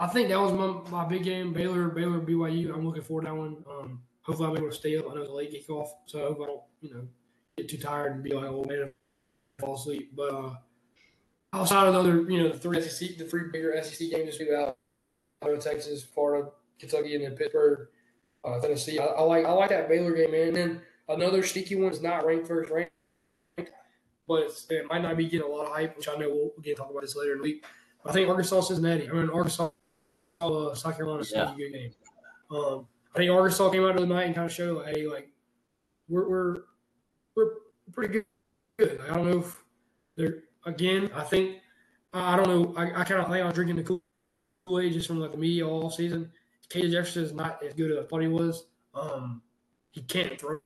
[0.00, 2.72] I think that was my, my big game, Baylor, Baylor, BYU.
[2.72, 3.64] I'm looking forward to that one.
[3.68, 5.10] Um, hopefully, I'm able to stay up.
[5.10, 7.08] I know it's a late kickoff, so I hope I don't, you know,
[7.56, 8.92] get too tired and be like, oh man,
[9.58, 10.12] fall asleep.
[10.14, 10.54] But uh,
[11.52, 14.38] outside of the other, you know, the three SEC, the three bigger SEC games this
[14.38, 14.76] week out,
[15.60, 17.88] Texas, Florida, Kentucky, and then Pittsburgh,
[18.44, 19.00] uh, Tennessee.
[19.00, 20.48] I, I like I like that Baylor game, man.
[20.48, 22.92] And then another sneaky one is not ranked first ranked,
[24.26, 26.62] but it might not be getting a lot of hype, which I know we'll, we'll
[26.62, 27.64] get talk about this later in the week.
[28.04, 29.08] I think Arkansas, Cincinnati.
[29.08, 29.70] I mean, Arkansas,
[30.40, 31.52] uh, South Carolina, is Yeah.
[31.52, 31.90] a good game.
[32.50, 35.06] Um, I think Arkansas came out of the night and kind of showed, like, hey,
[35.06, 35.28] like
[36.08, 36.56] we're we're
[37.34, 37.50] we're
[37.92, 38.24] pretty good.
[38.78, 39.00] good.
[39.08, 39.62] I don't know if
[40.16, 41.10] they're again.
[41.14, 41.58] I think
[42.12, 42.74] I don't know.
[42.76, 44.00] I, I kind of think I was drinking the Kool
[44.80, 46.30] Aid just from like the media all season.
[46.70, 48.66] Kaden Jefferson is not as good as I thought he was.
[48.94, 49.42] Um,
[49.90, 50.58] he can't throw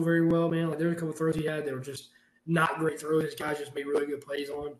[0.00, 0.70] very well, man.
[0.70, 2.10] Like there's a couple throws he had that were just
[2.46, 3.24] not great throws.
[3.24, 4.74] This guy just made really good plays on.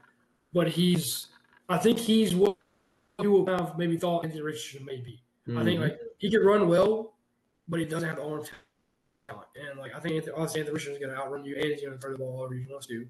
[0.53, 1.29] But he's,
[1.69, 2.57] I think he's what
[3.21, 5.23] people have maybe thought Anthony Richardson may be.
[5.57, 5.83] I think Mhm.
[5.83, 7.15] like he could run well,
[7.69, 8.45] but he doesn't have the arm
[9.29, 9.49] talent.
[9.57, 11.93] And like I think Anthony, honestly, Anthony Richardson's going to outrun you, and he's going
[11.95, 13.07] to throw the ball however he wants to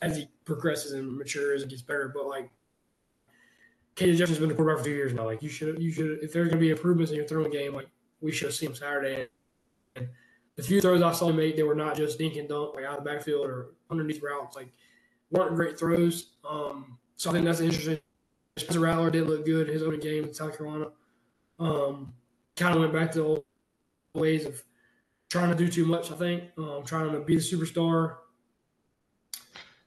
[0.00, 2.10] as he progresses and matures and gets better.
[2.14, 2.50] But like
[3.96, 5.24] Kaden Jefferson's been the quarterback for two years now.
[5.26, 7.74] Like you should, you should, if there's going to be improvements in your throwing game,
[7.74, 7.88] like
[8.20, 9.28] we should have seen him Saturday.
[9.96, 10.08] And
[10.56, 12.84] the few throws I saw him make, they were not just dink and dunk, like
[12.84, 14.56] out of the backfield or underneath routes.
[14.56, 14.68] Like
[15.30, 16.30] weren't great throws.
[16.48, 17.98] Um, so I think that's interesting.
[18.58, 20.88] Spencer Rattler did look good in his own game in South Carolina.
[21.58, 22.12] Um,
[22.56, 23.44] kind of went back to the old
[24.14, 24.62] ways of
[25.30, 26.10] trying to do too much.
[26.10, 28.16] I think um, trying to be the superstar.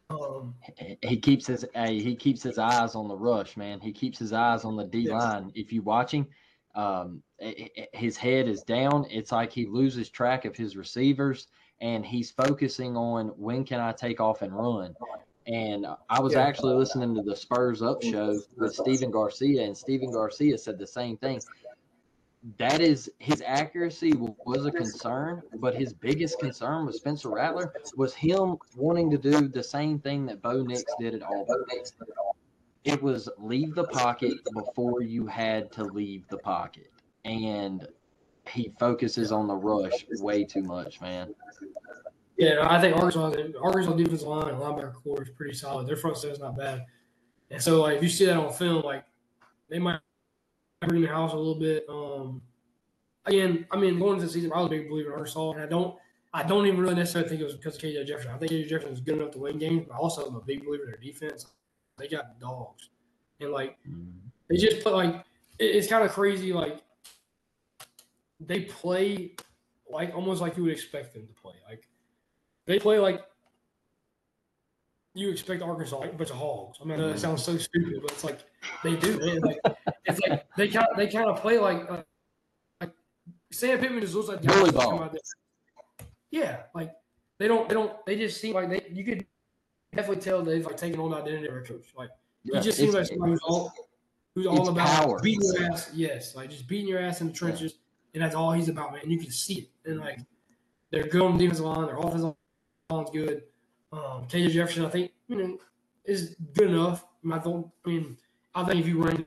[0.09, 0.55] Um,
[1.01, 3.79] he keeps his hey, he keeps his eyes on the rush, man.
[3.79, 5.51] He keeps his eyes on the D line.
[5.55, 6.27] If you watching,
[6.75, 9.05] um, i- i- his head is down.
[9.09, 11.47] It's like he loses track of his receivers,
[11.81, 14.95] and he's focusing on when can I take off and run.
[15.47, 16.41] And I was Yeah.
[16.41, 20.87] actually listening to the Spurs Up show with Stephen Garcia, and Stephen Garcia said the
[20.87, 21.39] same thing.
[22.57, 24.13] That is his accuracy
[24.45, 29.47] was a concern, but his biggest concern with Spencer Rattler was him wanting to do
[29.47, 31.65] the same thing that Bo Nix did at Auburn.
[32.85, 36.91] It was leave the pocket before you had to leave the pocket,
[37.25, 37.87] and
[38.47, 41.33] he focuses on the rush way too much, man.
[42.37, 45.87] Yeah, I think Arkansas, Arkansas defensive line and linebacker core is pretty solid.
[45.87, 46.85] Their front is not bad,
[47.49, 49.03] and so like if you see that on film, like
[49.67, 49.99] they might
[50.87, 51.85] bring the house a little bit.
[51.89, 52.41] Um,
[53.25, 55.61] again, I mean, going into the season, I was a big believer in Arkansas, and
[55.61, 55.95] I don't,
[56.33, 58.31] I don't even really necessarily think it was because of KJ Jefferson.
[58.31, 60.65] I think KJ Jefferson is good enough to win games, but also I'm a big
[60.65, 61.47] believer in their defense.
[61.97, 62.89] They got dogs,
[63.39, 63.77] and like
[64.49, 65.15] they just put like
[65.59, 66.51] it- it's kind of crazy.
[66.53, 66.81] Like
[68.39, 69.35] they play
[69.89, 71.53] like almost like you would expect them to play.
[71.67, 71.87] Like
[72.65, 73.21] they play like
[75.13, 76.77] you expect Arkansas, like a bunch of hogs.
[76.81, 78.39] I mean, that sounds so stupid, but it's like
[78.83, 79.17] they do.
[79.41, 79.59] Like
[80.05, 82.03] it's like they kind of they kind of play like uh,
[82.81, 82.91] like
[83.51, 85.09] Sam Pittman just looks like guys Bully that ball.
[86.31, 86.91] Yeah, like
[87.39, 89.25] they don't they don't they just seem like they you could
[89.95, 91.87] definitely tell they've like taken on the identity of their coach.
[91.97, 92.09] Like
[92.43, 93.73] Yeah, he just seems like somebody who's all
[94.35, 95.19] who's all about power.
[95.21, 95.89] beating your ass.
[95.93, 97.75] Yes, like just beating your ass in the trenches,
[98.13, 99.01] and that's all he's about, man.
[99.03, 99.89] And you can see it.
[99.89, 100.19] And like
[100.91, 102.35] they're good on the defensive line, their offensive
[102.89, 103.43] line's good.
[103.91, 105.57] Um, KJ Jefferson, I think, you know,
[106.03, 107.05] is good enough.
[107.23, 107.67] I, mean, I don't.
[107.85, 108.17] I mean,
[108.53, 109.25] I think if you rank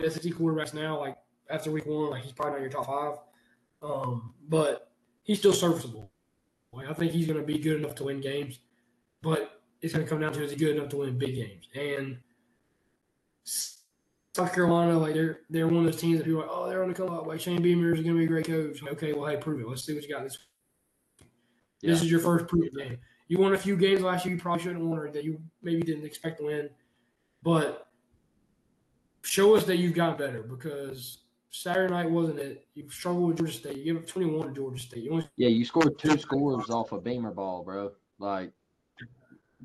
[0.00, 1.16] SEC quarterbacks now, like
[1.48, 3.18] after week one, like he's probably not your top five.
[3.82, 4.92] Um, but
[5.22, 6.10] he's still serviceable.
[6.72, 8.60] Like I think he's going to be good enough to win games,
[9.22, 11.68] but it's going to come down to is he good enough to win big games?
[11.74, 12.18] And
[13.44, 16.82] South Carolina, like they're they're one of those teams that people are like, oh, they're
[16.82, 17.26] on the come up.
[17.26, 18.82] Like Shane Beamer is going to be a great coach.
[18.82, 19.68] Okay, well, hey, prove it.
[19.68, 20.38] Let's see what you got this.
[21.82, 22.98] This is your first proof game.
[23.26, 25.40] You won a few games last year you probably shouldn't have won or that you
[25.62, 26.70] maybe didn't expect to win,
[27.42, 27.88] but
[29.22, 31.18] show us that you've got better because
[31.50, 32.66] Saturday night wasn't it.
[32.74, 33.76] You struggled with Georgia State.
[33.78, 35.04] You gave up 21 to Georgia State.
[35.04, 37.92] You only Yeah, you scored two scores off a beamer ball, bro.
[38.18, 38.52] Like,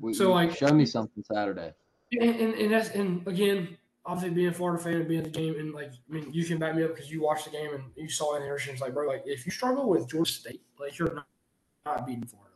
[0.00, 1.72] we, So, like- show me something Saturday.
[2.12, 3.76] And, and, and that's and again,
[4.06, 6.44] obviously being a Florida fan and being at the game, and like I mean, you
[6.44, 8.72] can back me up because you watched the game and you saw it in action.
[8.72, 11.26] It's like, bro, like if you struggle with Georgia State, like you're not,
[11.84, 12.48] not beating Florida.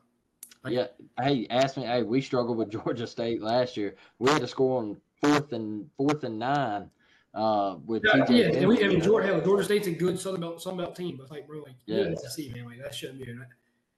[0.64, 0.86] Like, yeah.
[1.22, 1.84] Hey, ask me.
[1.84, 3.96] Hey, we struggled with Georgia State last year.
[4.18, 6.90] We had to score on fourth and fourth and nine.
[7.34, 10.20] Uh, with yeah, TJ yeah, and we, I mean, Georgia, hell, Georgia State's a good
[10.20, 12.14] Southern Belt, Sun Belt team, but like, bro, like, Yeah.
[12.14, 13.46] SEC, man, like that shouldn't be an,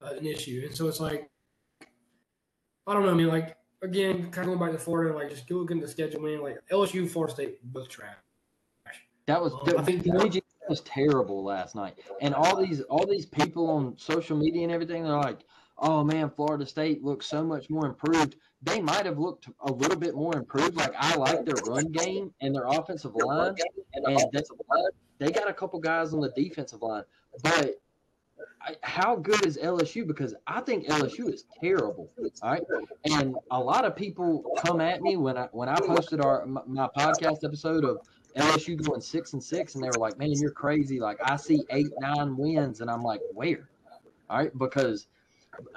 [0.00, 0.62] uh, an issue.
[0.64, 1.28] And so it's like,
[2.86, 5.50] I don't know, I mean, like again, kind of going back to Florida, like just
[5.50, 8.16] looking at the schedule, man, like LSU, Florida State, both trash.
[9.26, 13.06] That was Um, that, I think- WG was terrible last night, and all these all
[13.06, 15.44] these people on social media and everything, they're like,
[15.78, 19.98] "Oh man, Florida State looks so much more improved." They might have looked a little
[19.98, 20.76] bit more improved.
[20.76, 23.54] Like I like their run game and their offensive line,
[23.94, 24.24] and they,
[25.18, 27.04] they got a couple guys on the defensive line,
[27.42, 27.80] but.
[28.82, 30.06] How good is LSU?
[30.06, 32.10] Because I think LSU is terrible.
[32.42, 32.62] All right,
[33.04, 36.88] and a lot of people come at me when I when I posted our my,
[36.96, 37.98] podcast episode of
[38.36, 41.64] LSU going six and six, and they were like, "Man, you're crazy!" Like I see
[41.70, 43.68] eight, nine wins, and I'm like, "Where?"
[44.30, 45.08] All right, because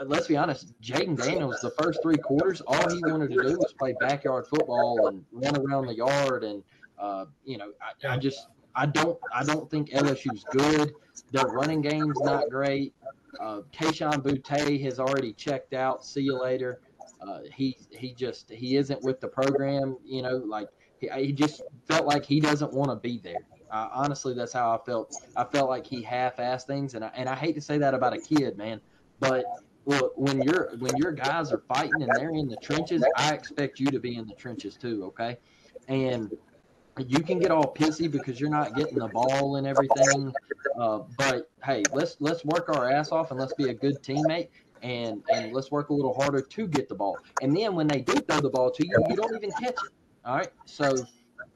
[0.05, 3.73] let's be honest, Jayden Daniels, the first three quarters, all he wanted to do was
[3.77, 6.63] play backyard football and run around the yard, and
[6.97, 8.47] uh, you know, I, I just
[8.77, 10.93] I don't I don't think LSU's good.
[11.31, 12.93] Their running game's not great.
[13.39, 16.05] Uh, Kayshon Boutte has already checked out.
[16.05, 16.79] See you later.
[17.19, 19.97] Uh, he he just he isn't with the program.
[20.05, 23.43] You know, like he, he just felt like he doesn't want to be there.
[23.71, 25.13] Uh, honestly, that's how I felt.
[25.35, 28.13] I felt like he half-assed things, and I, and I hate to say that about
[28.13, 28.79] a kid, man.
[29.19, 29.43] But
[29.85, 33.79] well, when you're when your guys are fighting and they're in the trenches, I expect
[33.79, 35.05] you to be in the trenches too.
[35.05, 35.37] Okay,
[35.87, 36.31] and
[37.05, 40.33] you can get all pissy because you're not getting the ball and everything.
[40.79, 44.49] Uh, but hey, let's let's work our ass off and let's be a good teammate
[44.81, 47.17] and and let's work a little harder to get the ball.
[47.41, 49.91] And then when they do throw the ball to you, you don't even catch it.
[50.25, 50.49] All right.
[50.65, 50.95] So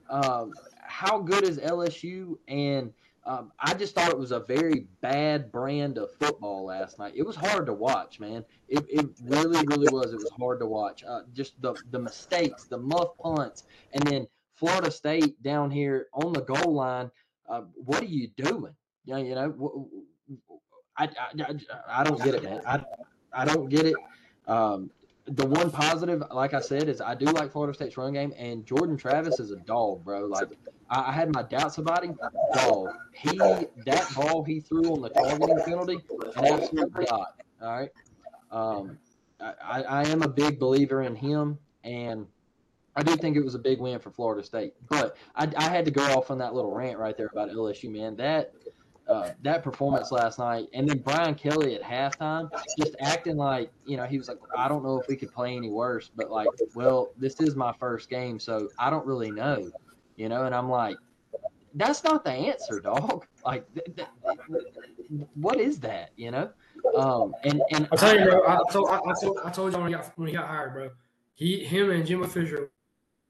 [0.09, 2.37] um, how good is LSU?
[2.47, 2.93] And
[3.25, 7.13] um, I just thought it was a very bad brand of football last night.
[7.15, 8.43] It was hard to watch, man.
[8.67, 10.13] It, it really, really was.
[10.13, 11.03] It was hard to watch.
[11.07, 14.27] Uh, just the the mistakes, the muff punts, and then
[14.61, 17.09] Florida State down here on the goal line.
[17.49, 18.73] Uh, what are you doing?
[19.05, 19.89] You know, you know
[20.95, 21.55] I, I,
[21.89, 22.61] I, don't get it, man.
[22.67, 22.83] I,
[23.33, 23.95] I don't get it.
[24.45, 24.91] Um,
[25.25, 28.63] the one positive, like I said, is I do like Florida State's run game, and
[28.63, 30.27] Jordan Travis is a dog, bro.
[30.27, 30.49] Like
[30.91, 32.19] I, I had my doubts about him.
[32.53, 32.89] Dog.
[33.13, 35.97] He that ball he threw on the targeting penalty,
[36.35, 37.27] an absolute god.
[37.63, 37.89] All right.
[38.51, 38.99] Um,
[39.39, 42.27] I I am a big believer in him, and
[42.95, 44.73] I do think it was a big win for Florida State.
[44.89, 47.89] But I, I had to go off on that little rant right there about LSU,
[47.89, 48.15] man.
[48.17, 48.53] That
[49.07, 53.97] uh, that performance last night, and then Brian Kelly at halftime, just acting like you
[53.97, 56.47] know he was like, I don't know if we could play any worse, but like,
[56.75, 59.69] well, this is my first game, so I don't really know,
[60.15, 60.45] you know.
[60.45, 60.97] And I'm like,
[61.73, 63.25] that's not the answer, dog.
[63.43, 64.07] Like, th- th-
[65.33, 66.51] what is that, you know?
[66.95, 68.47] Um, and and I'll tell you, bro.
[68.47, 70.73] I told, I, I told, I told you when he got when he got hired,
[70.73, 70.89] bro.
[71.33, 72.69] He, him, and Jimbo Fisher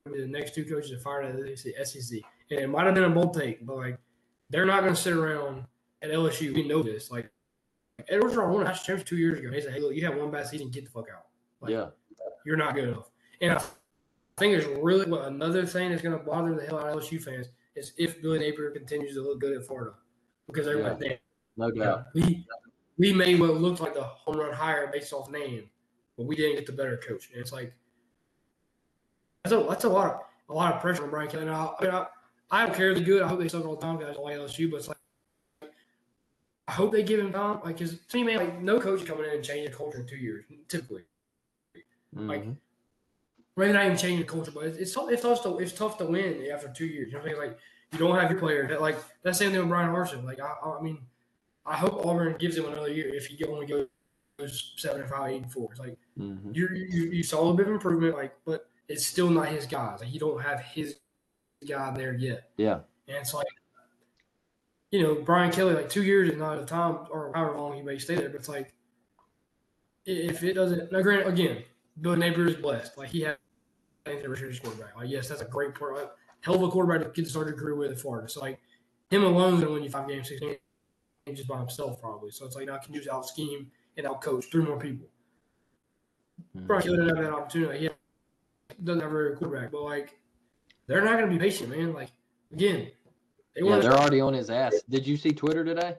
[0.05, 2.19] the next two coaches that fired at the SEC.
[2.49, 3.97] And it might have been a bold take, but like
[4.49, 5.65] they're not going to sit around
[6.01, 6.53] at LSU.
[6.53, 7.11] We know this.
[7.11, 7.29] Like
[8.09, 9.51] Edwards won a national championship two years ago.
[9.51, 10.69] He said, "Hey, look, you have one bad season.
[10.69, 11.27] Get the fuck out.
[11.61, 11.87] Like, yeah,
[12.45, 13.09] you're not good enough."
[13.41, 13.61] And I
[14.37, 17.21] think there's really what another thing that's going to bother the hell out of LSU
[17.21, 19.93] fans is if Billy Napier continues to look good at Florida,
[20.47, 21.17] because they're like, "Damn,
[21.57, 22.07] no doubt.
[22.13, 22.45] we
[22.97, 25.69] we made what looked like the home run hire based off name,
[26.17, 27.29] but we didn't get the better coach.
[27.31, 27.73] And it's like
[29.43, 30.19] that's a that's a lot of
[30.49, 31.45] a lot of pressure on Brian Kelly.
[31.45, 32.05] Now, I, mean, I,
[32.51, 32.89] I don't care.
[32.91, 33.23] If They're good.
[33.23, 34.97] I hope they suck all the time I like LSU, but it's like
[36.67, 37.59] I hope they give him time.
[37.65, 40.17] Like, to me, man, like no coach coming in and changing the culture in two
[40.17, 41.03] years, typically.
[42.13, 42.57] Like Mhm.
[43.55, 45.09] maybe not even changing the culture, but it's, it's tough.
[45.09, 47.07] It's tough to it's tough to win after two years.
[47.07, 47.41] You know what I mean?
[47.41, 47.57] Like
[47.93, 48.69] you don't have your players.
[48.69, 50.23] That like that same thing with Bryan Harsin.
[50.25, 50.99] Like I, I mean,
[51.65, 55.43] I hope Auburn gives him another year if he only goes seven and five, eight
[55.43, 55.69] and four.
[55.71, 56.53] It's like Mhm.
[56.53, 60.01] you you you saw a bit of improvement, like, but it's still not his guys.
[60.01, 60.97] Like you don't have his
[61.67, 62.49] guy there yet.
[62.57, 63.47] yeah, And it's like,
[64.91, 67.81] you know, Brian Kelly, like two years is not a time or however long he
[67.81, 68.73] may stay there, but it's like,
[70.05, 71.63] if it doesn't, now granted, again,
[72.01, 72.97] Bill Napier is blessed.
[72.97, 73.37] Like he had
[74.05, 74.95] Anthony Richards quarterback.
[74.95, 75.95] Like, yes, that's a great part.
[75.95, 76.11] Like,
[76.41, 78.27] hell of a quarterback to get to start your career with in Florida.
[78.27, 78.59] So, like,
[79.09, 80.57] him alone is going to win you five games, six games
[81.33, 82.31] just by himself, probably.
[82.31, 84.79] So it's like, now I can use just out scheme and out coach three more
[84.79, 85.07] people.
[86.57, 86.65] Hmm.
[86.65, 87.79] Brian Kelly doesn't have that opportunity.
[87.79, 87.89] He
[88.83, 90.19] doesn't have a quarterback, but like,
[90.87, 91.93] they're not going to be patient, man.
[91.93, 92.09] Like,
[92.51, 92.91] again,
[93.55, 94.73] they yeah, they're already on his ass.
[94.89, 95.95] Did you see Twitter today?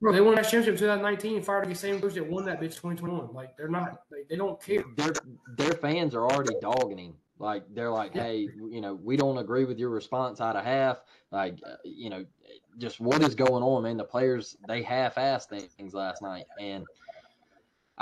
[0.00, 2.74] Bro, they won that championship in 2019 fired the same coach that won that bitch
[2.74, 3.32] 2021.
[3.32, 4.84] Like they're not, like, they don't care.
[4.96, 5.12] Their
[5.56, 7.14] their fans are already dogging him.
[7.38, 11.02] Like they're like, hey, you know, we don't agree with your response out of half.
[11.30, 12.24] Like, uh, you know,
[12.78, 13.96] just what is going on, man?
[13.96, 16.84] The players they half-assed things last night, and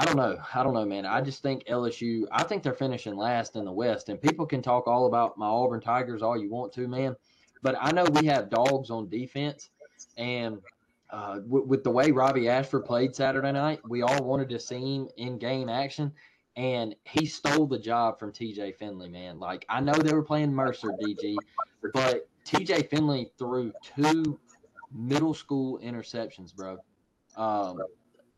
[0.00, 0.38] I don't know.
[0.54, 1.04] I don't know, man.
[1.04, 2.24] I just think LSU.
[2.32, 5.44] I think they're finishing last in the West, and people can talk all about my
[5.44, 7.14] Auburn Tigers all you want to, man.
[7.60, 9.68] But I know we have dogs on defense,
[10.16, 10.62] and
[11.10, 14.96] uh, w- with the way Robbie Ashford played Saturday night, we all wanted to see
[14.96, 16.10] him in game action,
[16.56, 19.38] and he stole the job from TJ Finley, man.
[19.38, 21.36] Like I know they were playing Mercer, DG,
[21.92, 24.40] but TJ Finley threw two
[24.94, 26.78] middle school interceptions, bro.
[27.36, 27.82] Um,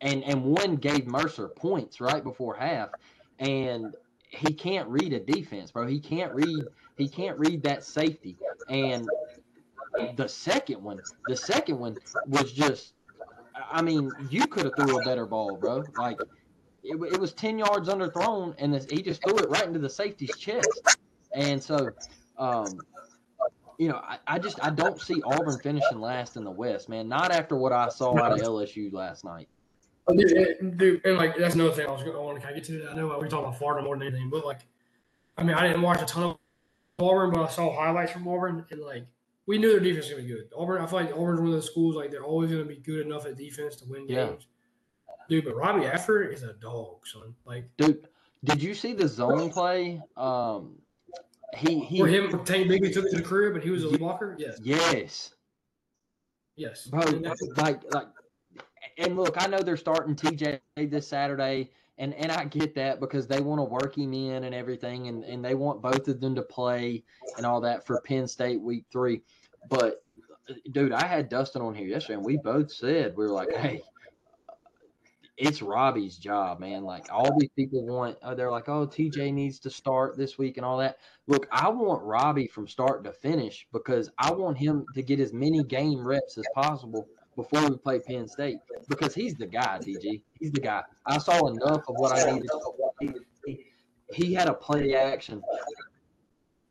[0.03, 2.91] and and one gave Mercer points right before half,
[3.39, 3.95] and
[4.29, 5.87] he can't read a defense, bro.
[5.87, 6.65] He can't read
[6.99, 8.37] he can't read that safety.
[8.69, 9.09] And
[10.17, 11.97] the second one, the second one
[12.27, 12.95] was just
[13.71, 15.85] I mean, you could have threw a better ball, bro.
[15.97, 16.19] Like
[16.83, 19.91] it, it was 10 yards underthrown and this, he just threw it right into the
[19.91, 20.97] safety's chest.
[21.35, 21.91] And so
[22.39, 22.67] um
[23.79, 27.09] you know, I, I just I don't see Auburn finishing last in the West, man.
[27.09, 29.49] Not after what I saw out of LSU last night.
[30.09, 32.43] Oh, dude, and, dude, and like that's another thing I was going to want to
[32.45, 32.89] kind of get to.
[32.91, 34.61] I know we talk about Florida more than anything, but like,
[35.39, 36.39] I mean, I didn't watch a ton of
[36.99, 39.07] Auburn, but I saw highlights from Auburn, and like,
[39.47, 40.51] we knew their defense was going to be good.
[40.57, 42.77] Auburn, I feel like Auburn's one of those schools like they're always going to be
[42.81, 44.27] good enough at defense to win Yeah.
[44.27, 44.47] games.
[45.29, 47.35] Dude, but Robbie Ashford is a dog, son.
[47.45, 48.09] Like, Dude,
[48.45, 50.03] did you see the zone play?
[50.17, 50.75] Um,
[51.57, 51.99] he he.
[52.01, 54.35] for him, Tank Bigsby took it to the career, but he was a blocker.
[54.39, 55.35] Yes, Yes,
[56.57, 57.03] yes, bro.
[57.57, 58.07] Like like,
[58.99, 63.27] and look, I know they're starting TJ this Saturday, and and I get that because
[63.27, 66.35] they want to work him in and everything, and and they want both of them
[66.35, 67.05] to play
[67.37, 69.23] and all that for Penn State week three.
[69.69, 70.05] But
[70.73, 73.83] dude, I had Dustin on here yesterday, and we both said we were like, hey.
[75.39, 76.85] It's Robbie's job, man.
[76.85, 80.59] Like all these people want, uh, they're like, "Oh, TJ needs to start this week
[80.59, 84.85] and all that." Look, I want Robbie from start to finish because I want him
[84.95, 89.35] to get as many game reps as possible before we play Penn State because he's
[89.35, 90.23] the guy, DG.
[90.39, 90.83] He's the guy.
[91.07, 92.51] I saw enough of what I needed.
[94.13, 95.43] He, had a play action.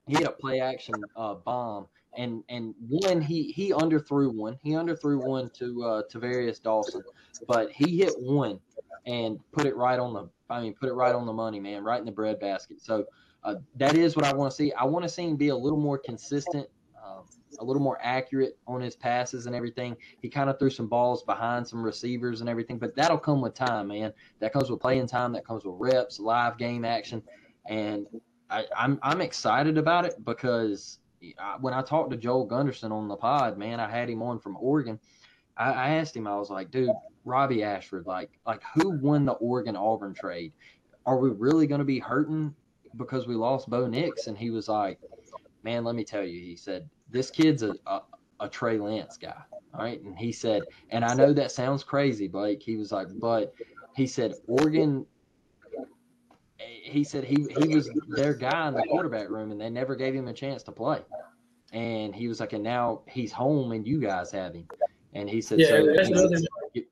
[0.08, 4.60] He had a play action uh, bomb, and and one he he underthrew one.
[4.62, 7.04] He underthrew one to uh, Tar'Varish Dawson,
[7.48, 8.60] but he hit one
[9.06, 10.30] and put it right on the.
[10.50, 12.82] I mean, put it right on the money, man, right in the bread basket.
[12.82, 13.06] So
[13.44, 14.72] uh, that is what I want to see.
[14.74, 16.68] I want to see him be a little more consistent,
[17.04, 17.24] um,
[17.60, 19.96] a little more accurate on his passes and everything.
[20.22, 23.54] He kind of threw some balls behind some receivers and everything, but that'll come with
[23.54, 24.14] time, man.
[24.40, 25.32] That comes with playing time.
[25.34, 27.22] That comes with reps, live game action,
[27.66, 28.08] and
[28.50, 31.00] I, I'm I'm excited about it because
[31.40, 34.40] I, when I talked to Joel Gunderson on the pod, man, I had him on
[34.40, 35.00] from Oregon.
[35.58, 36.90] I, I asked him, I was like, dude,
[37.26, 40.54] Robbie Ashford, like like who won the Oregon Auburn trade?
[41.06, 42.54] Are we really going to be hurting
[42.98, 44.28] because we lost Bo Nix?
[44.28, 45.00] And he was like,
[45.64, 48.02] man, let me tell you, he said, this kid's a, a,
[48.40, 49.36] a Trey Lance guy.
[49.74, 50.02] All right.
[50.02, 52.62] And he said, and I know that sounds crazy, Blake.
[52.62, 53.54] He was like, but
[53.96, 55.06] he said, Oregon,
[56.58, 60.14] he said he, he was their guy in the quarterback room and they never gave
[60.14, 61.00] him a chance to play.
[61.72, 64.68] And he was like, and now he's home and you guys have him.
[65.14, 66.46] And he said, Yeah, so that's he another thing.
[66.76, 66.86] And-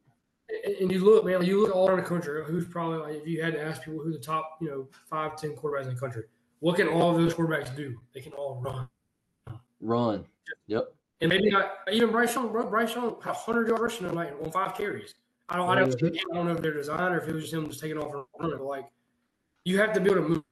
[0.79, 2.43] And you look, man, you look all around the country.
[2.45, 5.35] Who's probably like, if you had to ask people who the top, you know, five,
[5.39, 6.23] ten quarterbacks in the country,
[6.59, 7.97] what can all of those quarterbacks do?
[8.13, 8.87] They can all run.
[9.81, 10.25] Run.
[10.67, 10.93] Yep.
[11.21, 12.51] And maybe not even Bryce Young.
[12.51, 15.15] Bryce Young had 100 yard rushing tonight on five carries.
[15.49, 17.53] I don't, I don't, I don't know if they're designed or if it was just
[17.53, 18.57] him just taking off and running.
[18.57, 18.85] But like,
[19.65, 20.43] you have to be able to move.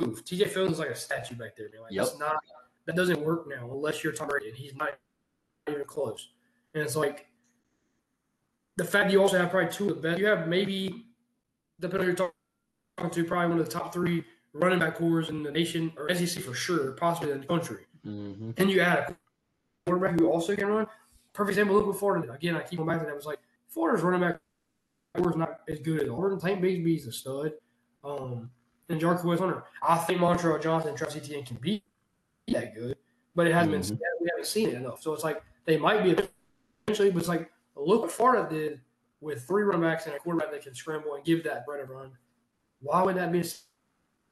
[0.00, 0.24] move.
[0.24, 1.82] TJ is like a statue back there, man.
[1.82, 2.06] Like, Yep.
[2.06, 2.36] it's not
[2.86, 4.90] that doesn't work now unless you're Tom Brady, and he's not
[5.68, 6.30] even close.
[6.74, 7.28] And it's like
[8.76, 10.18] the fact you also have probably two of the best.
[10.18, 11.06] You have maybe
[11.80, 12.30] depending on who you're
[12.96, 16.12] talking to, probably one of the top three running back cores in the nation or
[16.14, 17.86] SEC for sure, possibly in the country.
[18.06, 18.50] Mm-hmm.
[18.56, 19.16] And you add a
[19.86, 20.86] quarterback who also can run.
[21.32, 21.76] Perfect example.
[21.76, 22.34] Look what Florida did.
[22.34, 23.12] Again, I keep going back to that.
[23.12, 24.40] It was like Florida's running back
[25.16, 26.38] was not as good as Auburn.
[26.40, 27.52] Tank Bigsby's a stud.
[28.02, 28.50] Um,
[28.88, 29.64] and Jarquez Hunter.
[29.82, 31.82] I think Montrell Johnson and Trevor Etienne can be
[32.48, 32.96] that good,
[33.34, 33.88] but it hasn't Mhm.
[33.88, 34.00] been.
[34.20, 35.00] We haven't seen it enough.
[35.02, 36.10] So it's like they might be
[36.86, 38.80] eventually, but it's like look what Florida did
[39.20, 41.88] with three running backs and a quarterback that can scramble and give that bread of
[41.88, 42.12] run.
[42.80, 43.56] Why would that be the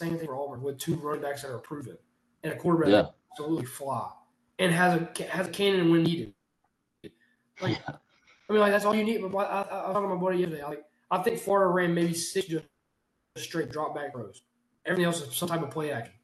[0.01, 1.97] same thing for Auburn with two running backs that are proven
[2.43, 3.09] and a quarterback Yeah.
[3.33, 4.11] Absolutely fly
[4.59, 6.35] and has a has a cannon when needed?
[7.61, 9.21] Like, I mean, like that's all you need.
[9.31, 10.65] But I, I, I was talking to my buddy yesterday.
[10.65, 12.67] Like, I think Florida ran maybe six just
[13.37, 14.43] straight drop back throws.
[14.85, 16.15] Everything else is some type of play action.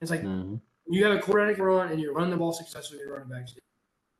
[0.00, 0.60] It's like Mhm.
[0.86, 3.00] you have a quarterback run and you run the ball successfully.
[3.00, 3.54] Your running backs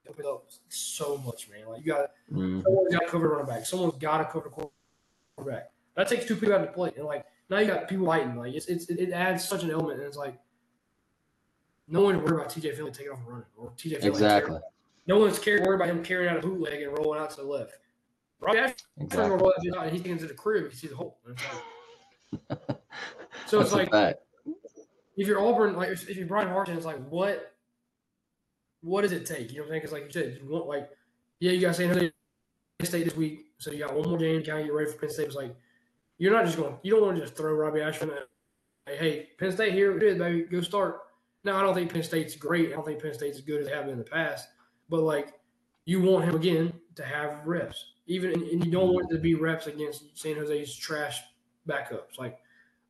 [0.08, 1.66] open up so much, man.
[1.66, 2.62] Like you got Mhm.
[2.62, 3.66] someone's got to cover running back.
[3.66, 5.72] Someone's got to cover quarterback.
[5.94, 8.36] That takes two people out of the play, and like now you got people fighting.
[8.36, 10.38] Like it's, it's it adds such an element, and it's like
[11.88, 14.08] no one worried about TJ Finley taking off and running or TJ Finley.
[14.08, 14.50] Exactly.
[14.50, 14.62] Carrying.
[15.06, 17.46] No one's cared, worried about him carrying out a bootleg and rolling out to the
[17.46, 17.78] left.
[18.40, 19.30] Robbie Ashford Exactly.
[19.30, 21.18] roll out to the- he's getting to the crib, you see the hole.
[21.26, 21.38] And
[23.46, 24.18] so it's a like
[25.16, 27.54] if you're Auburn, like if, you're Bryan Harsin, it's like what
[28.82, 29.52] what does it take?
[29.52, 29.80] You know what I'm saying?
[29.82, 30.90] Because like you said, you want like
[31.40, 32.12] yeah, you got San Jose
[32.82, 35.10] State this week, so you got one more game, kind of get ready for Penn
[35.10, 35.26] State.
[35.26, 35.54] It's like
[36.18, 38.10] you're not just going, you don't want to just throw Robbie Ashford.
[38.86, 41.00] Like, hey, Penn State here it is, baby, go start.
[41.46, 42.72] Now I don't think Penn State's great.
[42.72, 44.48] I don't think Penn State's as good as they have been in the past,
[44.90, 45.34] but like
[45.84, 49.34] you want him again to have reps, even and, you don't want it to be
[49.34, 51.20] reps against San Jose's trash
[51.68, 52.18] backups.
[52.18, 52.38] Like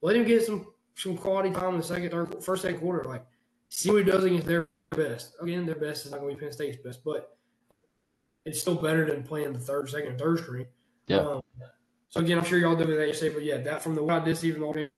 [0.01, 3.05] let him get some some quality time in the second, third, first, second quarter.
[3.05, 3.27] Like,
[3.69, 5.35] see what he does against their best.
[5.41, 7.37] Again, their best is not going to be Penn State's best, but
[8.47, 10.67] it's still better than playing the third, second, and third string.
[11.07, 11.19] Yeah.
[11.19, 11.43] Um,
[12.09, 14.15] so again, I'm sure y'all do that you say, but yeah, that from the way
[14.15, 14.89] I did see from the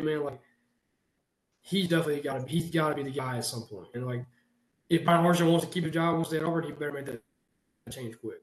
[0.00, 0.40] man, like
[1.66, 3.88] he's definitely got to he's got to be the guy at some point.
[3.94, 4.24] And like,
[4.88, 7.22] if Bryan Harsin wants to keep a job, wants to stay he better make that
[7.90, 8.42] change quick.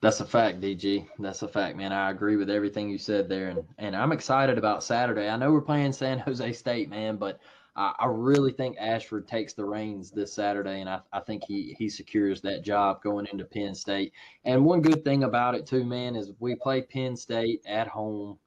[0.00, 1.06] That's a fact, DG.
[1.18, 1.92] That's a fact, man.
[1.92, 5.28] I agree with everything you said there, and and I'm excited about Saturday.
[5.28, 7.40] I know we're playing San Jose State, man, but
[7.74, 11.74] I, I really think Ashford takes the reins this Saturday, and I, I think he
[11.78, 14.12] he secures that job going into Penn State.
[14.44, 18.38] And one good thing about it too, man, is we play Penn State at home.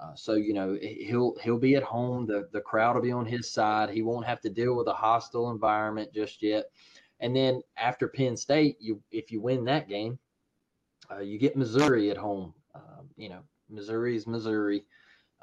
[0.00, 2.26] Uh, so you know he'll he'll be at home.
[2.26, 3.90] The the crowd will be on his side.
[3.90, 6.66] He won't have to deal with a hostile environment just yet.
[7.20, 10.18] And then after Penn State, you if you win that game,
[11.10, 12.54] uh, you get Missouri at home.
[12.74, 14.84] Um, you know, Missouri is Missouri.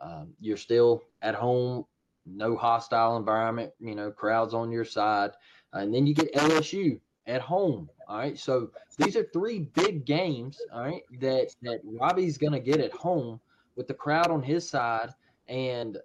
[0.02, 1.86] Um, you're still at home,
[2.26, 3.72] no hostile environment.
[3.80, 5.32] You know, crowds on your side,
[5.74, 7.90] and then you get LSU at home.
[8.08, 10.60] All right, so these are three big games.
[10.74, 13.40] All right, that that Robbie's going to get at home
[13.78, 15.12] with the crowd on his side,
[15.48, 15.98] and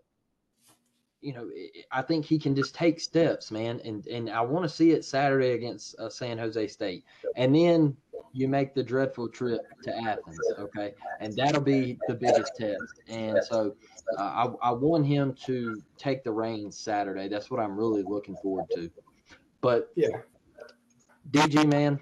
[1.21, 1.49] you know,
[1.93, 3.81] I think he can just take steps, man.
[3.85, 7.05] And and I want to see it Saturday against uh, San Jose State,
[7.37, 7.97] and then
[8.33, 10.95] you make the dreadful trip to Athens, okay?
[11.21, 13.01] And that'll be the biggest test.
[13.09, 13.77] And so
[14.19, 14.23] uh,
[14.63, 17.29] I, I want him to take the reins Saturday.
[17.29, 18.91] That's what I'm really looking forward to.
[19.61, 20.09] But yeah,
[21.31, 22.01] DG man,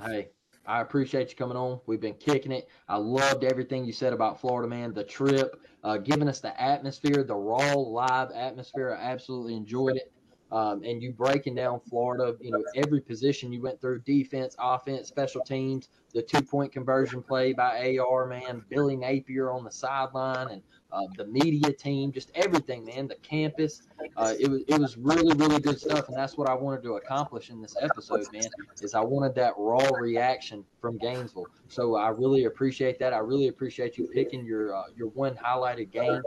[0.00, 0.28] hey,
[0.66, 1.80] I appreciate you coming on.
[1.86, 2.68] We've been kicking it.
[2.88, 4.94] I loved everything you said about Florida, man.
[4.94, 8.96] The trip, uh, giving us the atmosphere, the raw live atmosphere.
[8.98, 10.10] I absolutely enjoyed it.
[10.52, 15.08] Um, and you breaking down Florida, you know, every position you went through defense, offense,
[15.08, 20.48] special teams, the two point conversion play by AR, man, Billy Napier on the sideline,
[20.50, 20.62] and
[20.94, 23.82] uh, the media team, just everything, man, the campus.
[24.16, 26.96] Uh, it was it was really really good stuff, and that's what I wanted to
[26.96, 28.44] accomplish in this episode, man.
[28.80, 31.48] Is I wanted that raw reaction from Gainesville.
[31.68, 33.12] So I really appreciate that.
[33.12, 36.22] I really appreciate you picking your uh, your one highlighted game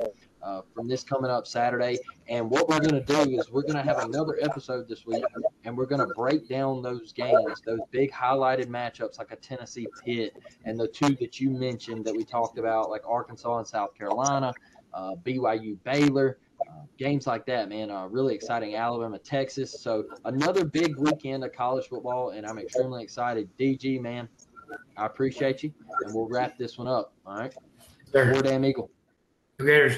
[0.48, 2.00] uh, from this coming up Saturday.
[2.30, 5.24] And what we're going to do is we're going to have another episode this week,
[5.66, 9.88] and we're going to break down those games, those big highlighted matchups like a Tennessee
[10.06, 13.94] Pitt and the two that you mentioned that we talked about, like Arkansas and South
[13.96, 14.54] Carolina,
[14.94, 16.38] uh, BYU Baylor.
[16.68, 18.76] Uh, games like that, man, uh, really exciting.
[18.76, 19.80] Alabama, Texas.
[19.80, 23.48] So another big weekend of college football, and I'm extremely excited.
[23.60, 24.28] DG, man,
[24.98, 25.72] I appreciate you,
[26.04, 27.14] and we'll wrap this one up.
[27.28, 27.54] All right.
[28.12, 28.32] Sure.
[28.32, 28.90] War Damn Eagle.
[29.60, 29.98] Gators.